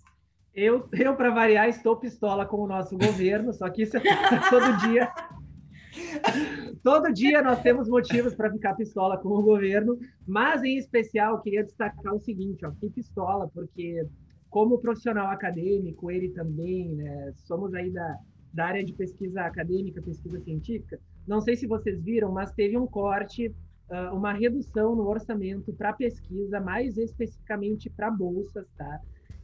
eu, 0.54 0.88
eu 0.94 1.16
para 1.16 1.30
variar, 1.30 1.70
estou 1.70 1.96
pistola 1.96 2.46
com 2.46 2.58
o 2.58 2.68
nosso 2.68 2.98
governo, 2.98 3.54
só 3.54 3.70
que 3.70 3.84
isso 3.84 3.98
é 3.98 4.02
todo 4.50 4.78
dia. 4.88 5.12
Todo 6.84 7.14
dia 7.14 7.42
nós 7.42 7.62
temos 7.62 7.88
motivos 7.88 8.34
para 8.34 8.52
ficar 8.52 8.76
pistola 8.76 9.18
com 9.18 9.30
o 9.30 9.42
governo, 9.42 9.98
mas 10.28 10.64
em 10.64 10.78
especial 10.78 11.42
queria 11.42 11.64
destacar 11.64 12.14
o 12.14 12.20
seguinte, 12.20 12.66
ó, 12.66 12.72
pistola 12.94 13.50
porque 13.54 14.06
como 14.50 14.80
profissional 14.80 15.28
acadêmico, 15.28 16.12
ele 16.12 16.30
também, 16.30 16.96
né, 16.96 17.32
somos 17.36 17.74
aí 17.74 17.90
da, 17.90 18.18
da 18.54 18.66
área 18.66 18.84
de 18.84 18.94
pesquisa 18.94 19.42
acadêmica, 19.42 20.02
pesquisa 20.02 20.40
científica. 20.42 21.00
Não 21.28 21.40
sei 21.40 21.56
se 21.56 21.68
vocês 21.68 22.02
viram, 22.02 22.32
mas 22.32 22.52
teve 22.52 22.78
um 22.78 22.88
corte, 22.88 23.54
uma 24.14 24.34
redução 24.34 24.96
no 24.96 25.08
orçamento 25.08 25.74
para 25.74 25.94
pesquisa, 25.94 26.60
mais 26.60 26.98
especificamente 26.98 27.90
para 27.90 28.10
bolsas, 28.10 28.66
tá? 28.78 29.00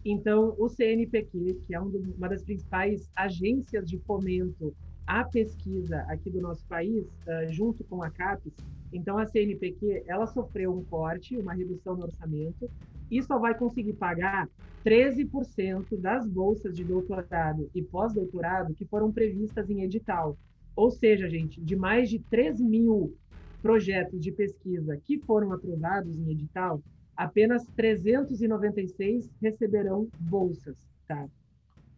Então, 0.09 0.55
o 0.57 0.69
CNPq, 0.69 1.63
que 1.67 1.75
é 1.75 1.79
uma 1.81 2.29
das 2.29 2.41
principais 2.41 3.11
agências 3.13 3.85
de 3.85 3.99
fomento 3.99 4.73
à 5.05 5.25
pesquisa 5.25 5.97
aqui 6.07 6.29
do 6.29 6.39
nosso 6.39 6.65
país, 6.65 7.05
uh, 7.05 7.51
junto 7.51 7.83
com 7.83 8.01
a 8.01 8.09
CAPES, 8.09 8.53
então 8.93 9.17
a 9.17 9.25
CNPq, 9.25 10.03
ela 10.07 10.25
sofreu 10.25 10.73
um 10.73 10.81
corte, 10.85 11.35
uma 11.35 11.53
redução 11.53 11.97
no 11.97 12.03
orçamento, 12.03 12.71
e 13.11 13.21
só 13.21 13.37
vai 13.37 13.53
conseguir 13.53 13.95
pagar 13.95 14.47
13% 14.85 15.99
das 15.99 16.25
bolsas 16.25 16.73
de 16.73 16.85
doutorado 16.85 17.69
e 17.75 17.81
pós-doutorado 17.81 18.73
que 18.73 18.85
foram 18.85 19.11
previstas 19.11 19.69
em 19.69 19.83
edital. 19.83 20.37
Ou 20.73 20.89
seja, 20.89 21.27
gente, 21.27 21.59
de 21.59 21.75
mais 21.75 22.09
de 22.09 22.19
3 22.19 22.61
mil 22.61 23.13
projetos 23.61 24.23
de 24.23 24.31
pesquisa 24.31 24.95
que 25.03 25.19
foram 25.19 25.51
aprovados 25.51 26.17
em 26.17 26.31
edital, 26.31 26.81
apenas 27.17 27.65
396 27.75 29.29
receberão 29.41 30.07
bolsas, 30.19 30.77
tá? 31.07 31.27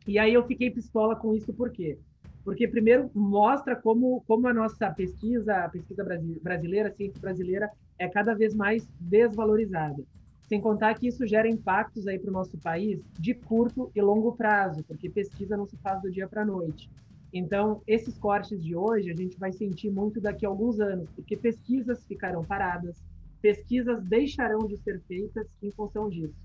E 0.08 0.18
aí 0.18 0.34
eu 0.34 0.44
fiquei 0.48 0.72
pistola 0.72 1.16
com 1.16 1.36
isso 1.36 1.54
por 1.54 1.70
quê? 1.70 1.98
Porque 2.44 2.68
primeiro 2.68 3.12
mostra 3.14 3.76
como 3.76 4.24
como 4.26 4.48
a 4.48 4.54
nossa 4.54 4.90
pesquisa, 4.90 5.66
a 5.66 5.70
pesquisa 5.70 6.04
brasileira, 6.42 6.88
a 6.90 6.92
ciência 6.94 7.20
brasileira 7.20 7.70
é 8.00 8.08
cada 8.08 8.34
vez 8.34 8.56
mais 8.56 8.88
desvalorizada. 9.00 10.02
Sem 10.48 10.60
contar 10.60 10.96
que 10.96 11.08
isso 11.08 11.28
gera 11.28 11.48
impactos 11.48 12.08
aí 12.08 12.18
para 12.18 12.30
o 12.30 12.34
nosso 12.34 12.58
país 12.58 13.00
de 13.20 13.36
curto 13.36 13.92
e 13.94 14.02
longo 14.02 14.32
prazo, 14.32 14.84
porque 14.86 15.10
pesquisa 15.10 15.56
não 15.56 15.68
se 15.68 15.78
faz 15.78 16.02
do 16.02 16.10
dia 16.10 16.28
para 16.28 16.42
a 16.42 16.46
noite. 16.46 16.90
Então, 17.32 17.84
esses 17.86 18.18
cortes 18.18 18.60
de 18.64 18.76
hoje 18.76 19.12
a 19.12 19.16
gente 19.16 19.38
vai 19.38 19.52
sentir 19.52 19.92
muito 19.92 20.20
daqui 20.20 20.46
a 20.46 20.50
alguns 20.50 20.80
anos, 20.80 21.08
porque 21.12 21.38
pesquisas 21.38 22.04
ficarão 22.06 22.44
paradas, 22.44 22.98
pesquisas 23.42 24.04
deixarão 24.04 24.68
de 24.68 24.78
ser 24.78 25.02
feitas 25.08 25.48
em 25.62 25.72
função 25.72 26.10
disso. 26.10 26.36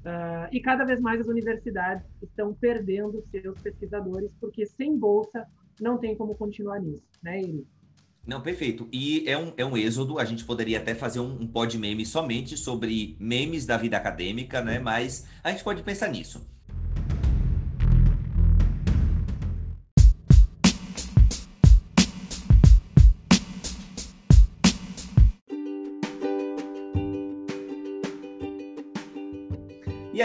Uh, 0.00 0.48
e 0.52 0.60
cada 0.60 0.84
vez 0.84 1.00
mais 1.00 1.20
as 1.20 1.26
universidades 1.26 2.06
estão 2.22 2.54
perdendo 2.54 3.22
seus 3.30 3.58
pesquisadores, 3.60 4.32
porque 4.40 4.64
sem 4.64 4.96
bolsa 4.96 5.46
não 5.80 5.98
tem 5.98 6.16
como 6.16 6.34
continuar 6.34 6.80
nisso, 6.80 7.04
né, 7.22 7.40
Eri? 7.40 7.66
Não, 8.26 8.42
perfeito. 8.42 8.86
E 8.92 9.24
é 9.26 9.38
um, 9.38 9.52
é 9.56 9.64
um 9.64 9.76
êxodo, 9.76 10.18
a 10.18 10.24
gente 10.24 10.44
poderia 10.44 10.78
até 10.78 10.94
fazer 10.94 11.18
um, 11.18 11.40
um 11.40 11.46
pod 11.46 11.76
meme 11.78 12.04
somente 12.04 12.56
sobre 12.56 13.16
memes 13.18 13.64
da 13.64 13.76
vida 13.78 13.96
acadêmica, 13.96 14.60
né? 14.60 14.78
Mas 14.78 15.26
a 15.42 15.50
gente 15.50 15.64
pode 15.64 15.82
pensar 15.82 16.08
nisso. 16.08 16.46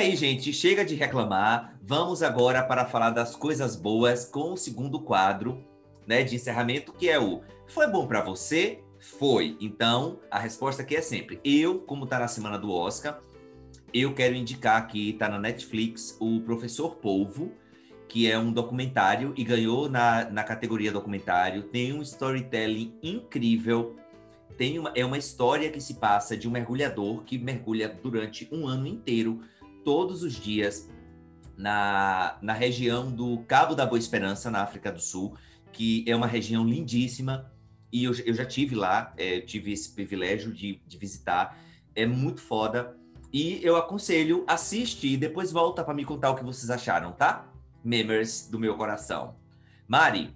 Aí, 0.04 0.18
gente, 0.18 0.52
chega 0.52 0.84
de 0.84 0.96
reclamar. 0.96 1.78
Vamos 1.82 2.22
agora 2.22 2.62
para 2.62 2.86
falar 2.86 3.12
das 3.12 3.38
coisas 3.38 3.78
boas 3.78 4.26
com 4.26 4.52
o 4.52 4.58
segundo 4.58 5.00
quadro, 5.00 5.64
né, 6.06 6.24
de 6.24 6.36
encerramento, 6.36 6.92
que 6.92 7.10
é 7.10 7.18
o 7.18 7.42
Foi 7.68 7.88
bom 7.88 8.06
para 8.06 8.22
você? 8.22 8.84
Foi. 9.00 9.56
Então, 9.62 10.20
a 10.30 10.38
resposta 10.38 10.82
aqui 10.82 10.98
é 10.98 11.02
sempre: 11.02 11.40
eu, 11.44 11.80
como 11.80 12.06
tá 12.06 12.20
na 12.20 12.28
semana 12.28 12.58
do 12.58 12.70
Oscar, 12.70 13.22
eu 13.94 14.14
quero 14.14 14.36
indicar 14.36 14.86
que 14.88 15.14
tá 15.14 15.30
na 15.30 15.40
Netflix 15.40 16.18
o 16.20 16.42
Professor 16.42 16.98
Polvo, 16.98 17.54
que 18.10 18.30
é 18.30 18.38
um 18.38 18.52
documentário 18.52 19.34
e 19.38 19.44
ganhou 19.46 19.90
na, 19.90 20.30
na 20.30 20.44
categoria 20.44 20.92
documentário. 20.92 21.64
Tem 21.64 21.94
um 21.94 22.02
storytelling 22.02 22.94
incrível. 23.02 23.96
Tem 24.58 24.78
uma, 24.78 24.92
é 24.96 25.06
uma 25.06 25.18
história 25.18 25.70
que 25.72 25.80
se 25.80 25.96
passa 25.96 26.36
de 26.36 26.48
um 26.48 26.52
mergulhador 26.52 27.24
que 27.24 27.38
mergulha 27.38 27.88
durante 27.88 28.48
um 28.52 28.68
ano 28.68 28.86
inteiro 28.86 29.42
todos 29.84 30.24
os 30.24 30.34
dias 30.34 30.90
na, 31.58 32.38
na 32.42 32.54
região 32.54 33.12
do 33.12 33.40
Cabo 33.44 33.76
da 33.76 33.86
Boa 33.86 34.00
Esperança, 34.00 34.50
na 34.50 34.62
África 34.62 34.92
do 34.92 35.00
Sul, 35.00 35.38
que 35.72 36.04
é 36.08 36.16
uma 36.16 36.28
região 36.28 36.66
lindíssima. 36.66 37.52
E 37.92 38.04
eu, 38.04 38.14
eu 38.26 38.34
já 38.34 38.46
tive 38.46 38.76
lá, 38.76 39.14
é, 39.18 39.40
tive 39.42 39.72
esse 39.72 39.94
privilégio 39.94 40.52
de, 40.52 40.82
de 40.88 40.98
visitar. 40.98 41.58
É 41.96 42.06
muito 42.06 42.42
foda. 42.42 42.98
E 43.32 43.60
eu 43.64 43.76
aconselho, 43.76 44.44
assiste 44.48 45.08
e 45.08 45.18
depois 45.18 45.52
volta 45.52 45.84
para 45.84 45.94
me 45.94 46.06
contar 46.06 46.32
o 46.32 46.36
que 46.36 46.44
vocês 46.44 46.70
acharam, 46.70 47.12
tá? 47.12 47.48
Memers 47.84 48.48
do 48.48 48.60
meu 48.60 48.76
coração. 48.76 49.36
Mari. 49.88 50.36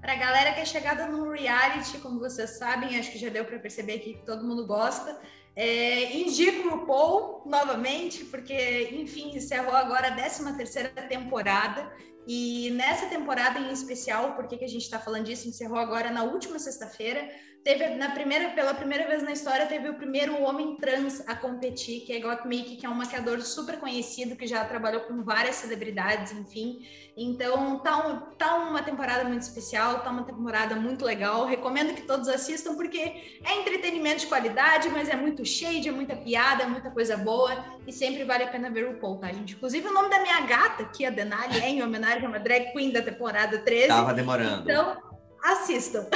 Para 0.00 0.12
a 0.12 0.16
galera 0.16 0.52
que 0.52 0.60
é 0.60 0.64
chegada 0.64 1.06
no 1.06 1.30
reality, 1.30 1.98
como 1.98 2.18
vocês 2.18 2.58
sabem, 2.58 2.98
acho 2.98 3.10
que 3.10 3.18
já 3.18 3.30
deu 3.30 3.44
para 3.44 3.58
perceber 3.58 4.00
que 4.00 4.18
todo 4.26 4.44
mundo 4.44 4.66
gosta. 4.66 5.18
É, 5.56 6.16
indico 6.16 6.68
o 6.68 6.86
Paul 6.86 7.42
novamente, 7.46 8.24
porque, 8.24 8.90
enfim, 8.92 9.36
encerrou 9.36 9.74
agora 9.74 10.08
a 10.08 10.14
13 10.14 10.56
terceira 10.56 10.88
temporada. 11.08 11.92
E 12.26 12.70
nessa 12.70 13.06
temporada 13.06 13.58
em 13.60 13.70
especial, 13.70 14.34
por 14.34 14.46
que 14.46 14.64
a 14.64 14.68
gente 14.68 14.82
está 14.82 14.98
falando 14.98 15.26
disso? 15.26 15.46
Encerrou 15.46 15.78
agora 15.78 16.10
na 16.10 16.24
última 16.24 16.58
sexta-feira 16.58 17.28
teve 17.64 17.94
na 17.94 18.10
primeira, 18.10 18.50
pela 18.50 18.74
primeira 18.74 19.08
vez 19.08 19.22
na 19.22 19.32
história, 19.32 19.64
teve 19.64 19.88
o 19.88 19.94
primeiro 19.94 20.42
homem 20.42 20.76
trans 20.76 21.26
a 21.26 21.34
competir, 21.34 22.02
que 22.02 22.12
é 22.12 22.20
Gottmik, 22.20 22.76
que 22.76 22.84
é 22.84 22.88
um 22.90 22.94
maquiador 22.94 23.40
super 23.40 23.80
conhecido, 23.80 24.36
que 24.36 24.46
já 24.46 24.62
trabalhou 24.66 25.00
com 25.00 25.22
várias 25.22 25.56
celebridades, 25.56 26.32
enfim. 26.32 26.86
Então, 27.16 27.78
tá, 27.78 28.06
um, 28.06 28.20
tá 28.36 28.56
uma 28.56 28.82
temporada 28.82 29.24
muito 29.24 29.40
especial, 29.40 30.00
tá 30.00 30.10
uma 30.10 30.24
temporada 30.24 30.76
muito 30.76 31.06
legal. 31.06 31.46
Recomendo 31.46 31.94
que 31.94 32.02
todos 32.02 32.28
assistam, 32.28 32.74
porque 32.74 32.98
é 33.42 33.60
entretenimento 33.60 34.20
de 34.20 34.26
qualidade, 34.26 34.90
mas 34.90 35.08
é 35.08 35.16
muito 35.16 35.42
cheio, 35.42 35.88
é 35.88 35.92
muita 35.92 36.14
piada, 36.14 36.64
é 36.64 36.66
muita 36.66 36.90
coisa 36.90 37.16
boa, 37.16 37.64
e 37.86 37.92
sempre 37.92 38.24
vale 38.24 38.44
a 38.44 38.48
pena 38.48 38.68
ver 38.68 38.86
o 38.88 39.00
Paul, 39.00 39.16
tá, 39.16 39.32
gente? 39.32 39.54
Inclusive, 39.54 39.88
o 39.88 39.94
nome 39.94 40.10
da 40.10 40.20
minha 40.20 40.40
gata, 40.42 40.84
que 40.84 41.02
é 41.02 41.08
a 41.08 41.10
Denali, 41.10 41.58
é 41.60 41.70
em 41.70 41.82
homenagem 41.82 42.26
a 42.26 42.28
uma 42.28 42.38
drag 42.38 42.72
queen 42.72 42.92
da 42.92 43.00
temporada 43.00 43.58
13. 43.58 43.88
Tava 43.88 44.12
demorando. 44.12 44.70
Então, 44.70 45.13
assistam. 45.44 46.06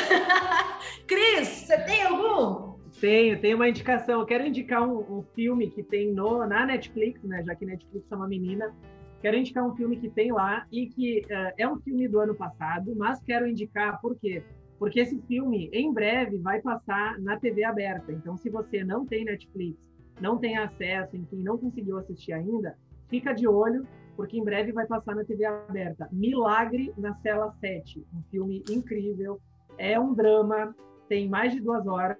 Cris, 1.07 1.49
você 1.49 1.79
tem 1.85 2.03
algum? 2.03 2.79
Tenho, 3.01 3.39
tenho 3.41 3.57
uma 3.57 3.68
indicação. 3.68 4.20
Eu 4.20 4.26
quero 4.26 4.47
indicar 4.47 4.83
um, 4.83 5.18
um, 5.18 5.22
filme 5.35 5.70
que 5.70 5.83
tem 5.83 6.12
no, 6.12 6.47
na 6.47 6.64
Netflix, 6.66 7.22
né? 7.22 7.45
Já 7.45 7.55
que 7.55 7.66
Netflix 7.66 8.11
é 8.11 8.16
uma 8.16 8.26
menina. 8.26 8.74
Quero 9.20 9.37
indicar 9.37 9.64
um 9.64 9.76
filme 9.76 9.99
que 9.99 10.09
tem 10.09 10.33
lá 10.33 10.66
e 10.72 10.87
que 10.87 11.22
uh, 11.26 11.53
é 11.59 11.68
um 11.68 11.79
filme 11.81 12.09
do 12.09 12.20
ano 12.20 12.35
passado, 12.35 12.95
mas 12.97 13.20
quero 13.22 13.47
indicar 13.47 14.01
por 14.01 14.16
quê? 14.18 14.43
Porque 14.79 15.01
esse 15.01 15.20
filme, 15.22 15.68
em 15.72 15.93
breve, 15.93 16.39
vai 16.39 16.61
passar 16.61 17.18
na 17.20 17.39
TV 17.39 17.64
aberta. 17.64 18.12
Então, 18.12 18.37
se 18.37 18.49
você 18.49 18.85
não 18.85 19.05
tem 19.05 19.24
Netflix, 19.24 19.76
não 20.20 20.39
tem 20.39 20.57
acesso, 20.57 21.16
enfim, 21.16 21.43
não 21.43 21.59
conseguiu 21.59 21.99
assistir 21.99 22.33
ainda, 22.33 22.76
fica 23.09 23.33
de 23.33 23.49
olho, 23.49 23.87
porque 24.18 24.36
em 24.36 24.42
breve 24.42 24.72
vai 24.72 24.84
passar 24.84 25.14
na 25.14 25.24
TV 25.24 25.44
aberta. 25.44 26.08
Milagre 26.10 26.92
na 26.98 27.14
Cela 27.20 27.52
7, 27.60 28.04
um 28.12 28.20
filme 28.32 28.64
incrível. 28.68 29.40
É 29.78 29.98
um 29.98 30.12
drama, 30.12 30.74
tem 31.08 31.28
mais 31.28 31.52
de 31.52 31.60
duas 31.60 31.86
horas, 31.86 32.18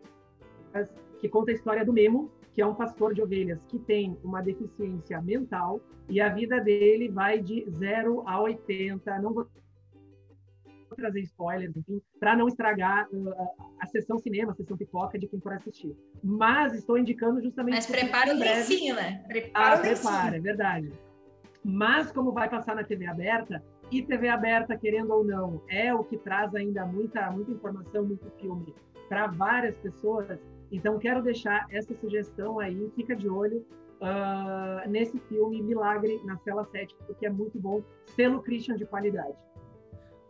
que 1.19 1.29
conta 1.29 1.51
a 1.51 1.55
história 1.55 1.85
do 1.85 1.93
Memo, 1.93 2.31
que 2.55 2.63
é 2.63 2.67
um 2.67 2.73
pastor 2.77 3.15
de 3.15 3.21
ovelhas 3.21 3.59
que 3.67 3.81
tem 3.81 4.17
uma 4.23 4.41
deficiência 4.41 5.21
mental 5.21 5.81
e 6.09 6.21
a 6.21 6.29
vida 6.29 6.61
dele 6.61 7.09
vai 7.09 7.41
de 7.41 7.69
0 7.69 8.23
a 8.29 8.41
80. 8.43 9.19
Não 9.19 9.35
vou 9.35 9.49
trazer 10.97 11.21
spoilers, 11.23 11.77
enfim, 11.77 12.01
para 12.21 12.37
não 12.37 12.47
estragar 12.47 13.09
uh, 13.13 13.35
a 13.81 13.87
sessão 13.87 14.19
cinema, 14.19 14.53
a 14.53 14.55
sessão 14.55 14.77
pipoca 14.77 15.19
de 15.19 15.27
quem 15.27 15.41
for 15.41 15.53
assistir. 15.53 15.97
Mas 16.23 16.75
estou 16.75 16.97
indicando 16.97 17.43
justamente. 17.43 17.75
Mas 17.75 17.87
prepara 17.87 18.33
o 18.33 18.39
lencinho, 18.39 18.95
né? 18.95 19.25
Prepara 19.27 19.75
ah, 19.75 19.81
prepara, 19.81 20.37
é 20.37 20.41
verdade. 20.41 20.93
Mas 21.71 22.11
como 22.11 22.33
vai 22.33 22.49
passar 22.49 22.75
na 22.75 22.83
TV 22.83 23.05
aberta, 23.05 23.63
e 23.91 24.03
TV 24.03 24.31
aberta, 24.31 24.75
querendo 24.75 25.13
ou 25.13 25.23
não, 25.23 25.61
é 25.69 25.93
o 25.93 26.03
que 26.03 26.17
traz 26.17 26.55
ainda 26.55 26.87
muita, 26.87 27.31
muita 27.31 27.51
informação, 27.51 28.07
muito 28.07 28.25
filme 28.41 28.75
para 29.07 29.27
várias 29.27 29.77
pessoas. 29.77 30.39
Então, 30.73 30.99
quero 30.99 31.23
deixar 31.23 31.67
essa 31.71 31.95
sugestão 31.95 32.59
aí, 32.59 32.91
fica 32.97 33.15
de 33.15 33.29
olho 33.29 33.67
uh, 34.01 34.89
nesse 34.89 35.19
filme 35.21 35.61
Milagre 35.61 36.19
na 36.25 36.39
Cela 36.39 36.65
7, 36.65 36.97
porque 37.07 37.27
é 37.27 37.31
muito 37.31 37.61
bom, 37.61 37.83
selo 38.17 38.43
Christian 38.43 38.77
de 38.77 38.87
qualidade. 38.87 39.37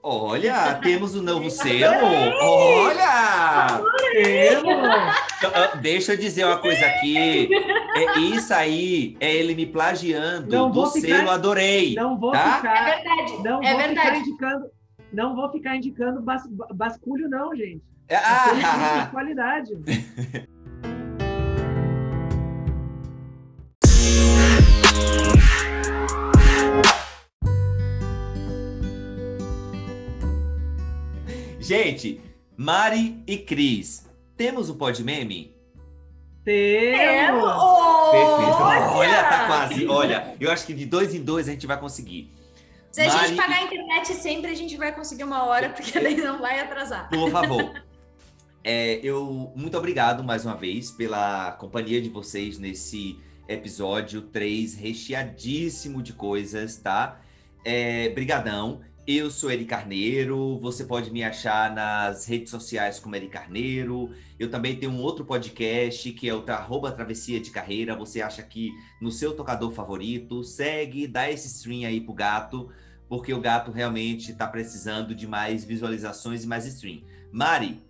Olha, 0.02 0.74
temos 0.76 1.14
o 1.14 1.20
um 1.20 1.22
novo 1.22 1.50
selo. 1.50 2.06
Olha! 2.40 3.82
Então, 5.38 5.50
ah, 5.54 5.76
deixa 5.76 6.12
eu 6.12 6.16
dizer 6.16 6.44
uma 6.44 6.58
coisa 6.58 6.86
aqui. 6.86 7.48
É, 7.94 8.18
isso 8.20 8.54
aí 8.54 9.16
é 9.20 9.34
ele 9.34 9.54
me 9.54 9.66
plagiando 9.66 10.54
não 10.54 10.70
do 10.70 10.86
ficar, 10.90 11.08
selo 11.08 11.30
Adorei. 11.30 11.94
Não 11.94 12.18
vou 12.18 12.32
tá? 12.32 12.56
ficar. 12.56 12.76
É 12.76 12.96
verdade. 12.96 13.42
Não 13.42 13.62
é 13.62 13.70
vou 13.70 13.78
verdade. 13.78 14.00
ficar 14.00 14.18
indicando. 14.18 14.70
Não 15.12 15.34
vou 15.34 15.50
ficar 15.50 15.76
indicando 15.76 16.20
bas, 16.22 16.42
basculho, 16.74 17.28
não, 17.28 17.54
gente. 17.56 17.82
É, 18.08 18.16
ah, 18.16 19.04
de 19.04 19.10
qualidade. 19.10 19.72
Gente, 31.68 32.18
Mari 32.56 33.22
e 33.26 33.36
Cris, 33.36 34.08
temos 34.38 34.70
o 34.70 34.76
Pod 34.76 35.04
Meme? 35.04 35.54
Temos! 36.42 37.42
Perfeito. 38.10 38.62
Olha, 38.94 39.22
tá 39.24 39.46
quase. 39.46 39.86
Olha, 39.86 40.34
eu 40.40 40.50
acho 40.50 40.64
que 40.64 40.72
de 40.72 40.86
dois 40.86 41.14
em 41.14 41.22
dois 41.22 41.46
a 41.46 41.50
gente 41.52 41.66
vai 41.66 41.78
conseguir. 41.78 42.32
Se 42.90 43.02
a 43.02 43.08
Mari... 43.08 43.26
gente 43.26 43.36
pagar 43.36 43.58
a 43.58 43.62
internet 43.64 44.14
sempre, 44.14 44.50
a 44.50 44.54
gente 44.54 44.78
vai 44.78 44.94
conseguir 44.94 45.24
uma 45.24 45.44
hora, 45.44 45.68
porque 45.68 46.00
daí 46.00 46.16
não 46.16 46.38
vai 46.38 46.58
atrasar. 46.58 47.10
Por 47.10 47.30
favor. 47.30 47.70
É, 48.64 48.98
eu 49.02 49.52
muito 49.54 49.76
obrigado 49.76 50.24
mais 50.24 50.46
uma 50.46 50.56
vez 50.56 50.90
pela 50.90 51.52
companhia 51.52 52.00
de 52.00 52.08
vocês 52.08 52.58
nesse 52.58 53.20
episódio 53.46 54.22
3, 54.22 54.74
recheadíssimo 54.74 56.02
de 56.02 56.14
coisas, 56.14 56.76
tá? 56.76 57.20
É, 57.62 58.08
brigadão. 58.08 58.80
Eu 59.10 59.30
sou 59.30 59.50
Eri 59.50 59.64
Carneiro, 59.64 60.58
você 60.58 60.84
pode 60.84 61.10
me 61.10 61.24
achar 61.24 61.74
nas 61.74 62.26
redes 62.26 62.50
sociais 62.50 63.00
como 63.00 63.16
Eri 63.16 63.30
Carneiro. 63.30 64.10
Eu 64.38 64.50
também 64.50 64.76
tenho 64.76 64.92
um 64.92 65.00
outro 65.00 65.24
podcast 65.24 66.12
que 66.12 66.28
é 66.28 66.34
o 66.34 66.44
arroba 66.46 66.92
Travessia 66.92 67.40
de 67.40 67.50
Carreira. 67.50 67.96
Você 67.96 68.20
acha 68.20 68.42
aqui 68.42 68.70
no 69.00 69.10
seu 69.10 69.34
tocador 69.34 69.72
favorito. 69.72 70.44
Segue, 70.44 71.06
dá 71.06 71.30
esse 71.30 71.48
stream 71.48 71.88
aí 71.88 72.02
pro 72.02 72.12
gato, 72.12 72.68
porque 73.08 73.32
o 73.32 73.40
gato 73.40 73.70
realmente 73.70 74.32
está 74.32 74.46
precisando 74.46 75.14
de 75.14 75.26
mais 75.26 75.64
visualizações 75.64 76.44
e 76.44 76.46
mais 76.46 76.66
stream. 76.66 77.00
Mari, 77.32 77.80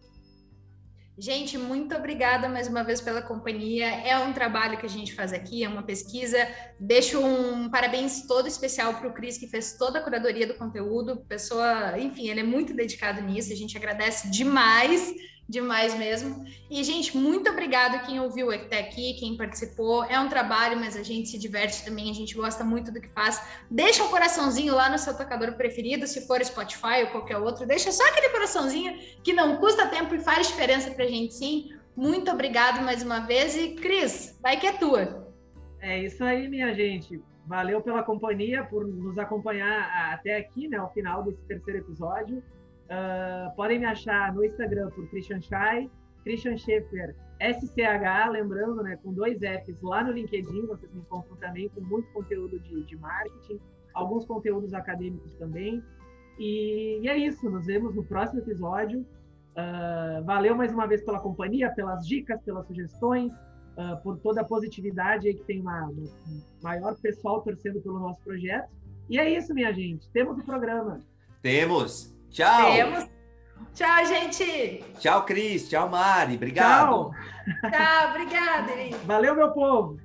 Gente, 1.20 1.58
muito 1.58 1.96
obrigada 1.96 2.48
mais 2.48 2.68
uma 2.68 2.84
vez 2.84 3.00
pela 3.00 3.20
companhia. 3.20 3.86
É 3.86 4.16
um 4.20 4.32
trabalho 4.32 4.78
que 4.78 4.86
a 4.86 4.88
gente 4.88 5.12
faz 5.12 5.32
aqui, 5.32 5.64
é 5.64 5.68
uma 5.68 5.82
pesquisa. 5.82 6.38
Deixo 6.78 7.18
um 7.20 7.68
parabéns 7.68 8.24
todo 8.24 8.46
especial 8.46 8.94
para 8.94 9.08
o 9.08 9.12
Cris, 9.12 9.36
que 9.36 9.48
fez 9.48 9.76
toda 9.76 9.98
a 9.98 10.02
curadoria 10.02 10.46
do 10.46 10.54
conteúdo. 10.54 11.24
Pessoa, 11.28 11.98
enfim, 11.98 12.28
ele 12.28 12.38
é 12.38 12.44
muito 12.44 12.72
dedicado 12.72 13.20
nisso. 13.20 13.52
A 13.52 13.56
gente 13.56 13.76
agradece 13.76 14.30
demais 14.30 15.12
demais 15.48 15.96
mesmo. 15.96 16.44
E, 16.70 16.84
gente, 16.84 17.16
muito 17.16 17.50
obrigado 17.50 18.04
quem 18.04 18.20
ouviu 18.20 18.50
até 18.50 18.80
aqui, 18.80 19.14
quem 19.14 19.36
participou. 19.36 20.04
É 20.04 20.20
um 20.20 20.28
trabalho, 20.28 20.78
mas 20.78 20.94
a 20.96 21.02
gente 21.02 21.28
se 21.28 21.38
diverte 21.38 21.84
também, 21.84 22.10
a 22.10 22.14
gente 22.14 22.34
gosta 22.34 22.62
muito 22.62 22.92
do 22.92 23.00
que 23.00 23.08
faz. 23.08 23.42
Deixa 23.70 24.04
um 24.04 24.08
coraçãozinho 24.08 24.74
lá 24.74 24.90
no 24.90 24.98
seu 24.98 25.16
tocador 25.16 25.54
preferido, 25.54 26.06
se 26.06 26.26
for 26.26 26.44
Spotify 26.44 27.04
ou 27.04 27.06
qualquer 27.08 27.38
outro. 27.38 27.66
Deixa 27.66 27.90
só 27.90 28.06
aquele 28.08 28.28
coraçãozinho 28.28 28.98
que 29.22 29.32
não 29.32 29.56
custa 29.56 29.86
tempo 29.86 30.14
e 30.14 30.20
faz 30.20 30.48
diferença 30.48 30.90
pra 30.90 31.06
gente 31.06 31.34
sim. 31.34 31.70
Muito 31.96 32.30
obrigado 32.30 32.84
mais 32.84 33.02
uma 33.02 33.20
vez 33.20 33.56
e 33.56 33.74
Cris, 33.74 34.38
vai 34.42 34.58
que 34.60 34.66
é 34.66 34.72
tua. 34.72 35.26
É 35.80 35.98
isso 36.04 36.22
aí, 36.22 36.48
minha 36.48 36.74
gente. 36.74 37.20
Valeu 37.46 37.80
pela 37.80 38.02
companhia, 38.02 38.62
por 38.62 38.86
nos 38.86 39.16
acompanhar 39.16 40.12
até 40.12 40.36
aqui, 40.36 40.68
né, 40.68 40.76
ao 40.76 40.92
final 40.92 41.22
desse 41.22 41.40
terceiro 41.46 41.80
episódio. 41.80 42.42
Uh, 42.88 43.54
podem 43.54 43.78
me 43.78 43.84
achar 43.84 44.34
no 44.34 44.44
Instagram 44.44 44.90
por 44.90 45.06
Christian 45.10 45.40
Schai, 45.40 45.90
Christian 46.24 46.56
Schaefer 46.56 47.14
SCH, 47.40 48.30
lembrando, 48.30 48.82
né, 48.82 48.98
com 49.02 49.12
dois 49.12 49.38
Fs 49.38 49.80
lá 49.82 50.02
no 50.02 50.12
LinkedIn, 50.12 50.66
vocês 50.66 50.92
me 50.92 51.00
encontram 51.00 51.36
também 51.36 51.68
com 51.68 51.80
muito 51.80 52.10
conteúdo 52.12 52.58
de, 52.60 52.84
de 52.84 52.96
marketing, 52.96 53.60
alguns 53.94 54.24
conteúdos 54.24 54.74
acadêmicos 54.74 55.34
também. 55.36 55.82
E, 56.38 57.00
e, 57.02 57.08
é 57.08 57.16
isso, 57.16 57.48
nos 57.48 57.66
vemos 57.66 57.94
no 57.94 58.04
próximo 58.04 58.40
episódio. 58.40 59.00
Uh, 59.00 60.24
valeu 60.24 60.56
mais 60.56 60.72
uma 60.72 60.86
vez 60.86 61.02
pela 61.04 61.20
companhia, 61.20 61.70
pelas 61.70 62.06
dicas, 62.06 62.40
pelas 62.42 62.66
sugestões, 62.66 63.32
uh, 63.32 64.00
por 64.02 64.18
toda 64.18 64.40
a 64.40 64.44
positividade 64.44 65.32
que 65.34 65.44
tem 65.44 65.60
uma, 65.60 65.88
um 65.88 66.42
maior 66.62 66.96
pessoal 67.00 67.42
torcendo 67.42 67.80
pelo 67.80 67.98
nosso 67.98 68.20
projeto. 68.22 68.68
E 69.08 69.18
é 69.18 69.28
isso, 69.30 69.54
minha 69.54 69.72
gente. 69.72 70.08
Temos 70.10 70.38
o 70.38 70.44
programa. 70.44 71.00
Temos. 71.42 72.17
Tchau. 72.30 72.72
Temos. 72.72 73.06
Tchau, 73.74 74.06
gente. 74.06 74.84
Tchau, 74.98 75.24
Cris. 75.24 75.68
Tchau, 75.68 75.88
Mari. 75.88 76.34
Obrigado. 76.34 77.10
Tchau, 77.60 77.70
Tchau 77.70 78.10
obrigada, 78.10 78.72
Valeu, 79.06 79.34
meu 79.34 79.50
povo. 79.52 79.98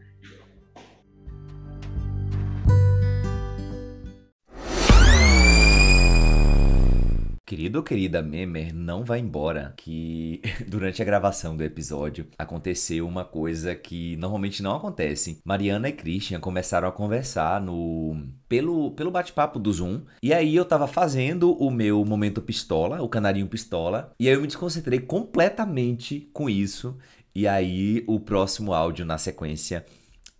Querido 7.54 7.78
ou 7.78 7.84
querida 7.84 8.20
Memer, 8.20 8.74
não 8.74 9.04
vai 9.04 9.20
embora. 9.20 9.76
Que 9.78 10.42
durante 10.68 11.04
a 11.04 11.06
gravação 11.06 11.56
do 11.56 11.64
episódio 11.64 12.26
aconteceu 12.36 13.08
uma 13.08 13.24
coisa 13.24 13.76
que 13.76 14.18
normalmente 14.18 14.64
não 14.64 14.76
acontece. 14.76 15.40
Mariana 15.46 15.88
e 15.88 15.92
Christian 15.92 16.40
começaram 16.40 16.88
a 16.88 16.92
conversar 16.92 17.62
no 17.62 18.26
pelo, 18.50 18.90
pelo 18.94 19.12
bate-papo 19.12 19.60
do 19.60 19.72
Zoom. 19.72 20.02
E 20.24 20.34
aí 20.34 20.56
eu 20.56 20.66
tava 20.66 20.88
fazendo 20.88 21.54
o 21.54 21.70
meu 21.70 22.04
momento 22.04 22.42
pistola, 22.42 23.04
o 23.04 23.08
canarinho 23.08 23.46
pistola. 23.46 24.12
E 24.20 24.28
aí 24.28 24.34
eu 24.34 24.42
me 24.42 24.48
desconcentrei 24.48 25.00
completamente 25.00 26.28
com 26.34 26.50
isso. 26.50 26.98
E 27.36 27.48
aí 27.48 28.04
o 28.08 28.20
próximo 28.20 28.74
áudio 28.74 29.06
na 29.06 29.20
sequência 29.20 29.86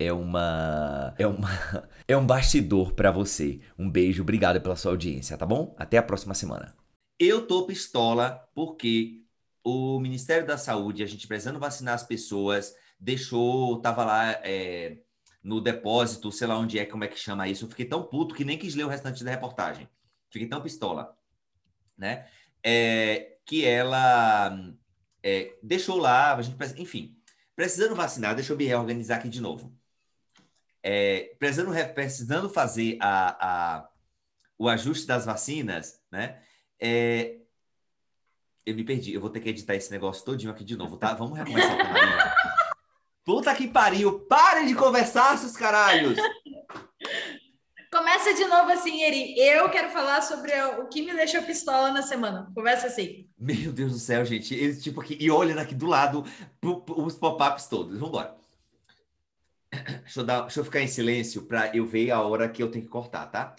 é 0.00 0.12
uma 0.12 1.14
é 1.16 1.28
uma 1.28 1.48
é 2.08 2.16
um 2.16 2.26
bastidor 2.26 2.92
para 2.92 3.12
você. 3.12 3.60
Um 3.78 3.88
beijo, 3.88 4.22
obrigado 4.22 4.60
pela 4.60 4.74
sua 4.74 4.90
audiência, 4.90 5.38
tá 5.38 5.46
bom? 5.46 5.76
Até 5.78 5.96
a 5.96 6.02
próxima 6.02 6.34
semana. 6.34 6.74
Eu 7.18 7.46
tô 7.46 7.66
pistola 7.66 8.48
porque 8.54 9.22
o 9.62 9.98
Ministério 9.98 10.46
da 10.46 10.58
Saúde, 10.58 11.02
a 11.02 11.06
gente 11.06 11.26
precisando 11.26 11.58
vacinar 11.58 11.94
as 11.94 12.02
pessoas, 12.02 12.76
deixou, 12.98 13.80
tava 13.80 14.04
lá 14.04 14.30
é, 14.44 14.98
no 15.42 15.60
depósito, 15.60 16.32
sei 16.32 16.46
lá 16.46 16.58
onde 16.58 16.78
é, 16.78 16.84
como 16.84 17.04
é 17.04 17.08
que 17.08 17.18
chama 17.18 17.48
isso. 17.48 17.64
Eu 17.64 17.68
fiquei 17.68 17.86
tão 17.86 18.02
puto 18.02 18.34
que 18.34 18.44
nem 18.44 18.58
quis 18.58 18.74
ler 18.74 18.84
o 18.84 18.88
restante 18.88 19.24
da 19.24 19.30
reportagem. 19.30 19.88
Fiquei 20.30 20.48
tão 20.48 20.60
pistola, 20.60 21.16
né? 21.96 22.28
É, 22.62 23.38
que 23.44 23.64
ela 23.64 24.58
é, 25.22 25.56
deixou 25.62 25.96
lá, 25.98 26.34
a 26.34 26.42
gente, 26.42 26.56
enfim, 26.80 27.16
precisando 27.54 27.94
vacinar, 27.94 28.34
deixa 28.34 28.52
eu 28.52 28.56
me 28.56 28.64
reorganizar 28.64 29.18
aqui 29.18 29.28
de 29.28 29.40
novo. 29.40 29.74
É, 30.82 31.34
precisando, 31.38 31.72
precisando 31.94 32.50
fazer 32.50 32.98
a, 33.00 33.76
a, 33.78 33.88
o 34.58 34.68
ajuste 34.68 35.06
das 35.06 35.24
vacinas, 35.24 36.02
né? 36.10 36.42
É, 36.86 37.38
Eu 38.66 38.74
me 38.74 38.84
perdi. 38.84 39.14
Eu 39.14 39.20
vou 39.22 39.30
ter 39.30 39.40
que 39.40 39.48
editar 39.48 39.74
esse 39.74 39.90
negócio 39.90 40.22
todinho 40.22 40.52
aqui 40.52 40.62
de 40.62 40.76
novo, 40.76 40.98
tá? 40.98 41.14
Vamos 41.14 41.38
recomeçar 41.38 41.74
o 41.74 41.78
camarim. 41.78 42.12
Puta 43.24 43.54
que 43.54 43.66
pariu! 43.66 44.20
Parem 44.20 44.66
de 44.66 44.74
conversar, 44.74 45.38
seus 45.38 45.56
caralhos! 45.56 46.18
Começa 47.90 48.34
de 48.34 48.44
novo 48.44 48.70
assim, 48.70 49.02
Eri. 49.02 49.38
Eu 49.38 49.70
quero 49.70 49.88
falar 49.90 50.20
sobre 50.20 50.52
o 50.78 50.88
que 50.88 51.00
me 51.00 51.14
deixou 51.14 51.42
pistola 51.42 51.90
na 51.90 52.02
semana. 52.02 52.50
Começa 52.54 52.88
assim. 52.88 53.26
Meu 53.38 53.72
Deus 53.72 53.92
do 53.92 53.98
céu, 53.98 54.22
gente. 54.26 54.78
Tipo, 54.80 55.00
aqui, 55.00 55.16
e 55.18 55.30
olhando 55.30 55.60
aqui 55.60 55.74
do 55.74 55.86
lado 55.86 56.22
os 56.62 57.14
pop-ups 57.16 57.66
todos. 57.66 57.94
Vamos 57.94 58.08
embora. 58.08 58.36
Deixa 60.02 60.20
eu, 60.20 60.24
dar, 60.24 60.42
deixa 60.42 60.60
eu 60.60 60.64
ficar 60.64 60.80
em 60.80 60.88
silêncio 60.88 61.46
para 61.46 61.74
eu 61.74 61.86
ver 61.86 62.10
a 62.10 62.20
hora 62.20 62.48
que 62.48 62.62
eu 62.62 62.70
tenho 62.70 62.84
que 62.84 62.90
cortar, 62.90 63.26
tá? 63.26 63.56